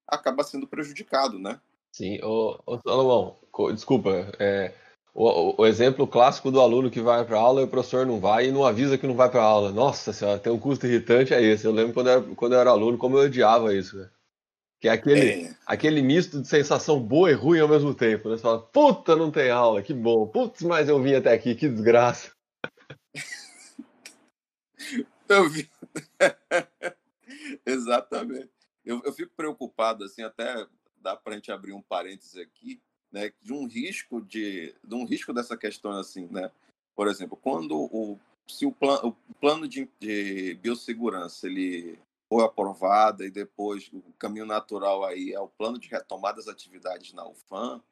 acaba 0.06 0.42
sendo 0.44 0.66
prejudicado, 0.66 1.38
né? 1.38 1.60
Sim, 1.92 2.20
ô 2.22 2.78
Salomão, 2.84 3.38
desculpa, 3.72 4.10
é, 4.38 4.74
o, 5.20 5.54
o, 5.58 5.66
exemplo 5.66 6.06
clássico 6.06 6.50
do 6.50 6.60
aluno 6.60 6.90
que 6.90 7.00
vai 7.00 7.22
para 7.26 7.38
aula 7.38 7.60
e 7.60 7.64
o 7.64 7.68
professor 7.68 8.06
não 8.06 8.18
vai 8.18 8.46
e 8.46 8.52
não 8.52 8.64
avisa 8.64 8.96
que 8.96 9.06
não 9.06 9.14
vai 9.14 9.30
para 9.30 9.42
aula. 9.42 9.70
Nossa 9.70 10.14
senhora, 10.14 10.38
tem 10.38 10.50
um 10.50 10.58
custo 10.58 10.86
irritante 10.86 11.34
é 11.34 11.42
esse. 11.42 11.66
Eu 11.66 11.72
lembro 11.72 11.92
quando 11.92 12.06
eu 12.06 12.12
era, 12.12 12.34
quando 12.34 12.52
eu 12.54 12.60
era 12.60 12.70
aluno, 12.70 12.96
como 12.96 13.18
eu 13.18 13.24
odiava 13.24 13.74
isso. 13.74 13.98
Né? 13.98 14.10
Que 14.80 14.88
é 14.88 14.92
aquele, 14.92 15.44
é. 15.44 15.54
aquele 15.66 16.00
misto 16.00 16.40
de 16.40 16.48
sensação 16.48 16.98
boa 16.98 17.30
e 17.30 17.34
ruim 17.34 17.60
ao 17.60 17.68
mesmo 17.68 17.94
tempo. 17.94 18.30
Né? 18.30 18.36
Você 18.36 18.42
fala, 18.42 18.62
puta, 18.62 19.14
não 19.14 19.30
tem 19.30 19.50
aula, 19.50 19.82
que 19.82 19.92
bom. 19.92 20.26
Putz, 20.26 20.62
mas 20.62 20.88
eu 20.88 21.02
vim 21.02 21.14
até 21.14 21.34
aqui, 21.34 21.54
que 21.54 21.68
desgraça. 21.68 22.32
eu 25.28 25.50
vi. 25.50 25.68
Exatamente. 27.66 28.48
Eu, 28.82 29.02
eu 29.04 29.12
fico 29.12 29.32
preocupado, 29.36 30.04
assim, 30.04 30.22
até 30.22 30.66
dá 30.96 31.14
para 31.14 31.34
a 31.34 31.36
gente 31.36 31.52
abrir 31.52 31.74
um 31.74 31.82
parênteses 31.82 32.38
aqui, 32.38 32.80
né, 33.12 33.32
de 33.42 33.52
um 33.52 33.66
risco 33.66 34.20
de, 34.20 34.74
de 34.82 34.94
um 34.94 35.04
risco 35.04 35.32
dessa 35.32 35.56
questão 35.56 35.92
assim, 35.92 36.28
né? 36.30 36.50
Por 36.94 37.08
exemplo, 37.08 37.36
quando 37.36 37.76
o 37.76 38.18
se 38.50 38.66
o, 38.66 38.72
plan, 38.72 39.00
o 39.04 39.12
plano 39.40 39.68
de, 39.68 39.88
de 39.98 40.54
biossegurança 40.54 41.46
ele 41.46 41.98
foi 42.28 42.44
aprovado 42.44 43.24
e 43.24 43.30
depois 43.30 43.88
o 43.92 44.02
caminho 44.18 44.46
natural 44.46 45.04
aí 45.04 45.32
é 45.32 45.40
o 45.40 45.48
plano 45.48 45.78
de 45.78 45.88
retomada 45.88 46.36
das 46.36 46.48
atividades 46.48 47.12
na 47.12 47.26
UFAM, 47.26 47.82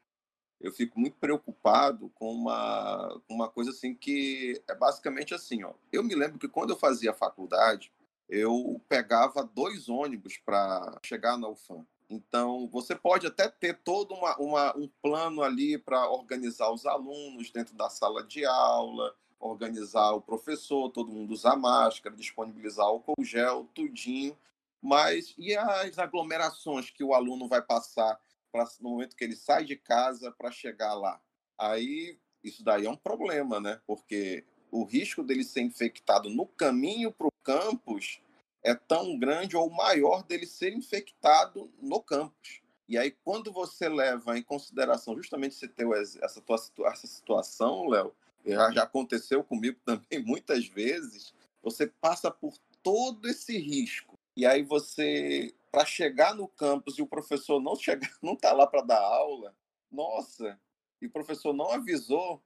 eu 0.61 0.73
fico 0.73 0.99
muito 0.99 1.17
preocupado 1.17 2.11
com 2.11 2.33
uma, 2.33 3.21
uma 3.29 3.49
coisa 3.49 3.71
assim 3.71 3.95
que 3.95 4.61
é 4.69 4.75
basicamente 4.75 5.35
assim, 5.35 5.63
ó. 5.63 5.73
Eu 5.93 6.03
me 6.03 6.15
lembro 6.15 6.39
que 6.39 6.49
quando 6.49 6.71
eu 6.71 6.77
fazia 6.77 7.13
faculdade, 7.13 7.93
eu 8.29 8.81
pegava 8.89 9.45
dois 9.45 9.89
ônibus 9.89 10.37
para 10.39 10.99
chegar 11.03 11.39
na 11.39 11.49
UFAM. 11.49 11.87
Então, 12.11 12.67
você 12.69 12.95
pode 12.95 13.27
até 13.27 13.49
ter 13.49 13.79
todo 13.79 14.15
uma, 14.15 14.37
uma 14.39 14.77
um 14.77 14.89
plano 15.03 15.43
ali 15.43 15.77
para 15.77 16.09
organizar 16.11 16.71
os 16.71 16.87
alunos 16.87 17.51
dentro 17.51 17.75
da 17.75 17.91
sala 17.91 18.25
de 18.25 18.47
aula, 18.47 19.15
organizar 19.39 20.13
o 20.13 20.21
professor, 20.21 20.91
todo 20.91 21.13
mundo 21.13 21.33
usar 21.33 21.57
máscara, 21.57 22.17
disponibilizar 22.17 22.87
álcool 22.87 23.23
gel, 23.23 23.69
tudinho. 23.75 24.37
Mas 24.81 25.35
e 25.37 25.57
as 25.57 25.99
aglomerações 25.99 26.91
que 26.91 27.05
o 27.05 27.13
aluno 27.13 27.47
vai 27.47 27.61
passar 27.61 28.19
pra, 28.51 28.65
no 28.81 28.91
momento 28.91 29.17
que 29.17 29.25
ele 29.25 29.37
sai 29.37 29.65
de 29.65 29.77
casa 29.77 30.33
para 30.33 30.51
chegar 30.51 30.95
lá? 30.95 31.21
Aí, 31.59 32.19
isso 32.43 32.65
daí 32.65 32.87
é 32.87 32.91
um 32.91 32.97
problema, 32.97 33.61
né? 33.61 33.81
Porque 33.87 34.45
o 34.71 34.85
risco 34.85 35.23
dele 35.23 35.45
ser 35.45 35.63
infectado 35.63 36.31
no 36.31 36.47
caminho 36.47 37.13
para 37.13 37.27
o 37.27 37.33
campus 37.43 38.21
é 38.63 38.75
tão 38.75 39.19
grande 39.19 39.57
ou 39.57 39.71
maior 39.71 40.23
dele 40.23 40.47
ser 40.47 40.73
infectado 40.73 41.73
no 41.81 42.03
campus. 42.03 42.61
E 42.89 42.97
aí, 42.97 43.11
quando 43.11 43.53
você 43.53 43.89
leva 43.89 44.39
em 44.39 44.43
consideração 44.43 45.17
justamente 45.17 45.53
esse 45.53 45.69
teu, 45.69 45.95
essa, 45.95 46.41
tua, 46.41 46.57
essa 46.87 47.07
situação, 47.07 47.87
Léo, 47.87 48.15
já, 48.45 48.71
já 48.71 48.83
aconteceu 48.85 49.45
comigo 49.45 49.79
também 49.85 50.25
muitas 50.25 50.67
vezes, 50.67 51.35
você 51.63 51.87
passa 51.87 52.31
por 52.31 52.55
todo 52.83 53.29
esse 53.29 53.59
risco. 53.59 54.19
E 54.35 54.47
aí 54.47 54.63
você, 54.63 55.55
para 55.71 55.85
chegar 55.85 56.35
no 56.35 56.49
campus 56.49 56.99
e 56.99 57.03
o 57.03 57.07
professor 57.07 57.61
não 57.61 57.77
chegar, 57.77 58.11
não 58.23 58.35
está 58.35 58.53
lá 58.53 58.67
para 58.67 58.83
dar 58.83 59.01
aula, 59.01 59.55
nossa, 59.91 60.59
e 61.01 61.07
o 61.07 61.11
professor 61.11 61.53
não 61.53 61.71
avisou, 61.71 62.43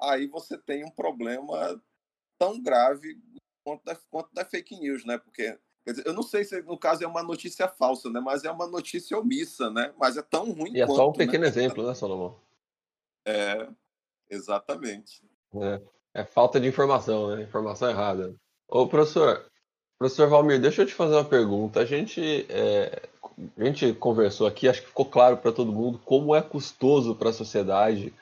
aí 0.00 0.26
você 0.26 0.58
tem 0.58 0.84
um 0.84 0.90
problema 0.90 1.82
tão 2.38 2.60
grave 2.60 3.20
quanto 3.70 3.84
da, 3.84 3.96
quanto 4.10 4.34
da 4.34 4.44
fake 4.44 4.78
news, 4.78 5.04
né? 5.04 5.18
Porque 5.18 5.56
dizer, 5.86 6.06
eu 6.06 6.12
não 6.12 6.22
sei 6.22 6.44
se 6.44 6.60
no 6.62 6.78
caso 6.78 7.04
é 7.04 7.06
uma 7.06 7.22
notícia 7.22 7.68
falsa, 7.68 8.10
né? 8.10 8.20
Mas 8.20 8.44
é 8.44 8.50
uma 8.50 8.66
notícia 8.66 9.16
omissa, 9.18 9.70
né? 9.70 9.92
Mas 9.98 10.16
é 10.16 10.22
tão 10.22 10.50
ruim 10.50 10.70
e 10.70 10.72
quanto. 10.72 10.76
E 10.76 10.80
é 10.80 10.86
só 10.86 11.08
um 11.08 11.12
pequeno 11.12 11.42
né? 11.42 11.48
exemplo, 11.48 11.86
né, 11.86 11.94
Salomão? 11.94 12.36
É, 13.24 13.68
exatamente. 14.28 15.22
É, 15.54 15.80
é, 16.14 16.24
falta 16.24 16.60
de 16.60 16.66
informação, 16.66 17.36
né? 17.36 17.42
Informação 17.42 17.88
errada. 17.88 18.34
Ô, 18.68 18.86
professor, 18.86 19.46
professor 19.98 20.28
Valmir, 20.28 20.60
deixa 20.60 20.82
eu 20.82 20.86
te 20.86 20.94
fazer 20.94 21.14
uma 21.14 21.24
pergunta. 21.24 21.80
A 21.80 21.84
gente, 21.84 22.46
é, 22.48 23.08
a 23.56 23.64
gente 23.64 23.92
conversou 23.94 24.46
aqui, 24.46 24.68
acho 24.68 24.82
que 24.82 24.88
ficou 24.88 25.06
claro 25.06 25.36
para 25.36 25.52
todo 25.52 25.72
mundo 25.72 26.00
como 26.04 26.34
é 26.34 26.42
custoso 26.42 27.14
para 27.14 27.30
a 27.30 27.34
sociedade 27.34 28.12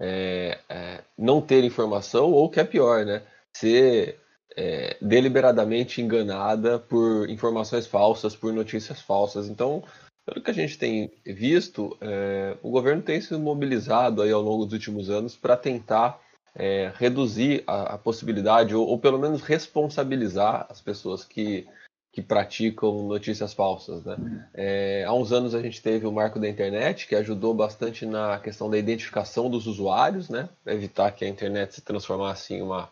é, 0.00 0.58
é, 0.68 1.04
não 1.16 1.40
ter 1.40 1.64
informação 1.64 2.30
ou, 2.30 2.48
que 2.48 2.60
é 2.60 2.64
pior, 2.64 3.04
né? 3.04 3.22
Ser 3.54 4.20
é, 4.56 4.96
deliberadamente 5.00 6.00
enganada 6.00 6.78
por 6.78 7.28
informações 7.28 7.86
falsas, 7.86 8.34
por 8.34 8.52
notícias 8.52 9.00
falsas. 9.00 9.48
Então, 9.48 9.82
pelo 10.24 10.42
que 10.42 10.50
a 10.50 10.54
gente 10.54 10.78
tem 10.78 11.10
visto, 11.24 11.96
é, 12.00 12.56
o 12.62 12.70
governo 12.70 13.02
tem 13.02 13.20
se 13.20 13.34
mobilizado 13.36 14.20
aí 14.20 14.30
ao 14.30 14.42
longo 14.42 14.64
dos 14.64 14.74
últimos 14.74 15.08
anos 15.08 15.36
para 15.36 15.56
tentar 15.56 16.20
é, 16.54 16.92
reduzir 16.96 17.62
a, 17.66 17.94
a 17.94 17.98
possibilidade, 17.98 18.74
ou, 18.74 18.86
ou, 18.86 18.98
pelo 18.98 19.18
menos 19.18 19.42
responsabilizar 19.42 20.66
as 20.68 20.80
pessoas 20.80 21.24
que, 21.24 21.66
que 22.12 22.20
praticam 22.20 23.06
notícias 23.06 23.54
falsas. 23.54 24.04
Né? 24.04 24.48
É, 24.52 25.04
há 25.06 25.14
uns 25.14 25.32
anos 25.32 25.54
a 25.54 25.62
gente 25.62 25.80
teve 25.80 26.06
o 26.06 26.12
marco 26.12 26.38
da 26.38 26.48
internet, 26.48 27.06
que 27.06 27.14
ajudou 27.14 27.54
bastante 27.54 28.04
na 28.04 28.38
questão 28.40 28.68
da 28.68 28.76
identificação 28.76 29.48
dos 29.48 29.66
usuários, 29.66 30.28
né? 30.28 30.48
evitar 30.66 31.12
que 31.12 31.24
a 31.24 31.28
internet 31.28 31.76
se 31.76 31.80
transformasse 31.80 32.54
em 32.54 32.60
uma, 32.60 32.90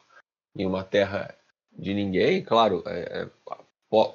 em 0.56 0.64
uma 0.64 0.84
terra 0.84 1.34
de 1.78 1.94
ninguém. 1.94 2.42
Claro, 2.42 2.82
é, 2.86 3.22
é 3.22 3.28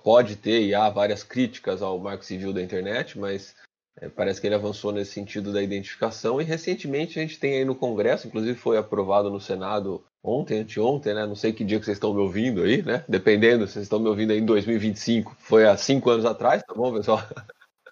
pode 0.04 0.36
ter 0.36 0.62
e 0.64 0.76
há 0.76 0.90
várias 0.90 1.24
críticas 1.24 1.82
ao 1.82 1.98
marco 1.98 2.26
civil 2.26 2.52
da 2.54 2.62
internet, 2.62 3.18
mas 3.18 3.56
é, 4.00 4.10
parece 4.10 4.40
que 4.40 4.48
ele 4.48 4.56
avançou 4.56 4.92
nesse 4.92 5.12
sentido 5.12 5.52
da 5.52 5.62
identificação. 5.62 6.42
E 6.42 6.44
recentemente 6.44 7.18
a 7.18 7.22
gente 7.22 7.40
tem 7.40 7.56
aí 7.56 7.66
no 7.66 7.76
Congresso, 7.76 8.28
inclusive 8.28 8.58
foi 8.58 8.78
aprovado 8.78 9.30
no 9.30 9.40
Senado 9.40 10.04
ontem, 10.24 10.60
anteontem, 10.60 11.14
né? 11.14 11.26
Não 11.26 11.36
sei 11.36 11.54
que 11.54 11.64
dia 11.64 11.80
que 11.80 11.86
vocês 11.86 11.98
estão 11.98 12.14
me 12.14 12.20
ouvindo 12.20 12.64
aí, 12.64 12.84
né? 12.84 13.04
Dependendo, 13.08 13.68
vocês 13.68 13.84
estão 13.84 14.00
me 14.00 14.08
ouvindo 14.08 14.32
aí 14.32 14.40
em 14.40 14.46
2025, 14.46 15.36
foi 15.40 15.66
há 15.66 15.76
cinco 15.78 16.10
anos 16.10 16.26
atrás, 16.26 16.62
tá 16.64 16.74
bom, 16.74 16.94
pessoal? 16.94 17.20
Está 17.20 17.46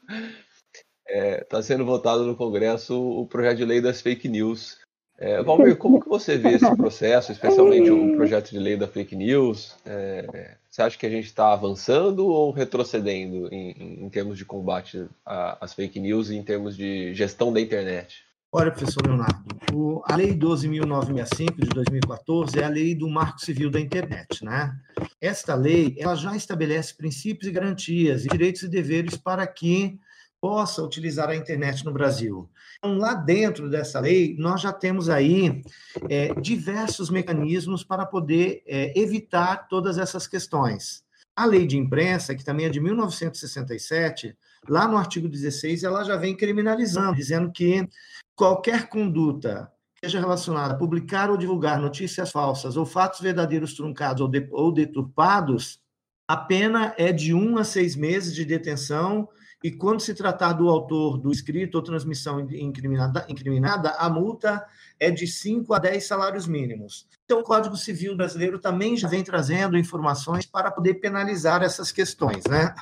é, 1.08 1.44
tá 1.44 1.62
sendo 1.62 1.86
votado 1.86 2.26
no 2.26 2.36
Congresso 2.36 3.00
o 3.00 3.26
projeto 3.26 3.58
de 3.58 3.66
lei 3.66 3.82
das 3.82 4.02
fake 4.02 4.28
news, 4.28 4.78
é, 5.20 5.44
Valmir, 5.44 5.76
como 5.76 6.00
que 6.00 6.08
você 6.08 6.38
vê 6.38 6.54
esse 6.54 6.76
processo, 6.78 7.34
especialmente 7.34 7.92
o 7.92 8.16
projeto 8.16 8.52
de 8.52 8.58
lei 8.58 8.78
da 8.78 8.88
fake 8.88 9.18
news? 9.18 9.76
É, 9.86 10.56
você 10.70 10.82
acha 10.82 10.98
que 10.98 11.06
a 11.06 11.10
gente 11.10 11.26
está 11.26 11.52
avançando 11.52 12.26
ou 12.28 12.52
retrocedendo 12.52 13.54
em, 13.54 14.04
em 14.06 14.10
termos 14.10 14.38
de 14.38 14.46
combate 14.46 15.06
às 15.26 15.74
fake 15.74 16.00
news 16.00 16.30
e 16.30 16.38
em 16.38 16.44
termos 16.44 16.78
de 16.78 17.14
gestão 17.14 17.52
da 17.52 17.60
internet? 17.60 18.24
Olha, 18.52 18.72
professor 18.72 19.06
Leonardo, 19.06 19.44
o, 19.74 20.02
a 20.06 20.16
Lei 20.16 20.34
12.965 20.34 21.56
de 21.60 21.70
2014 21.70 22.60
é 22.60 22.64
a 22.64 22.70
lei 22.70 22.96
do 22.96 23.08
Marco 23.08 23.40
Civil 23.42 23.70
da 23.70 23.80
Internet, 23.80 24.44
né? 24.44 24.76
Esta 25.22 25.54
lei, 25.54 25.96
ela 26.00 26.16
já 26.16 26.36
estabelece 26.36 26.96
princípios 26.96 27.48
e 27.48 27.52
garantias, 27.52 28.26
e 28.26 28.30
direitos 28.30 28.64
e 28.64 28.68
deveres 28.68 29.16
para 29.16 29.46
que 29.46 30.00
possa 30.42 30.84
utilizar 30.84 31.30
a 31.30 31.36
internet 31.36 31.84
no 31.86 31.92
Brasil. 31.92 32.50
Então, 32.78 32.98
lá 32.98 33.14
dentro 33.14 33.70
dessa 33.70 34.00
lei, 34.00 34.36
nós 34.38 34.62
já 34.62 34.72
temos 34.72 35.10
aí 35.10 35.62
é, 36.10 36.34
diversos 36.36 37.10
mecanismos 37.10 37.84
para 37.84 38.06
poder 38.06 38.64
é, 38.66 38.98
evitar 38.98 39.68
todas 39.68 39.98
essas 39.98 40.28
questões. 40.28 41.04
A 41.36 41.46
lei 41.46 41.66
de 41.66 41.78
imprensa, 41.78 42.36
que 42.36 42.44
também 42.44 42.66
é 42.66 42.70
de 42.70 42.80
1967, 42.80 44.36
lá 44.68 44.88
no 44.88 44.98
artigo 44.98 45.28
16, 45.28 45.84
ela 45.84 46.04
já 46.04 46.16
vem 46.16 46.36
criminalizando, 46.36 47.16
dizendo 47.16 47.52
que 47.52 47.88
qualquer 48.36 48.90
conduta 48.90 49.72
seja 50.04 50.20
relacionada 50.20 50.74
a 50.74 50.78
publicar 50.78 51.30
ou 51.30 51.38
divulgar 51.38 51.80
notícias 51.80 52.32
falsas 52.32 52.78
ou 52.78 52.86
fatos 52.86 53.20
verdadeiros 53.20 53.74
truncados 53.74 54.22
ou, 54.22 54.28
de, 54.30 54.48
ou 54.52 54.72
deturpados, 54.72 55.80
a 56.28 56.38
pena 56.38 56.94
é 56.98 57.12
de 57.12 57.34
um 57.34 57.58
a 57.58 57.64
seis 57.64 57.96
meses 57.96 58.34
de 58.34 58.46
detenção 58.46 59.28
e 59.64 59.72
quando 59.72 60.00
se 60.00 60.14
tratar 60.14 60.54
do 60.54 60.70
autor 60.70 61.18
do 61.18 61.32
escrito 61.32 61.76
ou 61.76 61.82
transmissão 61.82 62.40
incriminada, 62.40 63.26
incriminada, 63.28 63.92
a 63.92 64.10
multa 64.10 64.66
é 64.98 65.12
de 65.12 65.28
5 65.28 65.74
a 65.74 65.80
10 65.80 66.06
salários 66.06 66.48
mínimos. 66.48 67.08
Então, 67.26 67.42
o 67.42 67.44
Código 67.44 67.76
Civil 67.76 68.16
brasileiro 68.16 68.58
também 68.58 68.96
já 68.96 69.08
vem 69.08 69.24
trazendo 69.24 69.78
informações 69.78 70.46
para 70.46 70.72
poder 70.72 70.96
penalizar 70.96 71.62
essas 71.62 71.92
questões, 71.92 72.44
né? 72.46 72.74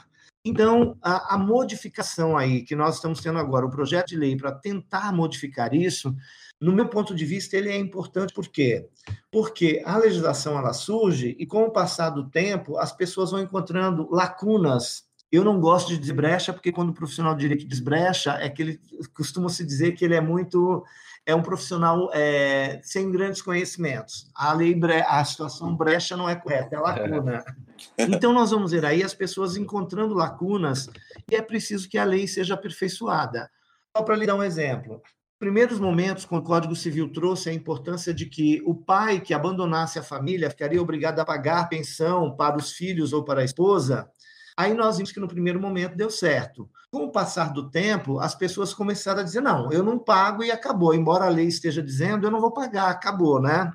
Então, 0.46 0.96
a, 1.02 1.36
a 1.36 1.38
modificação 1.38 2.38
aí 2.38 2.62
que 2.62 2.76
nós 2.76 2.96
estamos 2.96 3.22
tendo 3.22 3.40
agora, 3.40 3.66
o 3.66 3.72
projeto 3.72 4.08
de 4.08 4.16
lei 4.16 4.38
para 4.38 4.52
tentar 4.52 5.12
modificar 5.12 5.74
isso, 5.74 6.16
no 6.62 6.72
meu 6.72 6.88
ponto 6.88 7.14
de 7.14 7.26
vista, 7.26 7.58
ele 7.58 7.70
é 7.70 7.78
importante 7.78 8.34
por 8.34 8.48
quê? 8.48 8.88
Porque 9.32 9.82
a 9.84 9.98
legislação 9.98 10.58
ela 10.58 10.74
surge 10.74 11.36
e 11.38 11.46
com 11.46 11.64
o 11.64 11.72
passar 11.72 12.12
do 12.12 12.30
tempo, 12.30 12.78
as 12.78 12.92
pessoas 12.92 13.32
vão 13.32 13.42
encontrando 13.42 14.08
lacunas 14.10 15.07
eu 15.32 15.44
não 15.44 15.60
gosto 15.60 15.90
de 15.90 15.98
desbrecha, 15.98 16.54
porque 16.54 16.72
quando 16.72 16.90
o 16.90 16.94
profissional 16.94 17.34
de 17.34 17.42
direito 17.42 17.68
desbrecha, 17.68 18.32
é 18.40 18.50
que 18.50 18.62
ele 18.62 18.82
costuma 19.14 19.50
se 19.50 19.66
dizer 19.66 19.94
que 19.94 20.06
ele 20.06 20.16
é 20.16 20.22
muito 20.22 20.84
é 21.28 21.36
um 21.36 21.42
profissional 21.42 22.10
é, 22.14 22.80
sem 22.82 23.12
grandes 23.12 23.42
conhecimentos. 23.42 24.32
A 24.34 24.54
lei 24.54 24.74
bre... 24.74 25.02
a 25.02 25.22
situação 25.26 25.76
brecha 25.76 26.16
não 26.16 26.30
é 26.30 26.36
correta, 26.36 26.76
é 26.76 26.80
lacuna. 26.80 27.44
Então 27.96 28.34
nós 28.34 28.50
vamos 28.50 28.72
ver 28.72 28.84
aí 28.84 29.04
as 29.04 29.14
pessoas 29.14 29.56
encontrando 29.56 30.16
lacunas 30.16 30.90
e 31.30 31.36
é 31.36 31.44
preciso 31.44 31.88
que 31.88 31.96
a 31.96 32.04
lei 32.04 32.28
seja 32.28 32.56
aperfeiçoada. 32.56 33.52
Só 33.96 34.02
para 34.02 34.16
lhe 34.16 34.26
dar 34.26 34.34
um 34.34 34.42
exemplo. 34.42 35.00
Primeiros 35.38 35.80
momentos, 35.80 36.26
quando 36.26 36.42
o 36.42 36.46
Código 36.46 36.76
Civil 36.76 37.12
trouxe 37.12 37.52
a 37.52 37.54
importância 37.54 38.12
de 38.12 38.26
que 38.26 38.64
o 38.66 38.74
pai 38.74 39.20
que 39.20 39.32
abandonasse 39.32 40.00
a 40.00 40.04
família 40.04 40.50
ficaria 40.50 40.82
obrigado 40.82 41.20
a 41.20 41.26
pagar 41.26 41.70
pensão 41.70 42.36
para 42.36 42.58
os 42.58 42.72
filhos 42.72 43.14
ou 43.14 43.24
para 43.24 43.42
a 43.42 43.46
esposa, 43.46 44.10
Aí 44.58 44.74
nós 44.74 44.98
vimos 44.98 45.12
que 45.12 45.20
no 45.20 45.28
primeiro 45.28 45.62
momento 45.62 45.96
deu 45.96 46.10
certo. 46.10 46.68
Com 46.92 47.04
o 47.04 47.12
passar 47.12 47.54
do 47.54 47.70
tempo, 47.70 48.20
as 48.20 48.34
pessoas 48.34 48.74
começaram 48.74 49.20
a 49.20 49.24
dizer: 49.24 49.40
não, 49.40 49.72
eu 49.72 49.84
não 49.84 50.00
pago 50.00 50.44
e 50.44 50.50
acabou. 50.50 50.96
Embora 50.96 51.26
a 51.26 51.30
lei 51.30 51.46
esteja 51.46 51.80
dizendo, 51.80 52.26
eu 52.26 52.32
não 52.32 52.42
vou 52.42 52.52
pagar, 52.52 52.90
acabou, 52.90 53.40
né? 53.40 53.72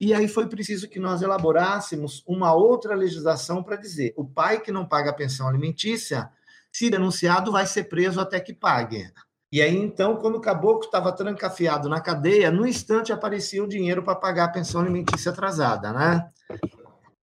E 0.00 0.14
aí 0.14 0.28
foi 0.28 0.46
preciso 0.46 0.88
que 0.88 1.00
nós 1.00 1.20
elaborássemos 1.20 2.22
uma 2.28 2.54
outra 2.54 2.94
legislação 2.94 3.60
para 3.60 3.74
dizer: 3.74 4.14
o 4.16 4.24
pai 4.24 4.60
que 4.60 4.70
não 4.70 4.86
paga 4.86 5.10
a 5.10 5.14
pensão 5.14 5.48
alimentícia, 5.48 6.30
se 6.70 6.88
denunciado, 6.88 7.50
vai 7.50 7.66
ser 7.66 7.84
preso 7.84 8.20
até 8.20 8.38
que 8.38 8.54
pague. 8.54 9.10
E 9.52 9.60
aí, 9.60 9.76
então, 9.76 10.14
quando 10.16 10.36
o 10.36 10.40
caboclo 10.40 10.84
estava 10.84 11.10
trancafiado 11.10 11.88
na 11.88 12.00
cadeia, 12.00 12.52
no 12.52 12.64
instante 12.64 13.12
aparecia 13.12 13.64
o 13.64 13.68
dinheiro 13.68 14.00
para 14.00 14.14
pagar 14.14 14.44
a 14.44 14.52
pensão 14.52 14.80
alimentícia 14.80 15.32
atrasada, 15.32 15.92
né? 15.92 16.30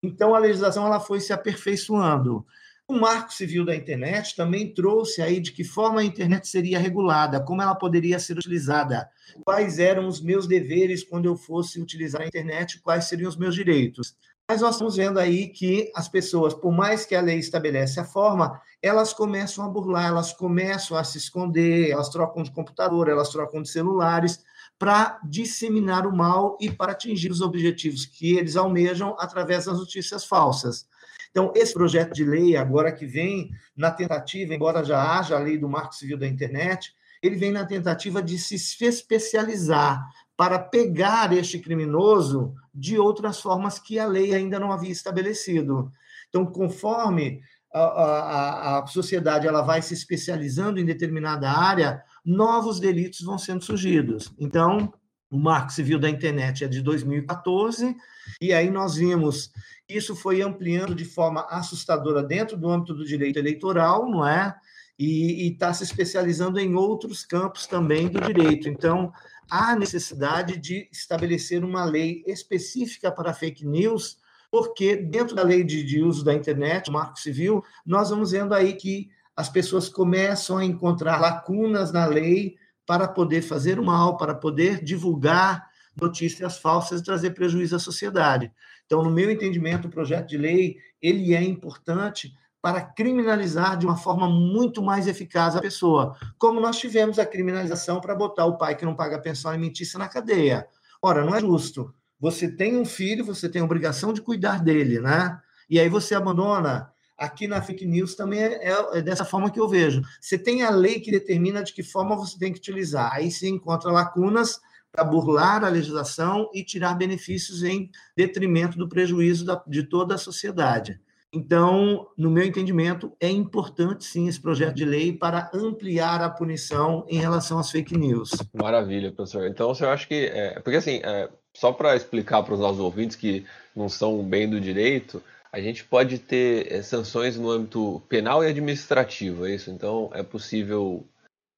Então, 0.04 0.36
a 0.36 0.40
legislação 0.40 0.86
ela 0.86 1.00
foi 1.00 1.22
se 1.22 1.32
aperfeiçoando. 1.32 2.46
O 2.90 2.94
Marco 2.94 3.34
Civil 3.34 3.66
da 3.66 3.76
Internet 3.76 4.34
também 4.34 4.74
trouxe 4.74 5.22
aí 5.22 5.42
de 5.42 5.52
que 5.52 5.66
forma 5.66 6.00
a 6.00 6.06
internet 6.06 6.48
seria 6.48 6.80
regulada, 6.80 7.44
como 7.44 7.62
ela 7.62 7.76
poderia 7.76 8.18
ser 8.18 8.38
utilizada, 8.38 9.10
quais 9.44 9.78
eram 9.78 10.08
os 10.08 10.22
meus 10.22 10.48
deveres 10.48 11.04
quando 11.04 11.26
eu 11.26 11.36
fosse 11.36 11.82
utilizar 11.82 12.22
a 12.22 12.28
internet, 12.28 12.80
quais 12.80 13.04
seriam 13.04 13.28
os 13.28 13.36
meus 13.36 13.54
direitos. 13.54 14.16
Mas 14.50 14.62
nós 14.62 14.76
estamos 14.76 14.96
vendo 14.96 15.20
aí 15.20 15.50
que 15.50 15.92
as 15.94 16.08
pessoas, 16.08 16.54
por 16.54 16.72
mais 16.72 17.06
que 17.06 17.14
a 17.14 17.20
lei 17.20 17.38
estabelece 17.38 18.00
a 18.00 18.06
forma, 18.06 18.62
elas 18.82 19.12
começam 19.12 19.66
a 19.66 19.68
burlar, 19.68 20.08
elas 20.08 20.32
começam 20.32 20.96
a 20.96 21.04
se 21.04 21.18
esconder, 21.18 21.90
elas 21.90 22.08
trocam 22.08 22.42
de 22.42 22.52
computador, 22.52 23.10
elas 23.10 23.28
trocam 23.28 23.62
de 23.62 23.68
celulares 23.68 24.40
para 24.80 25.20
disseminar 25.26 26.08
o 26.08 26.16
mal 26.16 26.58
e 26.62 26.72
para 26.72 26.94
atingir 26.94 27.32
os 27.32 27.42
objetivos 27.42 28.06
que 28.06 28.38
eles 28.38 28.56
almejam 28.56 29.14
através 29.20 29.66
das 29.66 29.78
notícias 29.78 30.24
falsas. 30.24 30.88
Então, 31.32 31.52
esse 31.56 31.74
projeto 31.74 32.14
de 32.14 32.24
lei, 32.24 32.56
agora 32.56 32.92
que 32.92 33.06
vem 33.06 33.52
na 33.76 33.92
tentativa, 33.92 34.54
embora 34.54 34.84
já 34.84 35.18
haja 35.18 35.36
a 35.36 35.40
lei 35.40 35.58
do 35.58 35.70
Marco 35.70 35.96
Civil 35.96 36.18
da 36.18 36.28
Internet, 36.28 36.94
ele 37.22 37.36
vem 37.36 37.52
na 37.52 37.66
tentativa 37.66 38.22
de 38.22 38.38
se 38.38 38.56
especializar 38.86 40.08
para 40.36 40.60
pegar 40.60 41.34
este 41.34 41.60
criminoso 41.60 42.54
de 42.74 42.98
outras 42.98 43.42
formas 43.42 43.80
que 43.80 43.98
a 43.98 44.06
lei 44.06 44.36
ainda 44.36 44.60
não 44.60 44.72
havia 44.72 44.92
estabelecido. 44.92 45.92
Então, 46.30 46.46
conforme 46.46 47.42
a, 47.74 47.80
a, 47.82 48.80
a 48.80 48.88
sociedade 48.88 49.48
ela 49.48 49.62
vai 49.62 49.82
se 49.82 49.94
especializando 49.94 50.80
em 50.80 50.86
determinada 50.86 51.50
área, 51.50 52.04
novos 52.24 52.80
delitos 52.80 53.22
vão 53.22 53.38
sendo 53.38 53.64
surgidos. 53.64 54.32
Então, 54.38 54.94
o 55.30 55.38
Marco 55.38 55.72
Civil 55.72 56.00
da 56.00 56.10
Internet 56.10 56.64
é 56.64 56.68
de 56.68 56.82
2014, 56.82 57.96
e 58.42 58.54
aí 58.54 58.70
nós 58.70 58.96
vimos 58.96 59.52
isso 59.90 60.16
foi 60.16 60.42
ampliando 60.42 60.94
de 60.94 61.06
forma 61.06 61.48
assustadora 61.50 62.22
dentro 62.22 62.58
do 62.58 62.70
âmbito 62.70 62.94
do 62.94 63.06
direito 63.06 63.40
eleitoral, 63.40 64.10
não 64.10 64.28
é? 64.28 64.54
E 65.00 65.48
está 65.48 65.74
se 65.74 65.84
especializando 65.84 66.60
em 66.60 66.76
outros 66.76 67.26
campos 67.26 67.68
também 67.68 68.10
do 68.10 68.20
direito. 68.20 68.68
Então, 68.68 69.14
há 69.50 69.76
necessidade 69.76 70.58
de 70.58 70.90
estabelecer 70.92 71.64
uma 71.64 71.86
lei 71.86 72.24
específica 72.28 73.12
para 73.12 73.34
fake 73.34 73.66
news, 73.66 74.18
porque 74.52 74.96
dentro 74.96 75.36
da 75.36 75.44
lei 75.44 75.64
de, 75.64 75.84
de 75.84 76.02
uso 76.02 76.26
da 76.26 76.34
internet, 76.34 76.90
o 76.90 76.94
Marco 76.94 77.20
Civil, 77.20 77.64
nós 77.86 78.10
vamos 78.10 78.32
vendo 78.32 78.54
aí 78.54 78.74
que 78.74 79.10
as 79.36 79.48
pessoas 79.48 79.88
começam 79.88 80.58
a 80.58 80.66
encontrar 80.66 81.22
lacunas 81.22 81.94
na 81.94 82.08
lei 82.08 82.58
para 82.88 83.08
poder 83.08 83.42
fazer 83.42 83.80
o 83.80 83.86
mal, 83.86 84.16
para 84.16 84.34
poder 84.34 84.82
divulgar 84.82 85.68
notícias 86.00 86.58
falsas 86.58 87.02
e 87.02 87.04
trazer 87.04 87.32
prejuízo 87.32 87.76
à 87.76 87.80
sociedade. 87.80 88.52
Então, 88.86 89.04
no 89.04 89.12
meu 89.12 89.30
entendimento, 89.30 89.88
o 89.88 89.92
projeto 89.92 90.30
de 90.30 90.38
lei 90.38 90.78
ele 91.02 91.36
é 91.36 91.44
importante 91.44 92.34
para 92.62 92.82
criminalizar 92.82 93.78
de 93.78 93.86
uma 93.86 93.98
forma 93.98 94.28
muito 94.30 94.82
mais 94.82 95.06
eficaz 95.06 95.56
a 95.56 95.62
pessoa, 95.62 96.16
como 96.38 96.60
nós 96.60 96.78
tivemos 96.78 97.20
a 97.20 97.26
criminalização 97.26 98.00
para 98.00 98.16
botar 98.16 98.46
o 98.46 98.58
pai 98.58 98.76
que 98.76 98.86
não 98.86 98.96
paga 98.96 99.20
pensão 99.20 99.52
alimentícia 99.52 100.00
na 100.00 100.08
cadeia. 100.08 100.68
Ora, 101.02 101.26
não 101.26 101.36
é 101.36 101.40
justo. 101.40 101.94
Você 102.20 102.50
tem 102.50 102.78
um 102.78 102.86
filho, 102.86 103.24
você 103.24 103.48
tem 103.48 103.62
a 103.62 103.66
obrigação 103.66 104.12
de 104.12 104.22
cuidar 104.22 104.64
dele, 104.64 105.00
né? 105.00 105.40
E 105.70 105.80
aí 105.80 105.90
você 105.90 106.16
abandona. 106.16 106.92
Aqui 107.18 107.48
na 107.48 107.62
fake 107.62 107.86
news 107.86 108.16
também 108.16 108.40
é, 108.40 108.72
é, 108.72 108.98
é 109.00 109.02
dessa 109.02 109.26
forma 109.26 109.50
que 109.50 109.60
eu 109.60 109.68
vejo. 109.68 110.02
Você 110.22 110.38
tem 110.38 110.64
a 110.64 110.70
lei 110.70 111.00
que 111.00 111.12
determina 111.12 111.64
de 111.64 111.74
que 111.74 111.82
forma 111.82 112.16
você 112.16 112.38
tem 112.38 112.54
que 112.54 112.60
utilizar. 112.60 113.12
Aí 113.14 113.32
se 113.32 113.48
encontra 113.48 113.92
lacunas 113.92 114.60
para 114.92 115.04
burlar 115.04 115.64
a 115.64 115.70
legislação 115.70 116.50
e 116.54 116.64
tirar 116.64 116.94
benefícios 116.94 117.64
em 117.64 117.90
detrimento 118.16 118.78
do 118.78 118.88
prejuízo 118.88 119.46
da, 119.46 119.62
de 119.68 119.84
toda 119.84 120.16
a 120.16 120.18
sociedade. 120.18 121.00
Então, 121.32 122.08
no 122.18 122.32
meu 122.32 122.46
entendimento, 122.46 123.12
é 123.20 123.30
importante 123.30 124.06
sim 124.06 124.28
esse 124.28 124.40
projeto 124.40 124.76
de 124.76 124.86
lei 124.86 125.12
para 125.12 125.52
ampliar 125.54 126.22
a 126.22 126.30
punição 126.30 127.06
em 127.10 127.20
relação 127.20 127.60
às 127.60 127.70
fake 127.70 127.98
news. 127.98 128.32
Maravilha, 128.54 129.12
professor. 129.12 129.46
Então, 129.46 129.74
você 129.74 129.86
acha 129.86 130.08
que. 130.08 130.32
É, 130.34 130.60
porque, 130.62 130.78
assim, 130.78 131.02
é, 131.04 131.30
só 131.54 131.72
para 131.72 131.96
explicar 131.96 132.44
para 132.44 132.54
os 132.54 132.60
nossos 132.60 132.80
ouvintes 132.80 133.18
que 133.18 133.46
não 133.76 133.90
são 133.90 134.24
bem 134.24 134.50
do 134.50 134.60
direito, 134.60 135.22
a 135.52 135.60
gente 135.60 135.84
pode 135.84 136.20
ter 136.20 136.72
é, 136.72 136.82
sanções 136.82 137.38
no 137.38 137.50
âmbito 137.50 138.02
penal 138.10 138.44
e 138.44 138.48
administrativo, 138.48 139.46
é 139.46 139.56
isso? 139.56 139.72
Então, 139.72 140.10
é 140.14 140.24
possível 140.24 141.06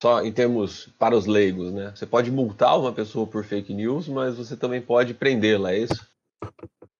só 0.01 0.23
em 0.23 0.31
termos 0.31 0.87
para 0.97 1.15
os 1.15 1.25
leigos, 1.25 1.73
né? 1.73 1.91
Você 1.93 2.05
pode 2.05 2.31
multar 2.31 2.79
uma 2.79 2.93
pessoa 2.93 3.27
por 3.27 3.43
fake 3.43 3.73
news, 3.73 4.07
mas 4.07 4.35
você 4.35 4.55
também 4.55 4.81
pode 4.81 5.13
prendê-la, 5.13 5.73
é 5.73 5.79
isso? 5.79 6.07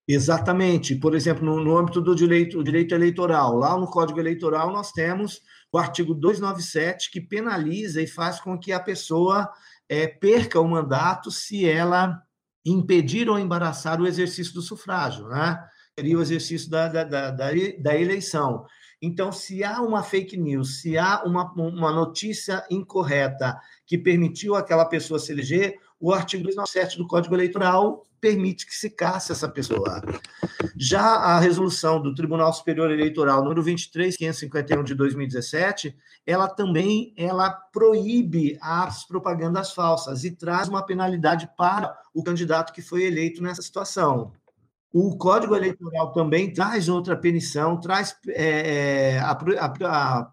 Exatamente. 0.08 0.96
Por 0.96 1.16
exemplo, 1.16 1.46
no, 1.46 1.64
no 1.64 1.78
âmbito 1.78 2.02
do 2.02 2.16
direito, 2.16 2.64
direito 2.64 2.96
eleitoral, 2.96 3.56
lá 3.56 3.78
no 3.78 3.86
Código 3.88 4.20
Eleitoral 4.20 4.72
nós 4.72 4.92
temos 4.92 5.42
o 5.72 5.78
artigo 5.78 6.16
297 6.16 7.12
que 7.12 7.22
penaliza 7.22 8.02
e 8.02 8.08
faz 8.08 8.40
com 8.40 8.58
que 8.58 8.72
a 8.72 8.80
pessoa 8.80 9.48
é, 9.88 10.08
perca 10.08 10.60
o 10.60 10.68
mandato 10.68 11.30
se 11.30 11.70
ela 11.70 12.22
impedir 12.66 13.30
ou 13.30 13.40
embaraçar 13.40 14.02
o 14.02 14.08
exercício 14.08 14.54
do 14.54 14.62
sufrágio, 14.62 15.28
né? 15.28 15.64
Seria 16.00 16.18
o 16.18 16.22
exercício 16.22 16.70
da, 16.70 16.88
da, 16.88 17.04
da, 17.04 17.32
da 17.32 18.00
eleição. 18.00 18.66
Então, 19.02 19.34
se 19.34 19.66
há 19.66 19.82
uma 19.82 20.02
fake 20.02 20.38
news, 20.38 20.80
se 20.80 20.98
há 20.98 21.24
uma, 21.26 21.52
uma 21.52 21.92
notícia 21.92 22.66
incorreta 22.72 23.60
que 23.86 23.98
permitiu 23.98 24.56
aquela 24.56 24.86
pessoa 24.86 25.20
se 25.20 25.34
eleger, 25.34 25.76
o 26.00 26.14
artigo 26.14 26.44
297 26.44 26.98
do 26.98 27.06
Código 27.06 27.36
Eleitoral 27.36 28.08
permite 28.22 28.66
que 28.66 28.74
se 28.74 28.90
casse 28.90 29.34
essa 29.34 29.50
pessoa. 29.50 30.02
Já 30.78 31.04
a 31.04 31.38
resolução 31.38 32.02
do 32.02 32.16
Tribunal 32.16 32.54
Superior 32.54 32.90
Eleitoral 32.92 33.44
número 33.44 33.62
23551 33.62 34.84
de 34.86 34.96
2017, 34.96 35.94
ela 36.26 36.48
também 36.48 37.14
ela 37.18 37.50
proíbe 37.50 38.58
as 38.62 39.06
propagandas 39.06 39.74
falsas 39.74 40.24
e 40.24 40.32
traz 40.32 40.70
uma 40.70 40.86
penalidade 40.86 41.50
para 41.58 41.94
o 42.14 42.24
candidato 42.24 42.72
que 42.72 42.82
foi 42.82 43.04
eleito 43.04 43.44
nessa 43.44 43.62
situação. 43.62 44.32
O 44.92 45.16
Código 45.16 45.56
Eleitoral 45.56 46.12
também 46.14 46.52
traz 46.52 46.90
outra 46.90 47.16
punição, 47.16 47.80
traz 47.80 48.16
é, 48.30 49.14
é 49.14 49.20
a, 49.20 49.38
a, 49.86 50.32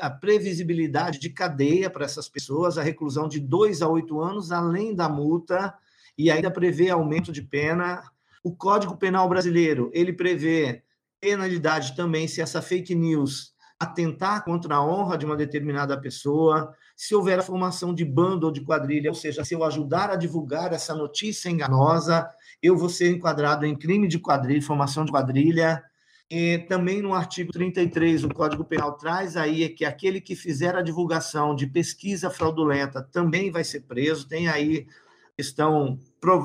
a, 0.00 0.10
previsibilidade 0.10 1.20
de 1.20 1.30
cadeia 1.30 1.88
para 1.88 2.04
essas 2.04 2.28
pessoas, 2.28 2.76
a 2.76 2.82
reclusão 2.82 3.28
de 3.28 3.38
dois 3.38 3.80
a 3.80 3.88
oito 3.88 4.20
anos, 4.20 4.50
além 4.50 4.92
da 4.92 5.08
multa, 5.08 5.72
e 6.18 6.32
ainda 6.32 6.50
prevê 6.50 6.90
aumento 6.90 7.30
de 7.30 7.42
pena. 7.42 8.02
O 8.42 8.52
Código 8.52 8.96
Penal 8.96 9.28
brasileiro, 9.28 9.88
ele 9.94 10.12
prevê 10.12 10.82
penalidade 11.20 11.94
também 11.94 12.26
se 12.26 12.40
essa 12.40 12.60
fake 12.60 12.96
news 12.96 13.52
atentar 13.78 14.44
contra 14.44 14.76
a 14.76 14.84
honra 14.84 15.16
de 15.16 15.24
uma 15.24 15.36
determinada 15.36 16.00
pessoa, 16.00 16.74
se 16.96 17.14
houver 17.14 17.38
a 17.38 17.42
formação 17.42 17.94
de 17.94 18.04
bando 18.04 18.46
ou 18.46 18.52
de 18.52 18.64
quadrilha, 18.64 19.10
ou 19.10 19.14
seja, 19.14 19.44
se 19.44 19.54
eu 19.54 19.64
ajudar 19.64 20.10
a 20.10 20.16
divulgar 20.16 20.72
essa 20.72 20.94
notícia 20.94 21.48
enganosa, 21.48 22.28
eu 22.62 22.76
vou 22.76 22.88
ser 22.88 23.10
enquadrado 23.10 23.66
em 23.66 23.76
crime 23.76 24.06
de 24.06 24.18
quadrilha, 24.18 24.62
formação 24.62 25.04
de 25.04 25.10
quadrilha. 25.10 25.82
E 26.30 26.58
também 26.68 27.02
no 27.02 27.12
artigo 27.12 27.52
33 27.52 28.24
o 28.24 28.28
Código 28.30 28.64
Penal 28.64 28.92
traz 28.92 29.36
aí 29.36 29.68
que 29.68 29.84
aquele 29.84 30.20
que 30.20 30.34
fizer 30.34 30.74
a 30.74 30.80
divulgação 30.80 31.54
de 31.54 31.66
pesquisa 31.66 32.30
fraudulenta 32.30 33.02
também 33.02 33.50
vai 33.50 33.64
ser 33.64 33.80
preso. 33.80 34.26
Tem 34.26 34.48
aí 34.48 34.86
questão 35.36 35.98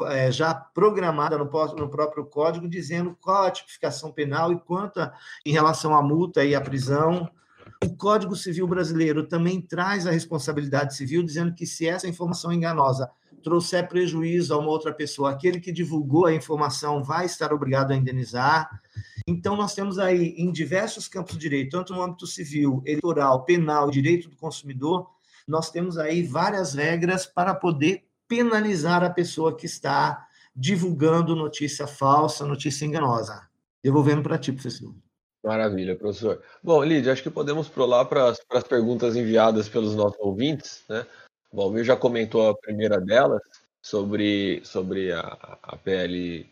é, 0.07 0.31
já 0.31 0.53
programada 0.53 1.37
no, 1.37 1.47
próprio 1.47 2.25
código, 2.25 2.67
dizendo 2.67 3.15
qual 3.21 3.43
a 3.43 3.51
tipificação 3.51 4.11
penal 4.11 4.51
e 4.51 4.59
quanto 4.59 4.99
em 5.45 5.51
relação 5.51 5.95
à 5.95 6.01
multa 6.01 6.43
e 6.43 6.55
à 6.55 6.61
prisão. 6.61 7.29
O 7.83 7.95
Código 7.95 8.35
Civil 8.35 8.67
Brasileiro 8.67 9.27
também 9.27 9.61
traz 9.61 10.07
a 10.07 10.11
responsabilidade 10.11 10.95
civil, 10.95 11.21
dizendo 11.21 11.53
que 11.53 11.65
se 11.65 11.87
essa 11.87 12.07
informação 12.07 12.51
enganosa 12.51 13.09
trouxer 13.47 13.87
prejuízo 13.87 14.53
a 14.53 14.57
uma 14.57 14.67
outra 14.67 14.93
pessoa, 14.93 15.31
aquele 15.31 15.61
que 15.61 15.71
divulgou 15.71 16.25
a 16.25 16.33
informação 16.33 17.01
vai 17.01 17.25
estar 17.25 17.53
obrigado 17.53 17.91
a 17.91 17.95
indenizar. 17.95 18.81
Então, 19.25 19.55
nós 19.55 19.73
temos 19.73 19.97
aí, 19.97 20.35
em 20.37 20.51
diversos 20.51 21.07
campos 21.07 21.35
de 21.35 21.39
direito, 21.39 21.71
tanto 21.71 21.93
no 21.93 22.01
âmbito 22.01 22.27
civil, 22.27 22.83
eleitoral, 22.85 23.45
penal, 23.45 23.89
direito 23.89 24.29
do 24.29 24.35
consumidor, 24.35 25.09
nós 25.47 25.71
temos 25.71 25.97
aí 25.97 26.23
várias 26.23 26.73
regras 26.73 27.25
para 27.25 27.55
poder 27.55 28.03
penalizar 28.27 29.01
a 29.01 29.09
pessoa 29.09 29.55
que 29.55 29.65
está 29.65 30.27
divulgando 30.53 31.33
notícia 31.33 31.87
falsa, 31.87 32.45
notícia 32.45 32.85
enganosa. 32.85 33.47
Devolvendo 33.81 34.23
para 34.23 34.37
ti, 34.37 34.51
professor. 34.51 34.93
Maravilha, 35.41 35.95
professor. 35.95 36.41
Bom, 36.61 36.83
Lídia, 36.83 37.13
acho 37.13 37.23
que 37.23 37.29
podemos 37.29 37.69
pular 37.69 38.03
para 38.03 38.27
as 38.29 38.63
perguntas 38.67 39.15
enviadas 39.15 39.69
pelos 39.69 39.95
nossos 39.95 40.19
ouvintes. 40.19 40.83
Né? 40.89 41.05
O 41.57 41.61
Valmir 41.63 41.83
já 41.83 41.95
comentou 41.95 42.47
a 42.47 42.55
primeira 42.55 43.01
delas, 43.01 43.41
sobre, 43.81 44.61
sobre 44.63 45.11
a, 45.11 45.57
a 45.63 45.75
PL 45.75 46.45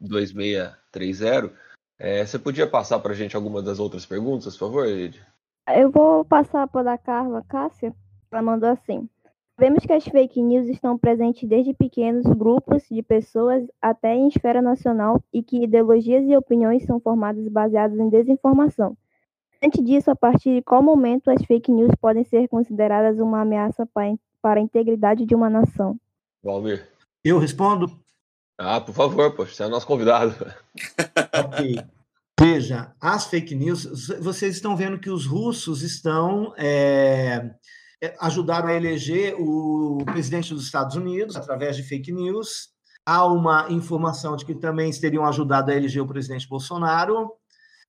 2630. 0.00 1.52
É, 1.96 2.26
você 2.26 2.40
podia 2.40 2.66
passar 2.66 2.98
para 2.98 3.12
a 3.12 3.14
gente 3.14 3.36
alguma 3.36 3.62
das 3.62 3.78
outras 3.78 4.04
perguntas, 4.04 4.56
por 4.56 4.66
favor, 4.66 4.88
Lídia? 4.88 5.24
Eu 5.68 5.92
vou 5.92 6.24
passar 6.24 6.66
para 6.66 6.94
a 6.94 6.98
Carla 6.98 7.44
Cássia. 7.48 7.94
Ela 8.32 8.42
mandou 8.42 8.68
assim. 8.68 9.08
Vemos 9.56 9.86
que 9.86 9.92
as 9.92 10.02
fake 10.02 10.42
news 10.42 10.68
estão 10.68 10.98
presentes 10.98 11.48
desde 11.48 11.72
pequenos 11.72 12.26
grupos 12.26 12.82
de 12.90 13.00
pessoas 13.00 13.64
até 13.80 14.12
em 14.16 14.26
esfera 14.26 14.60
nacional 14.60 15.22
e 15.32 15.40
que 15.40 15.62
ideologias 15.62 16.24
e 16.26 16.36
opiniões 16.36 16.82
são 16.82 16.98
formadas 16.98 17.46
baseadas 17.46 17.96
em 17.96 18.08
desinformação. 18.08 18.96
Antes 19.62 19.84
disso, 19.84 20.10
a 20.10 20.16
partir 20.16 20.56
de 20.56 20.62
qual 20.62 20.82
momento 20.82 21.30
as 21.30 21.44
fake 21.44 21.70
news 21.70 21.94
podem 22.00 22.24
ser 22.24 22.48
consideradas 22.48 23.20
uma 23.20 23.42
ameaça 23.42 23.86
para 24.42 24.60
a 24.60 24.62
integridade 24.62 25.26
de 25.26 25.34
uma 25.34 25.50
nação? 25.50 25.96
Valmir. 26.42 26.88
Eu 27.24 27.38
respondo? 27.38 27.90
Ah, 28.58 28.80
por 28.80 28.94
favor, 28.94 29.34
poxa, 29.34 29.54
você 29.54 29.62
é 29.64 29.68
nosso 29.68 29.86
convidado. 29.86 30.34
ok. 31.34 31.76
Veja, 32.40 32.94
as 33.00 33.26
fake 33.26 33.54
news, 33.54 34.08
vocês 34.20 34.54
estão 34.54 34.76
vendo 34.76 34.98
que 34.98 35.10
os 35.10 35.26
russos 35.26 35.82
estão 35.82 36.54
é, 36.56 37.50
é, 38.00 38.14
ajudaram 38.20 38.68
a 38.68 38.74
eleger 38.74 39.34
o 39.38 39.98
presidente 40.04 40.54
dos 40.54 40.64
Estados 40.64 40.94
Unidos 40.94 41.34
através 41.34 41.76
de 41.76 41.82
fake 41.82 42.12
news. 42.12 42.68
Há 43.04 43.26
uma 43.26 43.66
informação 43.70 44.36
de 44.36 44.44
que 44.44 44.54
também 44.54 44.90
teriam 44.92 45.24
ajudado 45.24 45.70
a 45.70 45.74
eleger 45.74 46.00
o 46.00 46.06
presidente 46.06 46.48
Bolsonaro. 46.48 47.32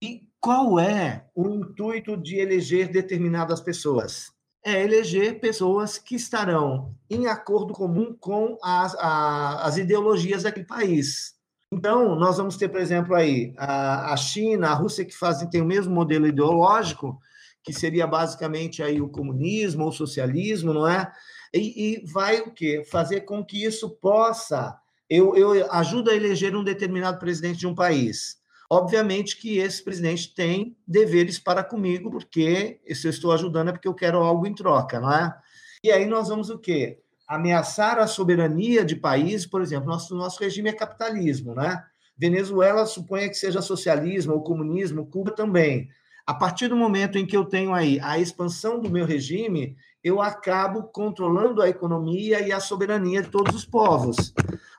E 0.02 0.22
qual 0.40 0.80
é 0.80 1.28
o 1.36 1.48
intuito 1.50 2.18
de 2.18 2.38
eleger 2.38 2.92
determinadas 2.92 3.62
pessoas? 3.62 4.32
É 4.64 4.84
eleger 4.84 5.40
pessoas 5.40 5.98
que 5.98 6.16
estarão 6.16 6.94
em 7.10 7.28
acordo 7.28 7.74
comum 7.74 8.14
com 8.20 8.58
as, 8.62 8.94
a, 8.96 9.64
as 9.66 9.78
ideologias 9.78 10.44
daquele 10.44 10.66
país. 10.66 11.36
Então, 11.72 12.16
nós 12.16 12.38
vamos 12.38 12.58
ter, 12.58 12.68
por 12.68 12.80
exemplo, 12.80 13.16
aí 13.16 13.54
a, 13.58 14.14
a 14.14 14.18
China, 14.18 14.70
a 14.70 14.74
Rússia, 14.74 15.06
que 15.06 15.16
fazem, 15.16 15.50
tem 15.50 15.62
o 15.62 15.66
mesmo 15.66 15.94
modelo 15.94 16.28
ideológico, 16.28 17.20
que 17.64 17.72
seria 17.72 18.08
basicamente 18.08 18.82
aí 18.82 19.00
o 19.00 19.10
comunismo 19.10 19.84
ou 19.84 19.90
o 19.90 19.94
socialismo, 19.94 20.74
não 20.74 20.88
é? 20.88 21.12
E, 21.54 22.02
e 22.02 22.06
vai 22.12 22.40
o 22.40 22.52
quê? 22.52 22.84
Fazer 22.90 23.22
com 23.22 23.46
que 23.46 23.64
isso 23.64 23.90
possa. 23.90 24.76
Eu, 25.10 25.36
eu 25.36 25.72
ajudo 25.72 26.10
a 26.10 26.16
eleger 26.16 26.56
um 26.56 26.64
determinado 26.64 27.20
presidente 27.20 27.60
de 27.60 27.68
um 27.68 27.76
país. 27.76 28.39
Obviamente 28.70 29.36
que 29.38 29.58
esse 29.58 29.84
presidente 29.84 30.34
tem 30.34 30.78
deveres 30.88 31.40
para 31.40 31.64
comigo, 31.64 32.12
porque 32.12 32.80
se 32.94 33.08
eu 33.08 33.10
estou 33.10 33.32
ajudando 33.32 33.70
é 33.70 33.72
porque 33.72 33.88
eu 33.88 33.96
quero 33.96 34.20
algo 34.20 34.46
em 34.46 34.54
troca, 34.54 35.00
não 35.00 35.12
é? 35.12 35.36
E 35.84 35.92
aí 35.92 36.06
nós 36.06 36.28
vamos 36.28 36.52
o 36.52 36.60
quê? 36.60 37.00
Ameaçar 37.28 37.98
a 37.98 38.06
soberania 38.06 38.86
de 38.86 38.96
países, 38.96 39.48
por 39.48 39.62
exemplo, 39.62 39.90
nosso, 39.90 40.16
nosso 40.16 40.40
regime 40.40 40.70
é 40.70 40.74
capitalismo, 40.74 41.56
né? 41.56 41.84
Venezuela 42.16 42.86
suponha 42.86 43.30
que 43.30 43.36
seja 43.36 43.62
socialismo 43.62 44.34
ou 44.34 44.44
comunismo, 44.44 45.08
Cuba 45.08 45.32
também. 45.32 45.90
A 46.28 46.34
partir 46.34 46.68
do 46.68 46.76
momento 46.76 47.18
em 47.18 47.26
que 47.26 47.36
eu 47.36 47.46
tenho 47.46 47.74
aí 47.74 48.00
a 48.04 48.20
expansão 48.20 48.80
do 48.80 48.90
meu 48.92 49.06
regime, 49.06 49.76
eu 50.04 50.22
acabo 50.22 50.84
controlando 50.84 51.60
a 51.60 51.70
economia 51.70 52.46
e 52.46 52.52
a 52.52 52.60
soberania 52.60 53.24
de 53.24 53.30
todos 53.30 53.56
os 53.56 53.66
povos. 53.66 54.32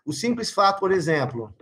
O 0.04 0.12
simples 0.12 0.52
fato, 0.52 0.78
por 0.78 0.92
exemplo, 0.92 1.52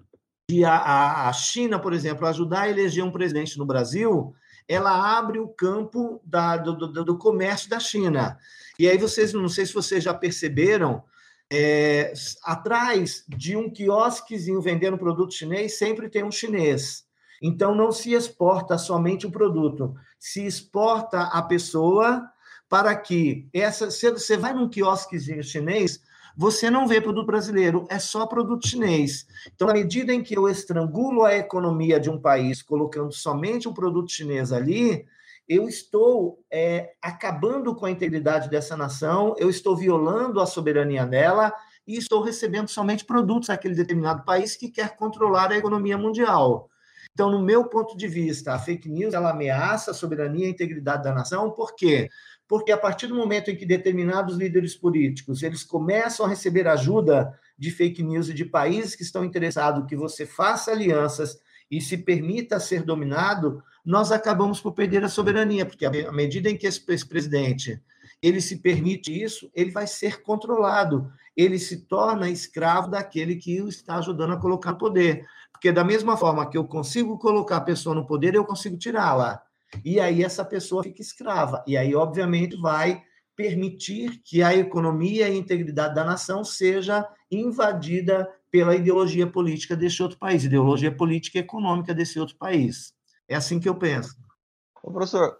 de 0.48 0.64
a, 0.64 1.28
a 1.28 1.32
China, 1.34 1.78
por 1.78 1.92
exemplo, 1.92 2.26
ajudar 2.26 2.62
a 2.62 2.70
eleger 2.70 3.04
um 3.04 3.12
presidente 3.12 3.58
no 3.58 3.66
Brasil, 3.66 4.34
ela 4.66 5.18
abre 5.18 5.38
o 5.38 5.48
campo 5.48 6.20
da, 6.24 6.56
do, 6.56 6.74
do, 6.74 7.04
do, 7.04 7.18
comércio 7.18 7.68
da 7.68 7.78
China. 7.78 8.38
E 8.78 8.88
aí 8.88 8.96
vocês, 8.96 9.34
não 9.34 9.48
sei 9.48 9.66
se 9.66 9.74
vocês 9.74 10.02
já 10.02 10.14
perceberam, 10.14 11.04
é, 11.52 12.14
atrás 12.42 13.24
de 13.28 13.56
um 13.56 13.70
quiosquezinho 13.70 14.60
vendendo 14.62 14.96
produto 14.96 15.34
chinês, 15.34 15.76
sempre 15.76 16.08
tem 16.08 16.24
um 16.24 16.32
chinês. 16.32 17.06
Então, 17.42 17.74
não 17.74 17.92
se 17.92 18.14
exporta 18.14 18.78
somente 18.78 19.26
o 19.26 19.30
produto, 19.30 19.94
se 20.18 20.46
exporta 20.46 21.24
a 21.24 21.42
pessoa 21.42 22.26
para 22.68 22.96
que 22.96 23.48
essa. 23.52 23.90
Você 23.90 24.36
vai 24.36 24.54
num 24.54 24.68
quiosquezinho 24.68 25.42
chinês, 25.42 26.02
você 26.40 26.70
não 26.70 26.86
vê 26.86 27.00
produto 27.00 27.26
brasileiro, 27.26 27.84
é 27.90 27.98
só 27.98 28.24
produto 28.24 28.68
chinês. 28.68 29.26
Então, 29.52 29.68
à 29.68 29.72
medida 29.72 30.14
em 30.14 30.22
que 30.22 30.38
eu 30.38 30.48
estrangulo 30.48 31.24
a 31.24 31.34
economia 31.34 31.98
de 31.98 32.08
um 32.08 32.16
país 32.16 32.62
colocando 32.62 33.12
somente 33.12 33.66
o 33.66 33.74
produto 33.74 34.12
chinês 34.12 34.52
ali, 34.52 35.04
eu 35.48 35.68
estou 35.68 36.38
é, 36.48 36.92
acabando 37.02 37.74
com 37.74 37.86
a 37.86 37.90
integridade 37.90 38.48
dessa 38.48 38.76
nação, 38.76 39.34
eu 39.36 39.50
estou 39.50 39.76
violando 39.76 40.40
a 40.40 40.46
soberania 40.46 41.04
dela 41.04 41.52
e 41.84 41.96
estou 41.96 42.22
recebendo 42.22 42.68
somente 42.68 43.04
produtos 43.04 43.48
daquele 43.48 43.74
determinado 43.74 44.24
país 44.24 44.54
que 44.54 44.70
quer 44.70 44.94
controlar 44.94 45.50
a 45.50 45.56
economia 45.56 45.98
mundial. 45.98 46.70
Então, 47.12 47.32
no 47.32 47.42
meu 47.42 47.64
ponto 47.64 47.96
de 47.96 48.06
vista, 48.06 48.54
a 48.54 48.60
fake 48.60 48.88
news 48.88 49.12
ela 49.12 49.30
ameaça 49.30 49.90
a 49.90 49.94
soberania 49.94 50.44
e 50.44 50.46
a 50.46 50.50
integridade 50.50 51.02
da 51.02 51.12
nação, 51.12 51.50
por 51.50 51.74
quê? 51.74 52.08
Porque 52.48 52.72
a 52.72 52.78
partir 52.78 53.06
do 53.06 53.14
momento 53.14 53.50
em 53.50 53.56
que 53.56 53.66
determinados 53.66 54.36
líderes 54.36 54.74
políticos 54.74 55.42
eles 55.42 55.62
começam 55.62 56.24
a 56.24 56.28
receber 56.28 56.66
ajuda 56.66 57.38
de 57.58 57.70
fake 57.70 58.02
news 58.02 58.28
e 58.28 58.34
de 58.34 58.44
países 58.44 58.96
que 58.96 59.02
estão 59.02 59.24
interessados 59.24 59.86
que 59.86 59.94
você 59.94 60.24
faça 60.24 60.70
alianças 60.70 61.38
e 61.70 61.80
se 61.80 61.98
permita 61.98 62.58
ser 62.58 62.82
dominado, 62.82 63.62
nós 63.84 64.10
acabamos 64.10 64.60
por 64.60 64.72
perder 64.72 65.04
a 65.04 65.08
soberania, 65.08 65.66
porque 65.66 65.84
à 65.84 66.12
medida 66.12 66.48
em 66.48 66.56
que 66.56 66.66
esse 66.66 66.80
presidente 67.06 67.80
ele 68.22 68.40
se 68.40 68.56
permite 68.56 69.12
isso, 69.12 69.50
ele 69.54 69.70
vai 69.70 69.86
ser 69.86 70.22
controlado, 70.22 71.12
ele 71.36 71.58
se 71.58 71.86
torna 71.86 72.28
escravo 72.28 72.90
daquele 72.90 73.36
que 73.36 73.60
o 73.62 73.68
está 73.68 73.96
ajudando 73.96 74.32
a 74.32 74.40
colocar 74.40 74.72
no 74.72 74.78
poder. 74.78 75.24
Porque 75.52 75.70
da 75.70 75.84
mesma 75.84 76.16
forma 76.16 76.48
que 76.48 76.58
eu 76.58 76.64
consigo 76.64 77.18
colocar 77.18 77.58
a 77.58 77.60
pessoa 77.60 77.94
no 77.94 78.06
poder, 78.06 78.34
eu 78.34 78.44
consigo 78.44 78.76
tirá-la. 78.76 79.40
E 79.84 80.00
aí 80.00 80.22
essa 80.22 80.44
pessoa 80.44 80.82
fica 80.82 81.02
escrava. 81.02 81.62
E 81.66 81.76
aí, 81.76 81.94
obviamente, 81.94 82.56
vai 82.60 83.02
permitir 83.36 84.20
que 84.24 84.42
a 84.42 84.54
economia 84.54 85.28
e 85.28 85.32
a 85.32 85.36
integridade 85.36 85.94
da 85.94 86.04
nação 86.04 86.42
seja 86.42 87.08
invadida 87.30 88.28
pela 88.50 88.74
ideologia 88.74 89.26
política 89.26 89.76
desse 89.76 90.02
outro 90.02 90.18
país, 90.18 90.44
ideologia 90.44 90.94
política 90.94 91.38
e 91.38 91.42
econômica 91.42 91.94
desse 91.94 92.18
outro 92.18 92.36
país. 92.36 92.92
É 93.28 93.36
assim 93.36 93.60
que 93.60 93.68
eu 93.68 93.74
penso. 93.74 94.16
Ô, 94.82 94.90
professor, 94.90 95.38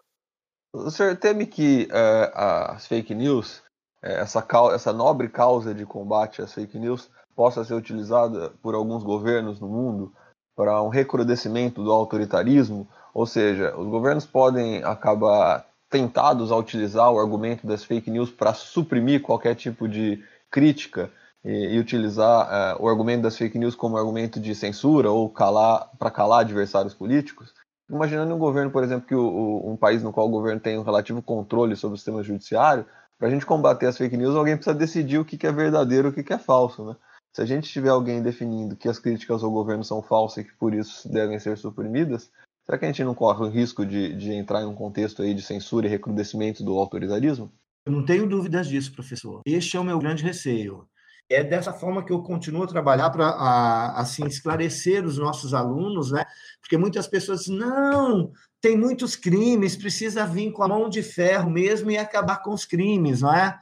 o 0.73 0.91
senhor 0.91 1.17
teme 1.17 1.47
que 1.47 1.89
é, 1.91 2.33
as 2.35 2.87
fake 2.87 3.15
news, 3.15 3.63
é, 4.03 4.21
essa, 4.21 4.47
essa 4.75 4.93
nobre 4.93 5.29
causa 5.29 5.75
de 5.75 5.87
combate 5.87 6.43
às 6.43 6.53
fake 6.53 6.79
news, 6.79 7.11
possa 7.35 7.65
ser 7.65 7.75
utilizada 7.75 8.51
por 8.63 8.75
alguns 8.75 9.03
governos 9.03 9.59
no 9.61 9.69
mundo 9.69 10.13
para 10.55 10.83
um 10.83 10.89
recrudescimento 10.89 11.83
do 11.83 11.93
autoritarismo, 11.93 12.89
ou 13.19 13.27
seja, 13.27 13.77
os 13.77 13.89
governos 13.89 14.25
podem 14.25 14.85
acabar 14.85 15.67
tentados 15.91 16.53
a 16.53 16.57
utilizar 16.57 17.11
o 17.11 17.19
argumento 17.19 17.67
das 17.67 17.83
fake 17.83 18.09
news 18.13 18.31
para 18.31 18.55
suprimir 18.55 19.23
qualquer 19.23 19.57
tipo 19.57 19.89
de 19.89 20.23
crítica 20.49 21.11
e, 21.45 21.75
e 21.75 21.81
utilizar 21.81 22.77
uh, 22.79 22.81
o 22.81 22.89
argumento 22.89 23.23
das 23.23 23.37
fake 23.37 23.59
news 23.59 23.75
como 23.75 23.97
argumento 23.97 24.39
de 24.39 24.55
censura 24.55 25.11
ou 25.11 25.29
calar 25.29 25.91
para 25.99 26.13
calar 26.13 26.43
adversários 26.43 26.95
políticos. 26.95 27.53
Imaginando 27.91 28.33
um 28.33 28.39
governo, 28.39 28.71
por 28.71 28.85
exemplo, 28.85 29.09
que 29.09 29.17
o, 29.17 29.27
o, 29.27 29.73
um 29.73 29.77
país 29.77 30.01
no 30.01 30.13
qual 30.13 30.29
o 30.29 30.31
governo 30.31 30.61
tem 30.61 30.79
um 30.79 30.85
relativo 30.85 31.21
controle 31.21 31.75
sobre 31.75 31.95
o 31.95 31.99
sistema 31.99 32.23
judiciário, 32.23 32.87
para 33.19 33.27
a 33.27 33.31
gente 33.33 33.45
combater 33.45 33.87
as 33.87 33.99
fake 33.99 34.17
news, 34.17 34.37
alguém 34.37 34.55
precisa 34.55 34.77
decidir 34.77 35.19
o 35.19 35.25
que, 35.25 35.37
que 35.37 35.49
é 35.49 35.51
verdadeiro 35.51 36.07
e 36.07 36.11
o 36.13 36.15
que, 36.15 36.23
que 36.23 36.35
é 36.35 36.39
falso, 36.39 36.85
né? 36.85 36.95
Se 37.35 37.43
a 37.43 37.45
gente 37.45 37.69
tiver 37.69 37.91
alguém 37.91 38.23
definindo 38.23 38.77
que 38.77 38.89
as 38.89 39.01
críticas 39.01 39.43
ao 39.43 39.51
governo 39.51 39.83
são 39.83 40.01
falsas 40.01 40.39
e 40.39 40.45
que 40.45 40.55
por 40.55 40.73
isso 40.73 41.11
devem 41.11 41.37
ser 41.41 41.59
suprimidas, 41.59 42.31
será 42.69 42.79
que 42.79 42.85
a 42.85 42.89
gente 42.89 43.03
não 43.03 43.15
corre 43.15 43.45
o 43.45 43.49
risco 43.49 43.87
de, 43.87 44.15
de 44.15 44.31
entrar 44.31 44.61
em 44.61 44.67
um 44.67 44.75
contexto 44.75 45.23
aí 45.23 45.33
de 45.33 45.41
censura 45.41 45.87
e 45.87 45.91
recrudescimento 45.91 46.63
do 46.63 46.79
autoritarismo? 46.79 47.51
Eu 47.87 47.93
não 47.93 48.05
tenho 48.05 48.29
dúvidas 48.29 48.69
disso, 48.69 48.93
professor. 48.93 49.41
Este 49.47 49.79
é 49.79 49.81
o 49.81 49.85
meu 49.85 49.99
grande 49.99 50.23
receio. 50.23 50.87
É 51.31 51.43
dessa 51.43 51.73
forma 51.73 52.05
que 52.05 52.13
eu 52.13 52.23
continuo 52.23 52.65
a 52.65 52.67
trabalhar 52.67 53.09
para 53.09 53.95
assim 53.97 54.27
esclarecer 54.27 55.05
os 55.05 55.17
nossos 55.17 55.55
alunos, 55.55 56.13
né? 56.13 56.27
Porque 56.61 56.77
muitas 56.77 57.07
pessoas 57.07 57.41
dizem, 57.41 57.57
não, 57.57 58.33
tem 58.61 58.77
muitos 58.77 59.17
crimes, 59.17 59.75
precisa 59.75 60.27
vir 60.27 60.53
com 60.53 60.63
a 60.63 60.69
mão 60.69 60.91
de 60.91 61.03
ferro 61.03 61.51
mesmo 61.51 61.91
e 61.91 61.97
acabar 61.97 62.43
com 62.43 62.53
os 62.53 62.67
crimes, 62.67 63.23
não 63.23 63.35
é? 63.35 63.59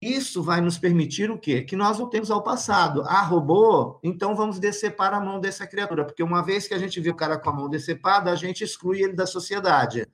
Isso 0.00 0.42
vai 0.42 0.60
nos 0.60 0.78
permitir 0.78 1.30
o 1.30 1.38
quê? 1.38 1.62
Que 1.62 1.74
nós 1.74 1.98
voltemos 1.98 2.30
ao 2.30 2.42
passado. 2.42 3.02
Ah, 3.06 3.22
roubou? 3.22 3.98
Então 4.02 4.34
vamos 4.34 4.60
decepar 4.60 5.12
a 5.12 5.20
mão 5.20 5.40
dessa 5.40 5.66
criatura, 5.66 6.04
porque 6.04 6.22
uma 6.22 6.40
vez 6.42 6.68
que 6.68 6.74
a 6.74 6.78
gente 6.78 7.00
vê 7.00 7.10
o 7.10 7.16
cara 7.16 7.36
com 7.36 7.50
a 7.50 7.52
mão 7.52 7.68
decepada, 7.68 8.30
a 8.30 8.36
gente 8.36 8.62
exclui 8.62 9.02
ele 9.02 9.14
da 9.14 9.26
sociedade. 9.26 10.06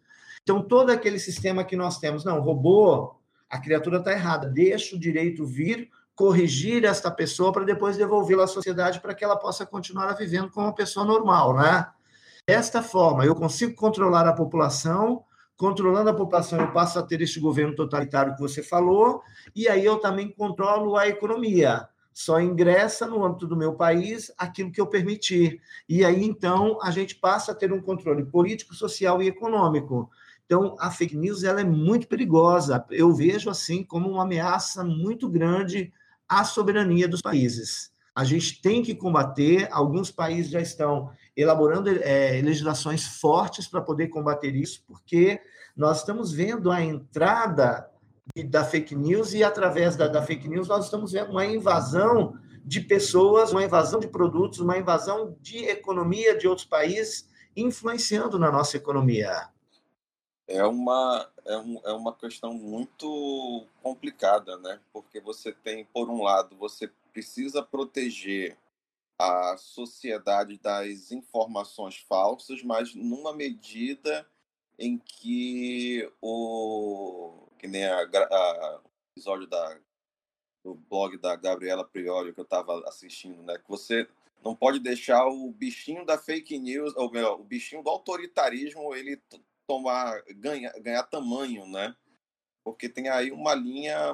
Então, 0.43 0.63
todo 0.63 0.91
aquele 0.91 1.19
sistema 1.19 1.65
que 1.65 1.75
nós 1.75 1.99
temos, 1.99 2.25
não, 2.25 2.41
roubou, 2.41 3.19
a 3.49 3.59
criatura 3.59 3.99
está 3.99 4.13
errada, 4.13 4.47
deixa 4.47 4.95
o 4.95 4.99
direito 4.99 5.47
vir 5.47 5.91
corrigir 6.15 6.85
esta 6.85 7.11
pessoa 7.11 7.53
para 7.53 7.65
depois 7.65 7.97
devolvê-la 7.97 8.45
à 8.45 8.47
sociedade 8.47 9.01
para 9.01 9.15
que 9.15 9.25
ela 9.25 9.37
possa 9.37 9.67
continuar 9.67 10.13
vivendo 10.13 10.51
como 10.51 10.67
uma 10.67 10.75
pessoa 10.75 11.05
normal, 11.05 11.55
né? 11.55 11.87
Desta 12.47 12.83
forma, 12.83 13.25
eu 13.25 13.35
consigo 13.35 13.75
controlar 13.75 14.29
a 14.29 14.35
população, 14.35 15.25
controlando 15.57 16.11
a 16.11 16.15
população, 16.15 16.61
eu 16.61 16.73
passo 16.73 16.99
a 16.99 17.03
ter 17.03 17.21
este 17.21 17.39
governo 17.39 17.75
totalitário 17.75 18.35
que 18.35 18.41
você 18.41 18.63
falou, 18.63 19.23
e 19.55 19.69
aí 19.69 19.85
eu 19.85 19.99
também 19.99 20.31
controlo 20.31 20.97
a 20.97 21.09
economia. 21.09 21.89
Só 22.13 22.41
ingressa 22.41 23.07
no 23.07 23.25
âmbito 23.25 23.47
do 23.47 23.57
meu 23.57 23.75
país 23.75 24.31
aquilo 24.39 24.71
que 24.71 24.81
eu 24.81 24.87
permitir. 24.87 25.61
E 25.89 26.05
aí, 26.05 26.25
então, 26.25 26.79
a 26.81 26.93
gente 26.93 27.17
passa 27.17 27.51
a 27.51 27.55
ter 27.55 27.73
um 27.73 27.81
controle 27.81 28.25
político, 28.25 28.73
social 28.75 29.21
e 29.21 29.27
econômico. 29.27 30.09
Então, 30.47 30.77
a 30.79 30.91
fake 30.91 31.17
news 31.17 31.43
ela 31.43 31.61
é 31.61 31.65
muito 31.65 32.07
perigosa. 32.07 32.85
Eu 32.91 33.13
vejo 33.13 33.51
assim 33.51 33.83
como 33.83 34.09
uma 34.09 34.23
ameaça 34.23 34.85
muito 34.85 35.29
grande 35.29 35.93
à 36.29 36.45
soberania 36.45 37.09
dos 37.09 37.21
países. 37.21 37.93
A 38.15 38.23
gente 38.23 38.63
tem 38.63 38.81
que 38.81 38.95
combater, 38.95 39.69
alguns 39.73 40.13
países 40.13 40.53
já 40.53 40.61
estão 40.61 41.11
elaborando 41.37 41.91
é, 41.91 42.41
legislações 42.43 43.07
fortes 43.07 43.67
para 43.67 43.81
poder 43.81 44.09
combater 44.09 44.55
isso, 44.55 44.85
porque 44.87 45.41
nós 45.77 45.99
estamos 45.99 46.33
vendo 46.33 46.71
a 46.71 46.83
entrada 46.83 47.91
da 48.49 48.65
fake 48.65 48.95
news 48.95 49.35
e, 49.35 49.43
através 49.43 49.97
da, 49.97 50.07
da 50.07 50.23
fake 50.23 50.49
news, 50.49 50.69
nós 50.69 50.85
estamos 50.85 51.13
vendo 51.13 51.31
uma 51.31 51.45
invasão 51.45 52.39
de 52.65 52.81
pessoas, 52.81 53.53
uma 53.53 53.65
invasão 53.65 54.01
de 54.01 54.09
produtos, 54.09 54.61
uma 54.61 54.79
invasão 54.79 55.37
de 55.41 55.65
economia 55.65 56.37
de 56.37 56.49
outros 56.49 56.67
países, 56.67 57.29
influenciando 57.55 58.39
na 58.39 58.51
nossa 58.51 58.77
economia. 58.77 59.49
É 60.47 60.65
uma, 60.65 61.29
é, 61.45 61.57
um, 61.59 61.81
é 61.85 61.93
uma 61.93 62.15
questão 62.15 62.55
muito 62.55 63.67
complicada, 63.83 64.57
né? 64.59 64.81
Porque 64.93 65.21
você 65.21 65.53
tem, 65.53 65.85
por 65.87 66.09
um 66.09 66.23
lado, 66.23 66.57
você 66.57 66.91
precisa 67.13 67.63
proteger 67.63 68.57
a 69.19 69.57
sociedade 69.57 70.59
das 70.59 71.13
informações 71.13 71.99
falsas, 71.99 72.63
mas 72.63 72.95
numa 72.95 73.33
medida 73.33 74.29
em 74.79 74.99
que 74.99 76.11
o 76.21 77.49
que 77.59 77.69
nem 77.69 77.85
a, 77.85 78.03
a 78.03 78.81
episódio 79.17 79.47
da 79.47 79.79
do 80.65 80.75
blog 80.75 81.19
da 81.19 81.37
Gabriela 81.37 81.85
Prioli 81.85 82.33
que 82.33 82.41
eu 82.41 82.45
estava 82.45 82.83
assistindo, 82.89 83.43
né? 83.43 83.59
Que 83.59 83.69
você 83.69 84.09
não 84.43 84.57
pode 84.57 84.81
deixar 84.81 85.27
o 85.27 85.51
bichinho 85.51 86.05
da 86.05 86.19
fake 86.19 86.59
news, 86.59 86.97
ou 86.97 87.11
melhor, 87.11 87.39
o 87.39 87.45
bichinho 87.45 87.83
do 87.83 87.91
autoritarismo, 87.91 88.95
ele 88.95 89.23
tomar 89.67 90.23
ganhar, 90.37 90.73
ganhar 90.81 91.03
tamanho, 91.05 91.67
né? 91.67 91.95
Porque 92.65 92.89
tem 92.89 93.09
aí 93.09 93.31
uma 93.31 93.55
linha 93.55 94.13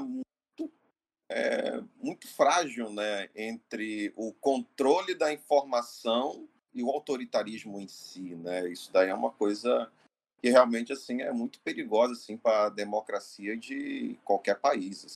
é, 1.30 1.80
muito 2.02 2.26
frágil 2.28 2.90
né, 2.90 3.28
entre 3.36 4.12
o 4.16 4.32
controle 4.32 5.14
da 5.14 5.32
informação 5.32 6.48
e 6.74 6.82
o 6.82 6.90
autoritarismo 6.90 7.80
em 7.80 7.86
si. 7.86 8.34
Né? 8.34 8.68
Isso 8.68 8.92
daí 8.92 9.08
é 9.08 9.14
uma 9.14 9.30
coisa 9.30 9.88
que 10.42 10.50
realmente 10.50 10.92
assim 10.92 11.22
é 11.22 11.32
muito 11.32 11.60
perigosa 11.60 12.14
assim, 12.14 12.36
para 12.36 12.66
a 12.66 12.68
democracia 12.68 13.56
de 13.56 14.18
qualquer 14.24 14.58
país. 14.58 15.04
Assim. 15.04 15.14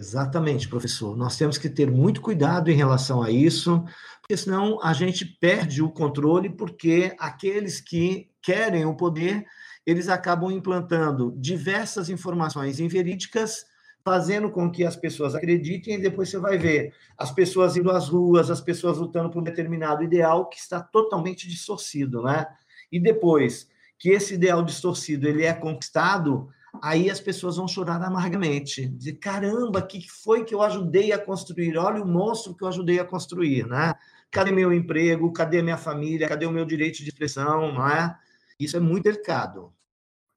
Exatamente, 0.00 0.68
professor. 0.68 1.16
Nós 1.16 1.36
temos 1.36 1.56
que 1.56 1.68
ter 1.68 1.88
muito 1.88 2.20
cuidado 2.20 2.68
em 2.70 2.74
relação 2.74 3.22
a 3.22 3.30
isso, 3.30 3.84
porque 4.20 4.36
senão 4.36 4.82
a 4.82 4.92
gente 4.92 5.24
perde 5.24 5.82
o 5.82 5.90
controle, 5.90 6.50
porque 6.50 7.14
aqueles 7.18 7.80
que 7.80 8.28
querem 8.42 8.84
o 8.84 8.96
poder, 8.96 9.46
eles 9.86 10.08
acabam 10.08 10.50
implantando 10.50 11.32
diversas 11.36 12.08
informações 12.08 12.80
inverídicas 12.80 13.66
fazendo 14.04 14.50
com 14.50 14.70
que 14.70 14.84
as 14.84 14.94
pessoas 14.94 15.34
acreditem, 15.34 15.94
e 15.94 16.02
depois 16.02 16.28
você 16.28 16.38
vai 16.38 16.58
ver 16.58 16.92
as 17.16 17.32
pessoas 17.32 17.74
indo 17.76 17.90
às 17.90 18.08
ruas, 18.08 18.50
as 18.50 18.60
pessoas 18.60 18.98
lutando 18.98 19.30
por 19.30 19.40
um 19.40 19.44
determinado 19.44 20.04
ideal 20.04 20.48
que 20.48 20.58
está 20.58 20.80
totalmente 20.80 21.48
distorcido, 21.48 22.22
né? 22.22 22.46
E 22.92 23.00
depois 23.00 23.66
que 23.98 24.10
esse 24.10 24.34
ideal 24.34 24.62
distorcido 24.62 25.26
ele 25.26 25.44
é 25.44 25.54
conquistado, 25.54 26.48
aí 26.82 27.08
as 27.08 27.18
pessoas 27.18 27.56
vão 27.56 27.66
chorar 27.66 28.02
amargamente, 28.02 28.86
dizer, 28.86 29.14
caramba, 29.14 29.80
que 29.80 30.06
foi 30.08 30.44
que 30.44 30.54
eu 30.54 30.60
ajudei 30.60 31.10
a 31.12 31.18
construir? 31.18 31.78
Olha 31.78 32.02
o 32.02 32.06
monstro 32.06 32.54
que 32.54 32.62
eu 32.62 32.68
ajudei 32.68 32.98
a 32.98 33.04
construir, 33.04 33.66
né? 33.66 33.94
Cadê 34.30 34.50
meu 34.50 34.72
emprego? 34.72 35.32
Cadê 35.32 35.62
minha 35.62 35.78
família? 35.78 36.28
Cadê 36.28 36.44
o 36.44 36.50
meu 36.50 36.66
direito 36.66 37.02
de 37.02 37.08
expressão, 37.08 37.72
não 37.72 37.88
é? 37.88 38.14
Isso 38.60 38.76
é 38.76 38.80
muito 38.80 39.04
delicado. 39.04 39.72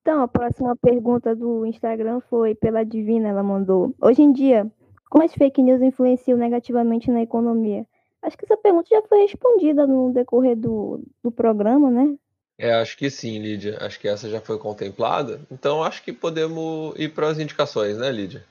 Então, 0.08 0.22
a 0.22 0.28
próxima 0.30 0.74
pergunta 0.78 1.36
do 1.36 1.66
Instagram 1.66 2.22
foi 2.30 2.56
pela 2.56 2.86
Divina, 2.86 3.28
ela 3.28 3.44
mandou. 3.44 3.94
Hoje 4.02 4.22
em 4.22 4.32
dia, 4.32 4.66
como 5.10 5.26
as 5.26 5.34
fake 5.34 5.62
news 5.62 5.82
influenciam 5.82 6.38
negativamente 6.38 7.12
na 7.12 7.22
economia? 7.22 7.86
Acho 8.22 8.38
que 8.38 8.46
essa 8.46 8.56
pergunta 8.56 8.88
já 8.90 9.02
foi 9.02 9.24
respondida 9.24 9.86
no 9.86 10.14
decorrer 10.14 10.56
do, 10.56 11.04
do 11.22 11.30
programa, 11.30 11.92
né? 11.92 12.16
É, 12.58 12.76
acho 12.76 12.98
que 12.98 13.10
sim, 13.10 13.38
Lídia. 13.38 13.80
Acho 13.82 14.00
que 14.00 14.08
essa 14.08 14.30
já 14.30 14.40
foi 14.40 14.58
contemplada. 14.58 15.42
Então, 15.52 15.84
acho 15.84 16.02
que 16.02 16.14
podemos 16.14 16.98
ir 16.98 17.14
para 17.14 17.28
as 17.28 17.38
indicações, 17.38 17.98
né, 17.98 18.10
Lídia? 18.10 18.46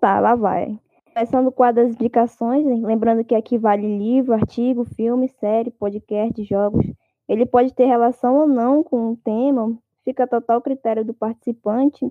Tá, 0.00 0.18
lá 0.18 0.34
vai. 0.34 0.76
Começando 1.14 1.46
o 1.46 1.52
quadro 1.52 1.84
das 1.84 1.94
indicações, 1.94 2.66
né? 2.66 2.74
lembrando 2.84 3.22
que 3.22 3.36
aqui 3.36 3.56
vale 3.56 3.86
livro, 3.86 4.34
artigo, 4.34 4.84
filme, 4.84 5.28
série, 5.28 5.70
podcast, 5.70 6.42
jogos. 6.42 6.86
Ele 7.28 7.46
pode 7.46 7.72
ter 7.72 7.86
relação 7.86 8.34
ou 8.34 8.48
não 8.48 8.82
com 8.82 9.12
o 9.12 9.16
tema, 9.16 9.78
fica 10.08 10.24
a 10.24 10.26
total 10.26 10.62
critério 10.62 11.04
do 11.04 11.12
participante. 11.12 12.10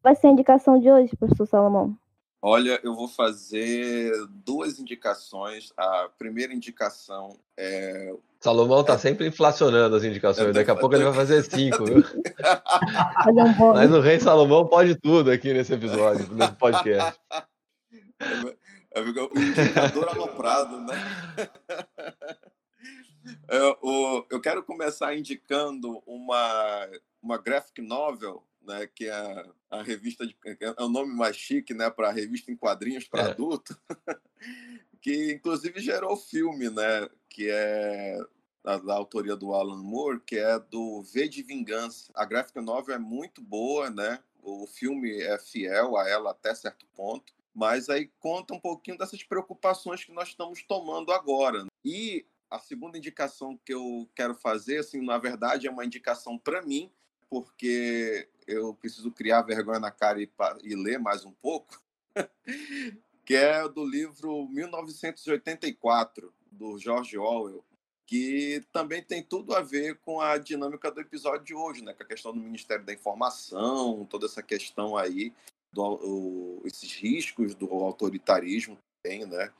Vai 0.00 0.14
ser 0.14 0.28
a 0.28 0.30
indicação 0.30 0.78
de 0.78 0.88
hoje, 0.88 1.16
professor 1.16 1.46
Salomão? 1.46 1.98
Olha, 2.40 2.78
eu 2.84 2.94
vou 2.94 3.08
fazer 3.08 4.12
duas 4.44 4.78
indicações. 4.78 5.72
A 5.76 6.08
primeira 6.16 6.54
indicação 6.54 7.36
é. 7.56 8.14
Salomão 8.38 8.82
está 8.82 8.92
é... 8.92 8.98
sempre 8.98 9.26
inflacionando 9.26 9.96
as 9.96 10.04
indicações. 10.04 10.54
Daqui 10.54 10.70
a 10.70 10.76
pouco 10.76 10.94
ele 10.94 11.04
vai 11.04 11.14
fazer 11.14 11.42
cinco, 11.42 11.84
viu? 11.86 12.04
Mas 13.74 13.90
o 13.90 14.00
Rei 14.00 14.20
Salomão 14.20 14.68
pode 14.68 14.94
tudo 14.94 15.30
aqui 15.30 15.52
nesse 15.52 15.74
episódio, 15.74 16.32
nesse 16.34 16.52
podcast. 16.52 17.18
É, 18.96 19.00
o 19.00 19.38
indicador 19.38 20.08
aloprado, 20.08 20.80
né? 20.80 20.94
Eu, 23.48 24.26
eu 24.30 24.40
quero 24.40 24.62
começar 24.62 25.16
indicando 25.16 26.02
uma 26.06 26.88
uma 27.24 27.38
graphic 27.38 27.80
novel, 27.80 28.46
né, 28.60 28.86
que 28.86 29.06
é 29.08 29.46
a 29.70 29.82
revista 29.82 30.26
de, 30.26 30.36
é 30.60 30.82
o 30.82 30.88
nome 30.88 31.12
mais 31.14 31.36
chique, 31.36 31.72
né, 31.72 31.90
para 31.90 32.12
revista 32.12 32.52
em 32.52 32.56
quadrinhos 32.56 33.08
para 33.08 33.22
é. 33.22 33.30
adulto, 33.30 33.76
que 35.00 35.32
inclusive 35.32 35.80
gerou 35.80 36.16
filme, 36.16 36.68
né, 36.68 37.08
que 37.28 37.48
é 37.50 38.18
da, 38.62 38.78
da, 38.78 38.94
autoria 38.94 39.34
do 39.34 39.54
Alan 39.54 39.82
Moore, 39.82 40.20
que 40.20 40.36
é 40.36 40.58
do 40.58 41.02
V 41.02 41.28
de 41.28 41.42
Vingança. 41.42 42.10
A 42.14 42.24
graphic 42.24 42.58
novel 42.60 42.94
é 42.94 42.98
muito 42.98 43.42
boa, 43.42 43.90
né? 43.90 44.22
O 44.42 44.66
filme 44.66 45.20
é 45.20 45.38
fiel 45.38 45.98
a 45.98 46.08
ela 46.08 46.30
até 46.30 46.54
certo 46.54 46.86
ponto, 46.94 47.34
mas 47.54 47.90
aí 47.90 48.10
conta 48.18 48.54
um 48.54 48.60
pouquinho 48.60 48.96
dessas 48.96 49.22
preocupações 49.22 50.02
que 50.02 50.12
nós 50.12 50.28
estamos 50.28 50.62
tomando 50.62 51.12
agora. 51.12 51.66
E 51.84 52.24
a 52.50 52.58
segunda 52.58 52.96
indicação 52.96 53.58
que 53.64 53.74
eu 53.74 54.08
quero 54.14 54.34
fazer, 54.34 54.78
assim, 54.78 55.04
na 55.04 55.18
verdade, 55.18 55.66
é 55.66 55.70
uma 55.70 55.84
indicação 55.84 56.38
para 56.38 56.62
mim, 56.62 56.90
porque 57.28 58.28
eu 58.46 58.74
preciso 58.74 59.10
criar 59.10 59.42
vergonha 59.42 59.78
na 59.80 59.90
cara 59.90 60.20
e, 60.22 60.30
e 60.62 60.74
ler 60.74 60.98
mais 60.98 61.24
um 61.24 61.32
pouco, 61.32 61.80
que 63.24 63.34
é 63.34 63.66
do 63.68 63.84
livro 63.84 64.46
1984, 64.48 66.32
do 66.50 66.78
George 66.78 67.16
Orwell. 67.18 67.64
que 68.06 68.62
também 68.72 69.02
tem 69.02 69.22
tudo 69.22 69.54
a 69.54 69.60
ver 69.62 69.98
com 70.00 70.20
a 70.20 70.36
dinâmica 70.38 70.90
do 70.90 71.00
episódio 71.00 71.44
de 71.44 71.54
hoje, 71.54 71.82
né? 71.82 71.94
Com 71.94 72.02
a 72.02 72.06
questão 72.06 72.32
do 72.32 72.38
Ministério 72.38 72.84
da 72.84 72.92
Informação, 72.92 74.04
toda 74.04 74.26
essa 74.26 74.42
questão 74.42 74.96
aí, 74.96 75.32
do, 75.72 75.82
o, 75.82 76.62
esses 76.66 76.92
riscos 76.94 77.54
do 77.54 77.66
autoritarismo 77.72 78.76
também, 79.02 79.26
né? 79.26 79.50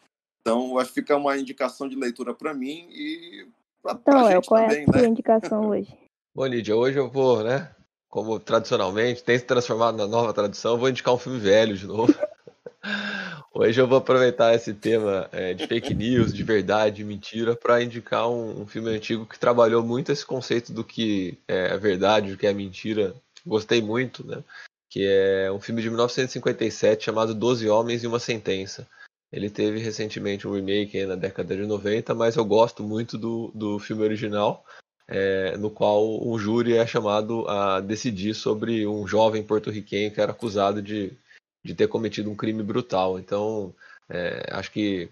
Então, 0.42 0.78
acho 0.78 0.90
que 0.90 1.00
fica 1.00 1.16
uma 1.16 1.38
indicação 1.38 1.88
de 1.88 1.96
leitura 1.96 2.34
para 2.34 2.52
mim 2.52 2.86
e 2.90 3.48
para 3.82 3.94
Então, 3.94 4.26
a 4.26 4.30
El, 4.30 4.36
gente 4.36 4.48
qual 4.48 4.60
é 4.60 4.68
também, 4.68 4.84
a 4.94 5.02
né? 5.02 5.08
indicação 5.08 5.68
hoje? 5.68 5.96
Bom, 6.36 6.46
Lídia, 6.46 6.74
hoje 6.74 6.98
eu 6.98 7.08
vou, 7.08 7.44
né? 7.44 7.70
Como 8.08 8.40
tradicionalmente, 8.40 9.22
tem 9.22 9.38
se 9.38 9.44
transformado 9.44 9.96
na 9.96 10.04
nova 10.04 10.34
tradição, 10.34 10.76
vou 10.76 10.88
indicar 10.88 11.14
um 11.14 11.18
filme 11.18 11.38
velho 11.38 11.76
de 11.76 11.86
novo. 11.86 12.12
Hoje 13.54 13.80
eu 13.80 13.86
vou 13.86 13.98
aproveitar 13.98 14.52
esse 14.52 14.74
tema 14.74 15.28
é, 15.30 15.54
de 15.54 15.64
fake 15.68 15.94
news, 15.94 16.34
de 16.34 16.42
verdade, 16.42 16.96
de 16.96 17.04
mentira, 17.04 17.54
para 17.54 17.80
indicar 17.80 18.28
um, 18.28 18.62
um 18.62 18.66
filme 18.66 18.90
antigo 18.90 19.24
que 19.24 19.38
trabalhou 19.38 19.80
muito 19.80 20.10
esse 20.10 20.26
conceito 20.26 20.72
do 20.72 20.82
que 20.82 21.38
é 21.46 21.78
verdade, 21.78 22.32
do 22.32 22.36
que 22.36 22.48
é 22.48 22.52
mentira. 22.52 23.14
Gostei 23.46 23.80
muito, 23.80 24.26
né? 24.26 24.42
Que 24.90 25.06
é 25.06 25.52
um 25.52 25.60
filme 25.60 25.80
de 25.80 25.88
1957 25.88 27.04
chamado 27.04 27.32
Doze 27.32 27.68
Homens 27.68 28.02
e 28.02 28.08
uma 28.08 28.18
Sentença. 28.18 28.88
Ele 29.32 29.48
teve 29.48 29.78
recentemente 29.78 30.48
um 30.48 30.52
remake 30.54 31.06
na 31.06 31.14
década 31.14 31.56
de 31.56 31.64
90, 31.64 32.12
mas 32.12 32.34
eu 32.34 32.44
gosto 32.44 32.82
muito 32.82 33.16
do, 33.16 33.52
do 33.54 33.78
filme 33.78 34.02
original, 34.02 34.64
é, 35.08 35.56
no 35.56 35.70
qual 35.70 36.26
um 36.26 36.38
júri 36.38 36.76
é 36.76 36.86
chamado 36.86 37.46
a 37.48 37.80
decidir 37.80 38.34
sobre 38.34 38.86
um 38.86 39.06
jovem 39.06 39.42
porto-riquenho 39.42 40.12
que 40.12 40.20
era 40.20 40.32
acusado 40.32 40.80
de, 40.80 41.12
de 41.62 41.74
ter 41.74 41.88
cometido 41.88 42.30
um 42.30 42.36
crime 42.36 42.62
brutal. 42.62 43.18
Então, 43.18 43.74
é, 44.08 44.46
acho 44.50 44.72
que 44.72 45.08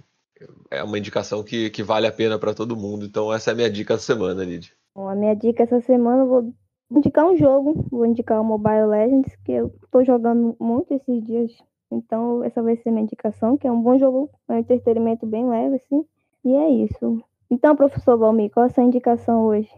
é 0.71 0.83
uma 0.83 0.99
indicação 0.99 1.43
que, 1.43 1.71
que 1.71 1.83
vale 1.83 2.07
a 2.07 2.13
pena 2.13 2.39
para 2.39 2.55
todo 2.55 2.77
mundo. 2.77 3.05
Então, 3.05 3.33
essa 3.33 3.51
é 3.51 3.53
a 3.53 3.57
minha 3.57 3.71
dica 3.71 3.95
da 3.95 4.01
semana, 4.01 4.45
Lid. 4.45 4.73
Bom, 4.95 5.09
a 5.09 5.15
minha 5.15 5.35
dica 5.35 5.63
essa 5.63 5.81
semana 5.81 6.23
eu 6.23 6.27
vou 6.27 6.55
indicar 6.91 7.27
um 7.27 7.37
jogo, 7.37 7.87
vou 7.91 8.05
indicar 8.05 8.41
o 8.41 8.45
Mobile 8.45 8.87
Legends, 8.87 9.35
que 9.45 9.53
eu 9.53 9.75
tô 9.91 10.05
jogando 10.05 10.57
muito 10.61 10.93
esses 10.93 11.25
dias. 11.25 11.53
Então, 11.91 12.43
essa 12.43 12.63
vai 12.63 12.77
ser 12.77 12.91
minha 12.91 13.03
indicação, 13.03 13.57
que 13.57 13.67
é 13.67 13.73
um 13.73 13.81
bom 13.81 13.99
jogo, 13.99 14.31
é 14.49 14.55
um 14.55 14.59
entretenimento 14.59 15.27
bem 15.27 15.49
leve, 15.49 15.77
assim. 15.77 16.05
E 16.45 16.55
é 16.55 16.69
isso. 16.71 17.23
Então, 17.53 17.77
professor 17.77 18.17
Valmir, 18.17 18.51
qual 18.51 18.65
a 18.65 18.71
sua 18.71 18.83
indicação 18.83 19.43
hoje? 19.43 19.69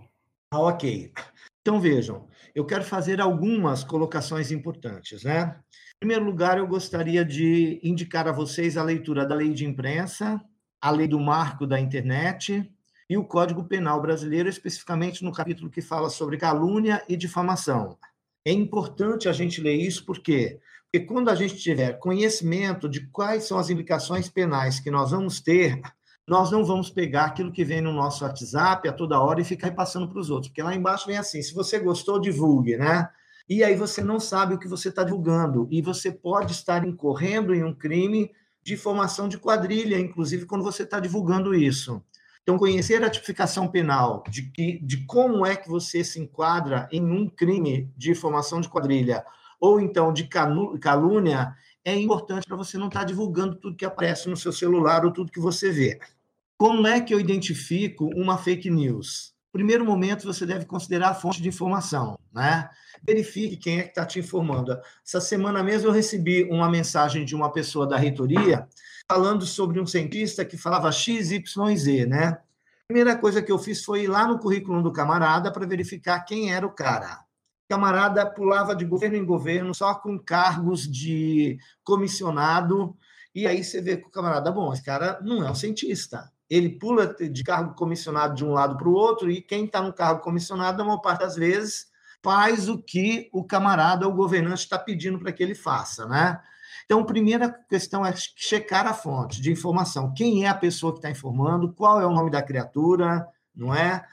Ah, 0.53 0.61
ok. 0.61 1.11
Então 1.61 1.81
vejam, 1.81 2.29
eu 2.55 2.65
quero 2.65 2.85
fazer 2.85 3.21
algumas 3.21 3.83
colocações 3.83 4.53
importantes, 4.53 5.25
né? 5.25 5.59
Em 5.97 5.99
primeiro 5.99 6.25
lugar, 6.25 6.57
eu 6.57 6.69
gostaria 6.69 7.25
de 7.25 7.81
indicar 7.83 8.29
a 8.29 8.33
vocês 8.33 8.77
a 8.77 8.85
leitura 8.85 9.27
da 9.27 9.35
lei 9.35 9.53
de 9.53 9.67
imprensa, 9.67 10.41
a 10.81 10.91
lei 10.93 11.09
do 11.09 11.19
marco 11.19 11.67
da 11.67 11.81
internet 11.81 12.73
e 13.11 13.17
o 13.17 13.25
Código 13.25 13.65
Penal 13.65 14.01
brasileiro, 14.01 14.49
especificamente 14.49 15.25
no 15.25 15.33
capítulo 15.33 15.69
que 15.69 15.83
fala 15.83 16.09
sobre 16.11 16.37
calúnia 16.37 17.03
e 17.09 17.17
difamação. 17.17 17.99
É 18.47 18.53
importante 18.53 19.29
a 19.29 19.33
gente 19.33 19.61
ler 19.61 19.75
isso 19.75 20.07
porque 20.07 20.61
porque 20.93 21.07
quando 21.07 21.29
a 21.29 21.35
gente 21.35 21.57
tiver 21.57 21.99
conhecimento 21.99 22.89
de 22.89 23.09
quais 23.09 23.43
são 23.43 23.59
as 23.59 23.69
implicações 23.69 24.29
penais 24.29 24.79
que 24.79 24.93
nós 24.93 25.11
vamos 25.11 25.41
ter, 25.41 25.83
nós 26.27 26.51
não 26.51 26.65
vamos 26.65 26.89
pegar 26.89 27.27
aquilo 27.27 27.53
que 27.53 27.65
vem 27.65 27.81
no 27.81 27.93
nosso 27.93 28.25
WhatsApp 28.25 28.89
a 28.89 28.93
toda 28.93 29.21
hora 29.21 29.41
e 29.41 29.45
ficar 29.45 29.69
repassando 29.69 30.09
para 30.09 30.19
os 30.19 30.31
outros. 30.31 30.49
Porque 30.49 30.63
lá 30.63 30.75
embaixo 30.75 31.07
vem 31.07 31.19
assim: 31.19 31.43
se 31.43 31.55
você 31.55 31.79
gostou, 31.79 32.21
divulgue, 32.21 32.77
né? 32.77 33.09
E 33.49 33.63
aí 33.63 33.77
você 33.77 34.03
não 34.03 34.19
sabe 34.19 34.55
o 34.55 34.59
que 34.59 34.69
você 34.69 34.89
está 34.89 35.05
divulgando. 35.05 35.69
E 35.71 35.83
você 35.83 36.11
pode 36.11 36.53
estar 36.53 36.87
incorrendo 36.87 37.55
em 37.55 37.63
um 37.63 37.75
crime 37.75 38.31
de 38.63 38.77
formação 38.77 39.29
de 39.29 39.37
quadrilha, 39.37 39.99
inclusive 39.99 40.47
quando 40.47 40.65
você 40.65 40.85
está 40.85 40.99
divulgando 40.99 41.55
isso. 41.55 42.03
Então, 42.43 42.59
conhecer 42.59 43.03
a 43.03 43.11
tipificação 43.11 43.69
penal 43.69 44.23
de, 44.29 44.43
que, 44.51 44.79
de 44.83 45.05
como 45.07 45.47
é 45.47 45.57
que 45.57 45.69
você 45.69 46.05
se 46.05 46.21
enquadra 46.21 46.89
em 46.93 47.03
um 47.03 47.29
crime 47.29 47.91
de 47.97 48.15
formação 48.15 48.61
de 48.61 48.69
quadrilha 48.69 49.25
ou 49.59 49.81
então 49.81 50.13
de 50.13 50.25
calúnia 50.25 51.55
é 51.85 51.95
importante 51.95 52.47
para 52.47 52.57
você 52.57 52.79
não 52.79 52.89
estar 52.89 53.01
tá 53.01 53.07
divulgando 53.07 53.57
tudo 53.57 53.77
que 53.77 53.85
aparece 53.85 54.29
no 54.29 54.37
seu 54.37 54.53
celular 54.53 55.05
ou 55.05 55.13
tudo 55.13 55.31
que 55.31 55.41
você 55.41 55.71
vê. 55.71 55.99
Como 56.57 56.87
é 56.87 57.01
que 57.01 57.13
eu 57.13 57.21
identifico 57.21 58.09
uma 58.15 58.39
fake 58.39 58.71
news? 58.71 59.35
Primeiro 59.53 59.85
momento, 59.85 60.25
você 60.25 60.47
deve 60.47 60.65
considerar 60.65 61.11
a 61.11 61.15
fonte 61.15 61.43
de 61.43 61.49
informação, 61.49 62.19
né? 62.33 62.69
Verifique 63.07 63.57
quem 63.57 63.81
é 63.81 63.83
que 63.83 63.91
está 63.91 64.05
te 64.07 64.19
informando. 64.19 64.77
Essa 65.07 65.21
semana 65.21 65.63
mesmo 65.63 65.89
eu 65.89 65.93
recebi 65.93 66.45
uma 66.45 66.71
mensagem 66.71 67.25
de 67.25 67.37
uma 67.37 67.53
pessoa 67.53 67.87
da 67.87 67.97
reitoria 67.97 68.67
falando 69.09 69.45
sobre 69.45 69.79
um 69.79 69.87
cientista 69.87 70.45
que 70.45 70.57
falava 70.57 70.91
XYZ, 70.91 72.09
né? 72.09 72.39
Primeira 72.89 73.17
coisa 73.17 73.43
que 73.43 73.53
eu 73.53 73.59
fiz 73.59 73.85
foi 73.85 74.05
ir 74.05 74.09
lá 74.09 74.27
no 74.27 74.39
currículo 74.39 74.83
do 74.83 74.93
camarada 74.93 75.53
para 75.53 75.67
verificar 75.67 76.21
quem 76.21 76.53
era 76.53 76.67
o 76.67 76.73
cara 76.73 77.24
camarada 77.69 78.25
pulava 78.27 78.75
de 78.75 78.85
governo 78.85 79.17
em 79.17 79.25
governo, 79.25 79.75
só 79.75 79.95
com 79.95 80.19
cargos 80.19 80.83
de 80.91 81.59
comissionado, 81.83 82.97
e 83.35 83.47
aí 83.47 83.65
você 83.65 83.81
vê 83.81 83.97
que 83.97 84.07
o 84.07 84.11
camarada, 84.11 84.53
bom, 84.53 84.73
esse 84.73 84.83
cara 84.85 85.19
não 85.23 85.45
é 85.45 85.51
um 85.51 85.55
cientista. 85.55 86.31
Ele 86.49 86.69
pula 86.69 87.15
de 87.15 87.43
cargo 87.43 87.75
comissionado 87.75 88.35
de 88.35 88.45
um 88.45 88.53
lado 88.53 88.77
para 88.77 88.89
o 88.89 88.93
outro, 88.93 89.31
e 89.31 89.41
quem 89.43 89.65
está 89.65 89.83
no 89.83 89.93
cargo 89.93 90.21
comissionado, 90.21 90.81
a 90.81 90.85
maior 90.85 90.99
parte 90.99 91.21
das 91.21 91.35
vezes, 91.35 91.87
faz 92.23 92.69
o 92.69 92.79
que 92.79 93.29
o 93.33 93.45
camarada, 93.45 94.09
o 94.09 94.15
governante, 94.15 94.61
está 94.61 94.79
pedindo 94.79 95.19
para 95.19 95.33
que 95.33 95.43
ele 95.43 95.55
faça, 95.55 96.07
né? 96.07 96.41
Então, 96.85 97.01
a 97.01 97.05
primeira 97.05 97.51
questão 97.69 98.05
é 98.05 98.15
checar 98.15 98.87
a 98.87 98.93
fonte 98.93 99.41
de 99.41 99.51
informação. 99.51 100.13
Quem 100.13 100.45
é 100.45 100.49
a 100.49 100.55
pessoa 100.55 100.93
que 100.93 100.99
está 100.99 101.11
informando? 101.11 101.73
Qual 101.73 102.01
é 102.01 102.07
o 102.07 102.13
nome 102.13 102.31
da 102.31 102.43
criatura? 102.43 103.27
Não 103.55 103.75
é? 103.75 104.05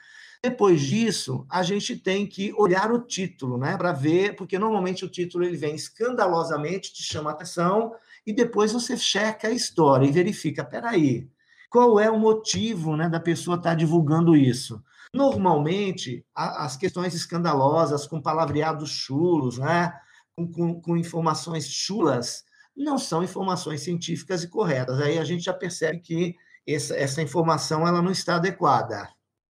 Depois 0.44 0.80
disso, 0.80 1.46
a 1.48 1.62
gente 1.62 1.96
tem 1.96 2.26
que 2.26 2.52
olhar 2.54 2.90
o 2.90 3.00
título, 3.00 3.56
né, 3.56 3.76
para 3.76 3.92
ver, 3.92 4.34
porque 4.34 4.58
normalmente 4.58 5.04
o 5.04 5.08
título 5.08 5.44
ele 5.44 5.56
vem 5.56 5.76
escandalosamente, 5.76 6.92
te 6.92 7.02
chama 7.02 7.30
a 7.30 7.32
atenção, 7.32 7.94
e 8.26 8.32
depois 8.32 8.72
você 8.72 8.96
checa 8.96 9.46
a 9.46 9.52
história 9.52 10.04
e 10.04 10.10
verifica, 10.10 10.64
peraí, 10.64 11.28
qual 11.70 11.98
é 12.00 12.10
o 12.10 12.18
motivo 12.18 12.96
né, 12.96 13.08
da 13.08 13.20
pessoa 13.20 13.56
estar 13.56 13.70
tá 13.70 13.76
divulgando 13.76 14.36
isso? 14.36 14.82
Normalmente, 15.14 16.24
a, 16.34 16.64
as 16.64 16.76
questões 16.76 17.14
escandalosas, 17.14 18.06
com 18.06 18.20
palavreados 18.20 18.90
chulos, 18.90 19.58
né, 19.58 19.92
com, 20.34 20.50
com, 20.50 20.80
com 20.80 20.96
informações 20.96 21.66
chulas, 21.68 22.44
não 22.76 22.98
são 22.98 23.22
informações 23.22 23.82
científicas 23.82 24.42
e 24.42 24.48
corretas. 24.48 25.00
Aí 25.00 25.18
a 25.18 25.24
gente 25.24 25.44
já 25.44 25.52
percebe 25.52 26.00
que 26.00 26.34
essa, 26.66 26.96
essa 26.96 27.22
informação 27.22 27.86
ela 27.86 28.02
não 28.02 28.10
está 28.10 28.36
adequada. 28.36 29.08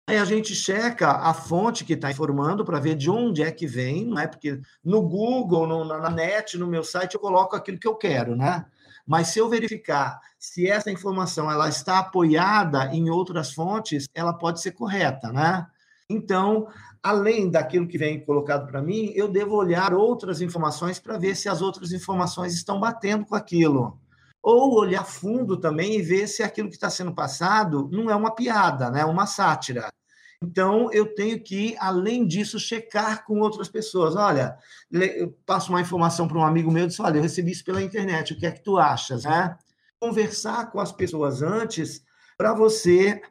Aí 0.08 0.18
a 0.18 0.24
gente 0.24 0.54
checa 0.54 1.10
a 1.10 1.32
fonte 1.32 1.84
que 1.84 1.92
está 1.92 2.10
informando 2.10 2.64
para 2.64 2.80
ver 2.80 2.96
de 2.96 3.08
onde 3.08 3.42
é 3.42 3.52
que 3.52 3.66
vem, 3.66 4.04
não 4.04 4.18
é? 4.18 4.26
Porque 4.26 4.60
no 4.84 5.00
Google, 5.00 5.66
no, 5.66 5.84
na 5.84 6.10
net, 6.10 6.58
no 6.58 6.66
meu 6.66 6.82
site, 6.82 7.14
eu 7.14 7.20
coloco 7.20 7.54
aquilo 7.54 7.78
que 7.78 7.86
eu 7.86 7.94
quero, 7.94 8.34
né? 8.34 8.66
Mas 9.06 9.28
se 9.28 9.38
eu 9.38 9.48
verificar 9.48 10.20
se 10.38 10.68
essa 10.68 10.90
informação 10.90 11.50
ela 11.50 11.68
está 11.68 12.00
apoiada 12.00 12.86
em 12.92 13.10
outras 13.10 13.52
fontes, 13.52 14.06
ela 14.12 14.32
pode 14.32 14.60
ser 14.60 14.72
correta, 14.72 15.32
né? 15.32 15.66
Então, 16.10 16.66
além 17.00 17.48
daquilo 17.48 17.86
que 17.86 17.96
vem 17.96 18.24
colocado 18.24 18.66
para 18.66 18.82
mim, 18.82 19.12
eu 19.14 19.28
devo 19.28 19.54
olhar 19.54 19.94
outras 19.94 20.40
informações 20.40 20.98
para 20.98 21.16
ver 21.16 21.36
se 21.36 21.48
as 21.48 21.62
outras 21.62 21.92
informações 21.92 22.54
estão 22.54 22.80
batendo 22.80 23.24
com 23.24 23.36
aquilo. 23.36 24.01
Ou 24.42 24.74
olhar 24.74 25.04
fundo 25.04 25.56
também 25.56 25.98
e 25.98 26.02
ver 26.02 26.26
se 26.26 26.42
aquilo 26.42 26.68
que 26.68 26.74
está 26.74 26.90
sendo 26.90 27.14
passado 27.14 27.88
não 27.92 28.10
é 28.10 28.16
uma 28.16 28.34
piada, 28.34 28.90
né? 28.90 29.04
uma 29.04 29.26
sátira. 29.26 29.88
Então, 30.42 30.92
eu 30.92 31.14
tenho 31.14 31.40
que, 31.40 31.76
além 31.78 32.26
disso, 32.26 32.58
checar 32.58 33.24
com 33.24 33.38
outras 33.38 33.68
pessoas. 33.68 34.16
Olha, 34.16 34.56
eu 34.90 35.30
passo 35.46 35.70
uma 35.70 35.80
informação 35.80 36.26
para 36.26 36.36
um 36.36 36.44
amigo 36.44 36.70
meu 36.70 36.84
e 36.84 36.86
diz: 36.88 36.98
Olha, 36.98 37.18
eu 37.18 37.22
recebi 37.22 37.52
isso 37.52 37.64
pela 37.64 37.80
internet, 37.80 38.32
o 38.32 38.36
que 38.38 38.44
é 38.44 38.50
que 38.50 38.62
tu 38.62 38.76
achas? 38.76 39.22
Né? 39.22 39.56
Conversar 40.00 40.72
com 40.72 40.80
as 40.80 40.90
pessoas 40.90 41.42
antes 41.42 42.02
para 42.36 42.52
você 42.52 43.22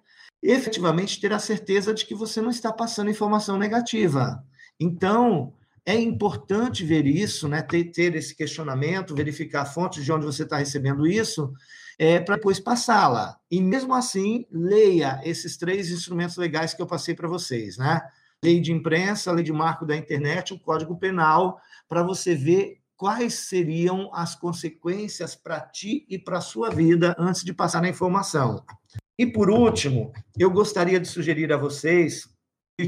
efetivamente 0.41 1.19
ter 1.19 1.33
a 1.33 1.39
certeza 1.39 1.93
de 1.93 2.05
que 2.05 2.15
você 2.15 2.41
não 2.41 2.49
está 2.49 2.71
passando 2.71 3.11
informação 3.11 3.57
negativa. 3.57 4.41
Então, 4.79 5.53
é 5.85 5.95
importante 5.95 6.85
ver 6.85 7.05
isso, 7.05 7.47
né? 7.47 7.61
ter, 7.61 7.85
ter 7.85 8.15
esse 8.15 8.35
questionamento, 8.35 9.15
verificar 9.15 9.61
a 9.61 9.65
fonte 9.65 10.03
de 10.03 10.11
onde 10.11 10.25
você 10.25 10.43
está 10.43 10.57
recebendo 10.57 11.07
isso, 11.07 11.51
é, 11.97 12.19
para 12.19 12.35
depois 12.35 12.59
passá-la. 12.59 13.37
E 13.49 13.61
mesmo 13.61 13.93
assim, 13.93 14.45
leia 14.51 15.19
esses 15.23 15.57
três 15.57 15.89
instrumentos 15.91 16.37
legais 16.37 16.73
que 16.73 16.81
eu 16.81 16.87
passei 16.87 17.15
para 17.15 17.27
vocês, 17.27 17.77
né? 17.77 18.01
Lei 18.43 18.59
de 18.59 18.71
imprensa, 18.71 19.31
lei 19.31 19.43
de 19.43 19.53
marco 19.53 19.85
da 19.85 19.95
internet, 19.95 20.53
o 20.53 20.59
Código 20.59 20.97
Penal, 20.97 21.59
para 21.87 22.01
você 22.01 22.33
ver 22.33 22.79
quais 22.95 23.33
seriam 23.33 24.09
as 24.13 24.35
consequências 24.35 25.35
para 25.35 25.59
ti 25.59 26.05
e 26.09 26.17
para 26.17 26.37
a 26.37 26.41
sua 26.41 26.69
vida 26.69 27.15
antes 27.19 27.43
de 27.43 27.53
passar 27.53 27.83
a 27.83 27.89
informação. 27.89 28.63
E 29.17 29.25
por 29.25 29.49
último, 29.49 30.11
eu 30.37 30.49
gostaria 30.49 30.99
de 30.99 31.07
sugerir 31.07 31.51
a 31.53 31.57
vocês 31.57 32.27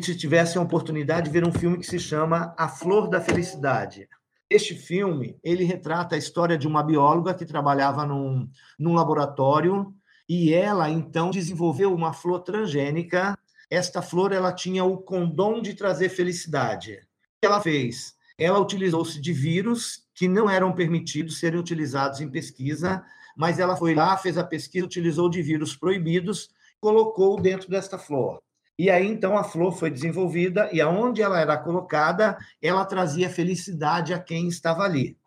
se 0.02 0.15
tivessem 0.15 0.60
a 0.60 0.64
oportunidade 0.64 1.28
de 1.28 1.34
ver 1.34 1.45
um 1.45 1.52
filme 1.52 1.78
que 1.78 1.86
se 1.86 1.99
chama 1.99 2.53
A 2.57 2.68
Flor 2.68 3.10
da 3.10 3.20
Felicidade. 3.20 4.07
Este 4.49 4.76
filme, 4.76 5.38
ele 5.44 5.64
retrata 5.64 6.15
a 6.15 6.18
história 6.18 6.57
de 6.57 6.68
uma 6.68 6.84
bióloga 6.84 7.34
que 7.34 7.45
trabalhava 7.45 8.06
num, 8.06 8.49
num 8.80 8.94
laboratório 8.94 9.94
e 10.30 10.53
ela, 10.53 10.90
então, 10.90 11.32
desenvolveu 11.32 11.94
uma 11.94 12.14
flor 12.14 12.40
transgênica 12.41 13.38
esta 13.74 14.03
flor 14.03 14.32
ela 14.32 14.53
tinha 14.53 14.84
o 14.84 14.99
condom 14.99 15.60
de 15.60 15.74
trazer 15.74 16.10
felicidade. 16.10 16.94
O 16.94 16.98
que 17.41 17.48
ela 17.48 17.60
fez? 17.60 18.14
Ela 18.38 18.60
utilizou-se 18.60 19.20
de 19.20 19.34
vírus 19.34 20.03
que 20.14 20.28
não 20.28 20.48
eram 20.48 20.74
permitidos 20.74 21.40
serem 21.40 21.60
utilizados 21.60 22.22
em 22.22 22.30
pesquisa, 22.30 23.03
mas 23.36 23.57
ela 23.57 23.76
foi 23.76 23.95
lá, 23.95 24.15
fez 24.15 24.38
a 24.38 24.44
pesquisa, 24.44 24.86
utilizou 24.86 25.28
de 25.28 25.41
vírus 25.41 25.76
proibidos, 25.76 26.52
colocou 26.80 27.41
dentro 27.41 27.68
desta 27.68 27.98
flor. 27.98 28.44
E 28.78 28.90
aí, 28.90 29.08
então, 29.08 29.38
a 29.38 29.44
flor 29.44 29.72
foi 29.72 29.91
desenvolvida 29.91 30.70
e 30.74 30.82
aonde 30.82 31.22
ela 31.22 31.40
era 31.40 31.58
colocada, 31.58 32.38
ela 32.62 32.86
trazia 32.86 33.30
felicidade 33.30 34.14
a 34.14 34.20
quem 34.20 34.48
estava 34.48 34.84
ali. 34.84 35.18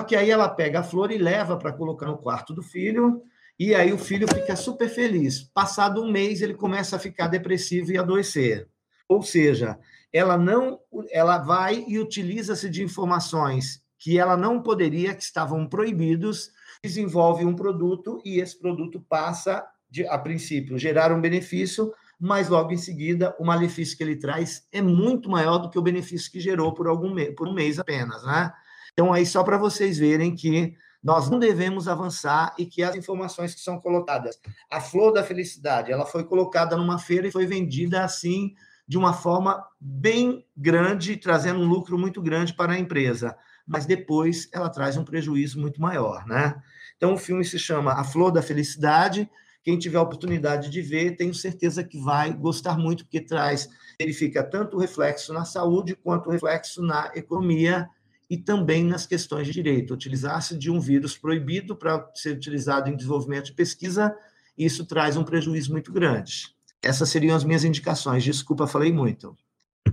Só 0.00 0.06
que 0.06 0.16
aí 0.16 0.30
ela 0.30 0.48
pega 0.48 0.80
a 0.80 0.84
flor 0.84 1.10
e 1.10 1.18
leva 1.18 1.56
para 1.56 1.72
colocar 1.72 2.06
no 2.06 2.18
quarto 2.18 2.54
do 2.54 2.62
filho, 2.62 3.22
e 3.58 3.74
aí 3.74 3.92
o 3.92 3.98
filho 3.98 4.26
fica 4.28 4.54
super 4.54 4.88
feliz. 4.88 5.42
Passado 5.42 6.02
um 6.02 6.10
mês, 6.10 6.42
ele 6.42 6.54
começa 6.54 6.96
a 6.96 6.98
ficar 6.98 7.28
depressivo 7.28 7.92
e 7.92 7.98
adoecer. 7.98 8.68
Ou 9.08 9.22
seja, 9.22 9.78
ela 10.12 10.36
não, 10.36 10.78
ela 11.10 11.38
vai 11.38 11.84
e 11.86 11.98
utiliza-se 11.98 12.68
de 12.68 12.82
informações 12.82 13.82
que 13.98 14.18
ela 14.18 14.36
não 14.36 14.62
poderia, 14.62 15.14
que 15.14 15.22
estavam 15.22 15.66
proibidos, 15.66 16.50
desenvolve 16.82 17.44
um 17.44 17.54
produto 17.54 18.20
e 18.24 18.40
esse 18.40 18.58
produto 18.58 19.04
passa, 19.08 19.66
de, 19.88 20.06
a 20.06 20.18
princípio, 20.18 20.78
gerar 20.78 21.12
um 21.12 21.20
benefício, 21.20 21.92
mas 22.18 22.48
logo 22.48 22.72
em 22.72 22.76
seguida 22.76 23.34
o 23.38 23.44
malefício 23.44 23.96
que 23.96 24.02
ele 24.02 24.16
traz 24.16 24.66
é 24.72 24.80
muito 24.80 25.30
maior 25.30 25.58
do 25.58 25.68
que 25.68 25.78
o 25.78 25.82
benefício 25.82 26.30
que 26.30 26.40
gerou 26.40 26.72
por 26.72 26.86
algum 26.86 27.14
por 27.34 27.48
um 27.48 27.54
mês 27.54 27.78
apenas, 27.78 28.24
né? 28.24 28.52
Então 28.92 29.12
aí 29.12 29.26
só 29.26 29.44
para 29.44 29.58
vocês 29.58 29.98
verem 29.98 30.34
que 30.34 30.74
nós 31.02 31.30
não 31.30 31.38
devemos 31.38 31.86
avançar 31.86 32.54
e 32.58 32.66
que 32.66 32.82
as 32.82 32.96
informações 32.96 33.54
que 33.54 33.60
são 33.60 33.78
colocadas, 33.78 34.40
a 34.70 34.80
flor 34.80 35.12
da 35.12 35.22
felicidade, 35.22 35.92
ela 35.92 36.04
foi 36.04 36.24
colocada 36.24 36.76
numa 36.76 36.98
feira 36.98 37.28
e 37.28 37.30
foi 37.30 37.46
vendida 37.46 38.02
assim 38.02 38.54
de 38.88 38.96
uma 38.96 39.12
forma 39.12 39.64
bem 39.80 40.44
grande, 40.56 41.16
trazendo 41.16 41.60
um 41.60 41.68
lucro 41.68 41.98
muito 41.98 42.22
grande 42.22 42.54
para 42.54 42.72
a 42.72 42.78
empresa, 42.78 43.36
mas 43.66 43.84
depois 43.84 44.48
ela 44.52 44.70
traz 44.70 44.96
um 44.96 45.04
prejuízo 45.04 45.60
muito 45.60 45.80
maior, 45.80 46.24
né? 46.26 46.60
Então 46.96 47.14
o 47.14 47.18
filme 47.18 47.44
se 47.44 47.58
chama 47.58 47.92
A 47.92 48.04
Flor 48.04 48.30
da 48.30 48.42
Felicidade 48.42 49.28
quem 49.66 49.76
tiver 49.76 49.98
a 49.98 50.02
oportunidade 50.02 50.70
de 50.70 50.80
ver, 50.80 51.16
tenho 51.16 51.34
certeza 51.34 51.82
que 51.82 51.98
vai 51.98 52.32
gostar 52.32 52.78
muito, 52.78 53.02
porque 53.04 53.20
traz, 53.20 53.68
verifica 53.98 54.44
tanto 54.44 54.76
o 54.76 54.78
reflexo 54.80 55.32
na 55.32 55.44
saúde 55.44 55.96
quanto 55.96 56.28
o 56.28 56.30
reflexo 56.30 56.80
na 56.80 57.10
economia 57.16 57.88
e 58.30 58.36
também 58.36 58.84
nas 58.84 59.08
questões 59.08 59.48
de 59.48 59.52
direito. 59.52 59.92
Utilizar-se 59.92 60.56
de 60.56 60.70
um 60.70 60.78
vírus 60.78 61.18
proibido 61.18 61.74
para 61.74 62.08
ser 62.14 62.36
utilizado 62.36 62.88
em 62.88 62.94
desenvolvimento 62.94 63.46
de 63.46 63.54
pesquisa, 63.54 64.16
isso 64.56 64.86
traz 64.86 65.16
um 65.16 65.24
prejuízo 65.24 65.72
muito 65.72 65.92
grande. 65.92 66.54
Essas 66.80 67.08
seriam 67.08 67.34
as 67.34 67.42
minhas 67.42 67.64
indicações. 67.64 68.22
Desculpa, 68.22 68.68
falei 68.68 68.92
muito. 68.92 69.36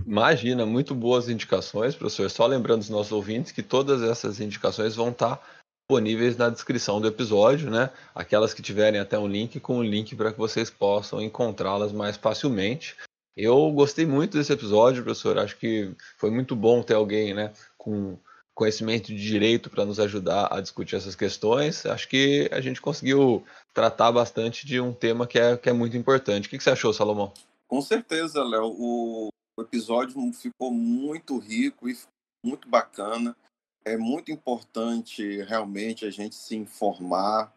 Imagina, 0.06 0.64
muito 0.64 0.94
boas 0.94 1.28
indicações, 1.28 1.96
professor. 1.96 2.30
Só 2.30 2.46
lembrando 2.46 2.82
os 2.82 2.90
nossos 2.90 3.10
ouvintes 3.10 3.50
que 3.50 3.62
todas 3.62 4.02
essas 4.02 4.38
indicações 4.38 4.94
vão 4.94 5.08
estar 5.08 5.40
disponíveis 5.84 6.36
na 6.38 6.48
descrição 6.48 6.98
do 6.98 7.06
episódio, 7.06 7.70
né? 7.70 7.90
Aquelas 8.14 8.54
que 8.54 8.62
tiverem 8.62 8.98
até 8.98 9.18
um 9.18 9.28
link 9.28 9.60
com 9.60 9.76
o 9.76 9.78
um 9.80 9.82
link 9.82 10.16
para 10.16 10.32
que 10.32 10.38
vocês 10.38 10.70
possam 10.70 11.20
encontrá-las 11.20 11.92
mais 11.92 12.16
facilmente. 12.16 12.96
Eu 13.36 13.70
gostei 13.70 14.06
muito 14.06 14.38
desse 14.38 14.52
episódio, 14.52 15.04
professor. 15.04 15.38
Acho 15.38 15.58
que 15.58 15.94
foi 16.16 16.30
muito 16.30 16.56
bom 16.56 16.82
ter 16.82 16.94
alguém, 16.94 17.34
né, 17.34 17.52
com 17.76 18.16
conhecimento 18.54 19.08
de 19.08 19.16
direito 19.16 19.68
para 19.68 19.84
nos 19.84 20.00
ajudar 20.00 20.48
a 20.50 20.60
discutir 20.60 20.96
essas 20.96 21.14
questões. 21.14 21.84
Acho 21.84 22.08
que 22.08 22.48
a 22.50 22.60
gente 22.62 22.80
conseguiu 22.80 23.44
tratar 23.74 24.10
bastante 24.10 24.66
de 24.66 24.80
um 24.80 24.92
tema 24.92 25.26
que 25.26 25.38
é, 25.38 25.56
que 25.56 25.68
é 25.68 25.72
muito 25.72 25.96
importante. 25.96 26.46
O 26.46 26.50
que, 26.50 26.56
que 26.56 26.64
você 26.64 26.70
achou, 26.70 26.94
Salomão? 26.94 27.32
Com 27.68 27.82
certeza, 27.82 28.42
Léo. 28.42 28.74
O 28.78 29.30
episódio 29.58 30.32
ficou 30.32 30.70
muito 30.70 31.38
rico 31.38 31.90
e 31.90 31.98
muito 32.42 32.68
bacana 32.68 33.36
é 33.84 33.96
muito 33.96 34.32
importante 34.32 35.42
realmente 35.42 36.06
a 36.06 36.10
gente 36.10 36.34
se 36.34 36.56
informar 36.56 37.54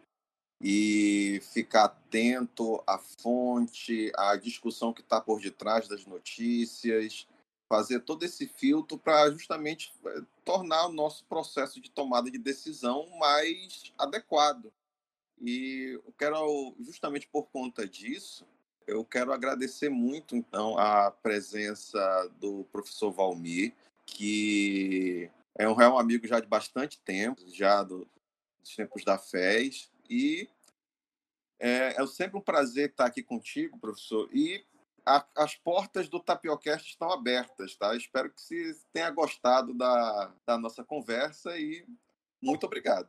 e 0.62 1.40
ficar 1.54 1.86
atento 1.86 2.84
à 2.86 2.98
fonte, 2.98 4.12
à 4.16 4.36
discussão 4.36 4.92
que 4.92 5.02
está 5.02 5.22
por 5.22 5.40
detrás 5.40 5.88
das 5.88 6.06
notícias, 6.06 7.28
fazer 7.72 8.02
todo 8.02 8.24
esse 8.24 8.48
filtro 8.48 8.98
para 8.98 9.30
justamente 9.32 9.94
eh, 10.06 10.22
tornar 10.44 10.88
o 10.88 10.94
nosso 10.94 11.24
processo 11.26 11.80
de 11.80 11.92
tomada 11.92 12.32
de 12.32 12.38
decisão 12.38 13.08
mais 13.18 13.94
adequado. 13.98 14.72
E 15.40 16.00
eu 16.04 16.14
quero, 16.18 16.76
justamente 16.80 17.28
por 17.28 17.44
conta 17.48 17.88
disso, 17.88 18.46
eu 18.88 19.06
quero 19.06 19.32
agradecer 19.32 19.90
muito, 19.90 20.36
então, 20.36 20.78
a 20.78 21.12
presença 21.12 22.00
do 22.40 22.64
professor 22.72 23.12
Valmir, 23.12 23.74
que 24.06 25.30
é 25.58 25.68
um, 25.68 25.76
um 25.76 25.98
amigo 25.98 26.28
já 26.28 26.40
de 26.40 26.48
bastante 26.48 27.00
tempo, 27.04 27.42
já 27.54 27.84
do, 27.84 28.08
dos 28.60 28.76
tempos 28.76 29.04
da 29.04 29.18
FES. 29.18 29.92
E 30.10 30.50
é, 31.60 32.02
é 32.02 32.08
sempre 32.08 32.38
um 32.38 32.42
prazer 32.42 32.90
estar 32.90 33.06
aqui 33.06 33.24
contigo, 33.24 33.80
professor. 33.80 34.30
E 34.32 34.64
a, 35.06 35.26
as 35.38 35.56
portas 35.56 36.08
do 36.08 36.20
Tapiocast 36.20 36.88
estão 36.88 37.12
abertas, 37.12 37.76
tá? 37.76 37.96
Espero 37.96 38.30
que 38.30 38.42
você 38.42 38.76
tenha 38.94 39.10
gostado 39.10 39.74
da, 39.74 40.34
da 40.46 40.58
nossa 40.58 40.84
conversa 40.84 41.58
e 41.58 41.86
muito 42.42 42.66
obrigado. 42.66 43.08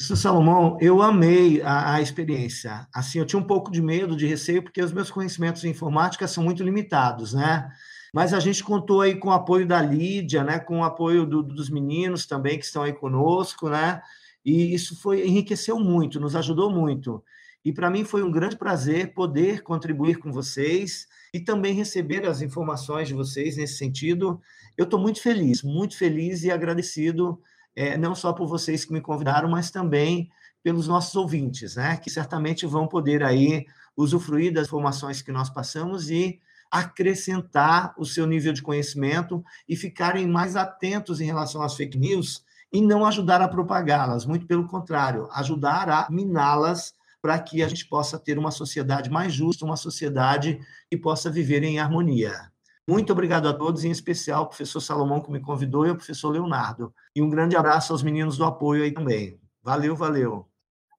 Salomão, 0.00 0.78
eu 0.80 1.00
amei 1.00 1.62
a, 1.62 1.94
a, 1.94 2.02
experiência. 2.02 2.88
Assim, 2.92 3.18
eu 3.18 3.26
tinha 3.26 3.38
um 3.38 3.46
pouco 3.46 3.70
de 3.70 3.80
medo, 3.80 4.16
de 4.16 4.26
receio, 4.26 4.62
porque 4.62 4.82
os 4.82 4.92
meus 4.92 5.10
conhecimentos 5.10 5.62
em 5.64 5.70
informática 5.70 6.26
são 6.26 6.42
muito 6.42 6.62
limitados, 6.64 7.34
né? 7.34 7.70
Mas 8.12 8.34
a 8.34 8.40
gente 8.40 8.62
contou 8.62 9.00
aí 9.00 9.14
com 9.14 9.28
o 9.28 9.32
apoio 9.32 9.66
da 9.66 9.80
Lídia, 9.80 10.44
né, 10.44 10.58
com 10.58 10.80
o 10.80 10.84
apoio 10.84 11.24
do, 11.24 11.42
dos 11.42 11.70
meninos 11.70 12.26
também 12.26 12.58
que 12.58 12.64
estão 12.64 12.82
aí 12.82 12.92
conosco, 12.92 13.70
né? 13.70 14.02
E 14.44 14.74
isso 14.74 15.00
foi 15.00 15.26
enriqueceu 15.26 15.78
muito, 15.78 16.20
nos 16.20 16.36
ajudou 16.36 16.70
muito. 16.70 17.22
E 17.64 17.72
para 17.72 17.88
mim 17.88 18.04
foi 18.04 18.22
um 18.22 18.30
grande 18.30 18.56
prazer 18.56 19.14
poder 19.14 19.62
contribuir 19.62 20.16
com 20.16 20.32
vocês 20.32 21.06
e 21.32 21.40
também 21.40 21.74
receber 21.74 22.26
as 22.26 22.42
informações 22.42 23.08
de 23.08 23.14
vocês 23.14 23.56
nesse 23.56 23.76
sentido. 23.78 24.40
Eu 24.76 24.84
estou 24.84 25.00
muito 25.00 25.22
feliz, 25.22 25.62
muito 25.62 25.96
feliz 25.96 26.42
e 26.42 26.50
agradecido, 26.50 27.40
é, 27.74 27.96
não 27.96 28.14
só 28.14 28.32
por 28.32 28.46
vocês 28.46 28.84
que 28.84 28.92
me 28.92 29.00
convidaram, 29.00 29.48
mas 29.48 29.70
também 29.70 30.28
pelos 30.62 30.86
nossos 30.88 31.14
ouvintes, 31.14 31.76
né? 31.76 31.96
Que 31.96 32.10
certamente 32.10 32.66
vão 32.66 32.86
poder 32.86 33.22
aí 33.22 33.64
usufruir 33.96 34.52
das 34.52 34.66
informações 34.66 35.22
que 35.22 35.32
nós 35.32 35.48
passamos 35.48 36.10
e 36.10 36.40
acrescentar 36.72 37.92
o 37.98 38.06
seu 38.06 38.26
nível 38.26 38.50
de 38.50 38.62
conhecimento 38.62 39.44
e 39.68 39.76
ficarem 39.76 40.26
mais 40.26 40.56
atentos 40.56 41.20
em 41.20 41.26
relação 41.26 41.60
às 41.60 41.76
fake 41.76 41.98
news 41.98 42.42
e 42.72 42.80
não 42.80 43.04
ajudar 43.04 43.42
a 43.42 43.48
propagá-las, 43.48 44.24
muito 44.24 44.46
pelo 44.46 44.66
contrário, 44.66 45.28
ajudar 45.32 45.90
a 45.90 46.08
miná-las 46.10 46.94
para 47.20 47.38
que 47.38 47.62
a 47.62 47.68
gente 47.68 47.86
possa 47.86 48.18
ter 48.18 48.38
uma 48.38 48.50
sociedade 48.50 49.10
mais 49.10 49.34
justa, 49.34 49.66
uma 49.66 49.76
sociedade 49.76 50.58
que 50.90 50.96
possa 50.96 51.30
viver 51.30 51.62
em 51.62 51.78
harmonia. 51.78 52.50
Muito 52.88 53.12
obrigado 53.12 53.48
a 53.48 53.52
todos, 53.52 53.84
em 53.84 53.90
especial 53.90 54.40
ao 54.40 54.48
professor 54.48 54.80
Salomão 54.80 55.20
que 55.20 55.30
me 55.30 55.40
convidou 55.40 55.86
e 55.86 55.90
ao 55.90 55.96
professor 55.96 56.30
Leonardo. 56.30 56.92
E 57.14 57.20
um 57.20 57.28
grande 57.28 57.54
abraço 57.54 57.92
aos 57.92 58.02
meninos 58.02 58.38
do 58.38 58.44
apoio 58.44 58.82
aí 58.82 58.90
também. 58.90 59.38
Valeu, 59.62 59.94
valeu. 59.94 60.46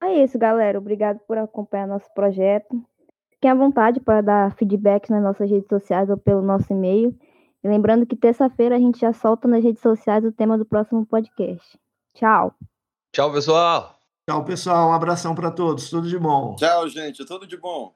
É 0.02 0.22
isso, 0.22 0.38
galera. 0.38 0.78
Obrigado 0.78 1.18
por 1.26 1.36
acompanhar 1.36 1.86
nosso 1.86 2.12
projeto. 2.14 2.82
Fiquem 3.44 3.50
à 3.50 3.54
vontade 3.54 4.00
para 4.00 4.22
dar 4.22 4.56
feedback 4.56 5.10
nas 5.10 5.22
nossas 5.22 5.50
redes 5.50 5.68
sociais 5.68 6.08
ou 6.08 6.16
pelo 6.16 6.40
nosso 6.40 6.72
e-mail. 6.72 7.14
E 7.62 7.68
lembrando 7.68 8.06
que 8.06 8.16
terça-feira 8.16 8.74
a 8.74 8.78
gente 8.78 8.98
já 8.98 9.12
solta 9.12 9.46
nas 9.46 9.62
redes 9.62 9.82
sociais 9.82 10.24
o 10.24 10.32
tema 10.32 10.56
do 10.56 10.64
próximo 10.64 11.04
podcast. 11.04 11.78
Tchau. 12.14 12.54
Tchau, 13.14 13.30
pessoal. 13.30 13.98
Tchau, 14.26 14.42
pessoal. 14.46 14.88
Um 14.88 14.94
abração 14.94 15.34
para 15.34 15.50
todos. 15.50 15.90
Tudo 15.90 16.08
de 16.08 16.18
bom. 16.18 16.56
Tchau, 16.56 16.88
gente. 16.88 17.22
Tudo 17.26 17.46
de 17.46 17.58
bom. 17.58 17.94